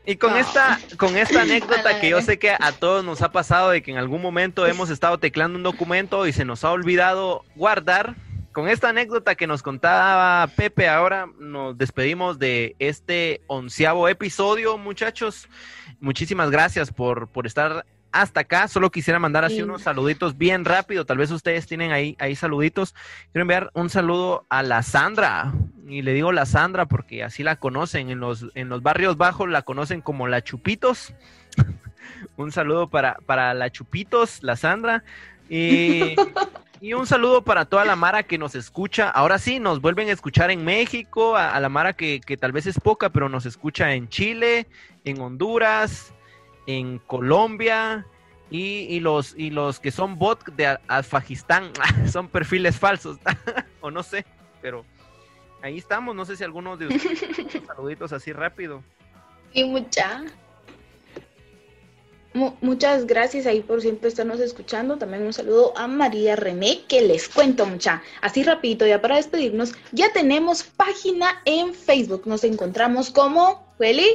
Y 0.06 0.18
con 0.18 0.36
esta, 0.38 0.80
con 0.98 1.18
esta 1.18 1.42
anécdota 1.44 2.00
que 2.00 2.10
yo 2.10 2.22
sé 2.22 2.38
que 2.38 2.52
a 2.52 2.72
todos 2.72 3.04
nos 3.04 3.22
ha 3.22 3.32
pasado 3.32 3.72
de 3.72 3.82
que 3.82 3.92
en 3.92 3.98
algún 3.98 4.22
momento 4.22 4.68
hemos 4.68 4.90
estado 4.90 5.18
teclando 5.18 5.58
un 5.58 5.64
documento 5.64 6.28
y 6.28 6.34
se 6.34 6.46
nos 6.46 6.64
ha 6.64 6.72
olvidado 6.72 7.44
guardar. 7.56 8.16
Con 8.52 8.70
esta 8.70 8.88
anécdota 8.88 9.36
que 9.36 9.48
nos 9.48 9.62
contaba 9.62 10.48
Pepe, 10.56 10.88
ahora 10.88 11.28
nos 11.40 11.78
despedimos 11.78 12.40
de 12.40 12.78
este 12.80 13.42
onceavo 13.48 14.08
episodio, 14.08 14.78
muchachos. 14.78 15.50
Muchísimas 16.00 16.52
gracias 16.52 16.90
por, 16.90 17.28
por 17.28 17.48
estar 17.48 17.86
hasta 18.14 18.40
acá. 18.40 18.70
Solo 18.70 18.92
quisiera 18.92 19.20
mandar 19.20 19.44
así 19.44 19.62
unos 19.62 19.82
saluditos 19.82 20.38
bien 20.38 20.64
rápido. 20.64 21.06
Tal 21.06 21.18
vez 21.18 21.32
ustedes 21.32 21.68
tienen 21.68 21.92
ahí, 21.92 22.16
ahí 22.18 22.34
saluditos. 22.34 22.96
Quiero 23.34 23.42
enviar 23.42 23.72
un 23.74 23.90
saludo 23.90 24.46
a 24.50 24.64
la 24.64 24.84
Sandra. 24.84 25.52
Y 25.88 26.02
le 26.02 26.14
digo 26.14 26.32
la 26.32 26.46
Sandra 26.46 26.88
porque 26.88 27.24
así 27.24 27.44
la 27.44 27.58
conocen. 27.58 28.10
En 28.10 28.20
los, 28.20 28.48
en 28.56 28.70
los 28.70 28.82
barrios 28.82 29.18
bajos 29.18 29.50
la 29.50 29.62
conocen 29.62 30.02
como 30.02 30.28
la 30.28 30.44
Chupitos. 30.44 31.14
Un 32.38 32.52
saludo 32.52 32.90
para, 32.90 33.18
para 33.26 33.54
la 33.54 33.70
Chupitos, 33.70 34.42
la 34.42 34.56
Sandra. 34.56 35.04
Y, 35.48 36.16
y 36.82 36.94
un 36.94 37.06
saludo 37.06 37.44
para 37.44 37.66
toda 37.66 37.86
la 37.86 37.96
Mara 37.96 38.24
que 38.24 38.38
nos 38.38 38.56
escucha. 38.56 39.10
Ahora 39.10 39.38
sí, 39.38 39.60
nos 39.60 39.80
vuelven 39.80 40.10
a 40.10 40.12
escuchar 40.12 40.50
en 40.50 40.66
México, 40.66 41.36
a, 41.36 41.52
a 41.52 41.60
la 41.60 41.70
Mara 41.70 41.94
que, 41.94 42.20
que 42.20 42.36
tal 42.36 42.52
vez 42.52 42.66
es 42.66 42.80
poca, 42.80 43.10
pero 43.10 43.30
nos 43.30 43.46
escucha 43.46 43.94
en 43.94 44.10
Chile, 44.10 44.68
en 45.04 45.22
Honduras, 45.22 46.14
en 46.68 47.00
Colombia. 47.00 48.06
Y, 48.50 48.88
y 48.90 49.00
los, 49.00 49.36
y 49.38 49.50
los 49.50 49.80
que 49.80 49.92
son 49.92 50.18
bot 50.18 50.46
de 50.56 50.78
Alfajistán 50.88 51.72
son 52.12 52.28
perfiles 52.28 52.78
falsos, 52.78 53.18
o 53.82 53.90
no 53.90 54.04
sé, 54.04 54.24
pero 54.62 54.86
ahí 55.66 55.78
estamos. 55.78 56.16
No 56.16 56.26
sé 56.26 56.36
si 56.38 56.44
algunos 56.44 56.78
de 56.80 56.88
ustedes, 56.88 57.20
saluditos 57.68 58.14
así 58.14 58.32
rápido. 58.34 58.84
Y 59.54 59.64
mucha. 59.64 60.24
mu- 62.34 62.54
muchas 62.62 63.06
gracias 63.08 63.46
ahí 63.46 63.62
por 63.62 63.82
siempre 63.82 64.10
estarnos 64.10 64.40
escuchando. 64.40 64.98
También 64.98 65.24
un 65.24 65.34
saludo 65.34 65.74
a 65.78 65.88
María 65.88 66.36
René, 66.36 66.84
que 66.88 67.02
les 67.02 67.30
cuento 67.30 67.66
mucha. 67.66 68.02
Así 68.22 68.44
rapidito, 68.44 68.86
ya 68.86 69.02
para 69.02 69.16
despedirnos, 69.16 69.74
ya 69.92 70.12
tenemos 70.14 70.64
página 70.64 71.42
en 71.46 71.74
Facebook. 71.74 72.24
Nos 72.26 72.44
encontramos 72.44 73.10
como, 73.10 73.74
Welly, 73.80 74.08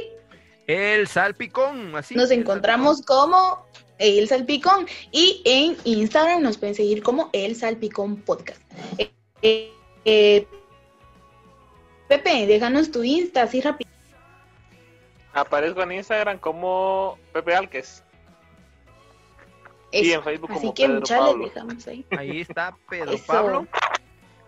El 0.67 1.07
salpicón, 1.07 1.95
así. 1.95 2.15
nos 2.15 2.29
encontramos 2.31 3.01
como 3.01 3.65
El 3.97 4.27
Salpicón. 4.27 4.85
Y 5.11 5.41
en 5.45 5.75
Instagram 5.83 6.41
nos 6.43 6.57
pueden 6.57 6.75
seguir 6.75 7.01
como 7.03 7.29
El 7.33 7.55
Salpicón 7.55 8.17
Podcast. 8.21 8.61
Eh, 9.41 9.71
eh, 10.05 10.47
Pepe, 12.11 12.45
déjanos 12.45 12.91
tu 12.91 13.03
Insta 13.05 13.43
así 13.43 13.61
rápido. 13.61 13.89
Aparezco 15.33 15.81
en 15.83 15.93
Instagram 15.93 16.39
como 16.39 17.17
Pepe 17.31 17.55
Alques. 17.55 18.03
Y 19.93 20.11
en 20.11 20.21
Facebook 20.21 20.51
Así 20.51 20.59
como 20.59 20.73
que 20.73 20.87
Pedro 20.87 21.01
Pablo. 21.07 21.45
dejamos 21.45 21.87
ahí. 21.87 22.05
Ahí 22.17 22.41
está 22.41 22.75
Pedro 22.89 23.13
Eso. 23.13 23.25
Pablo. 23.25 23.67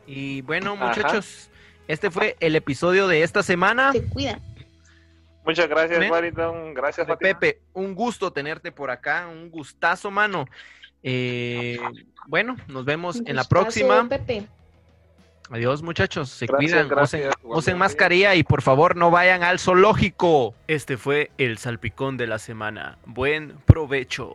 Y 0.06 0.42
bueno, 0.42 0.74
Ajá. 0.74 0.88
muchachos, 0.88 1.50
este 1.88 2.12
fue 2.12 2.36
el 2.42 2.58
episodio 2.58 3.08
de 3.08 3.24
esta 3.24 3.42
semana. 3.44 3.94
Se 3.94 4.04
cuidan. 4.10 4.42
Muchas 5.46 5.70
gracias. 5.70 6.12
Washington. 6.12 6.74
Gracias, 6.74 7.08
Fátima. 7.08 7.40
Pepe, 7.40 7.62
un 7.72 7.96
gusto 7.96 8.34
tenerte 8.34 8.74
por 8.74 8.92
acá, 8.92 9.30
un 9.32 9.50
gustazo, 9.50 10.12
mano. 10.12 10.48
Eh, 11.02 11.80
bueno, 12.28 12.58
nos 12.68 12.84
vemos 12.84 13.18
Un 13.22 13.28
en 13.30 13.38
la 13.38 13.46
próxima. 13.46 14.10
Pepe. 14.10 14.48
Adiós, 15.54 15.84
muchachos. 15.84 16.30
Se 16.30 16.48
Gracias, 16.48 16.72
cuidan. 16.72 16.88
gracias. 16.90 17.22
Usen, 17.22 17.30
Igualmente. 17.40 17.58
usen 17.60 17.78
mascarilla 17.78 18.34
y 18.34 18.44
por 18.44 18.64
favor 18.64 18.96
no 18.96 19.12
vayan 19.12 19.44
al 19.44 19.60
zoológico. 19.60 20.56
Este 20.68 20.98
fue 20.98 21.30
el 21.38 21.60
salpicón 21.60 22.18
de 22.18 22.26
la 22.26 22.40
semana. 22.40 22.98
Buen 23.06 23.54
provecho. 23.66 24.34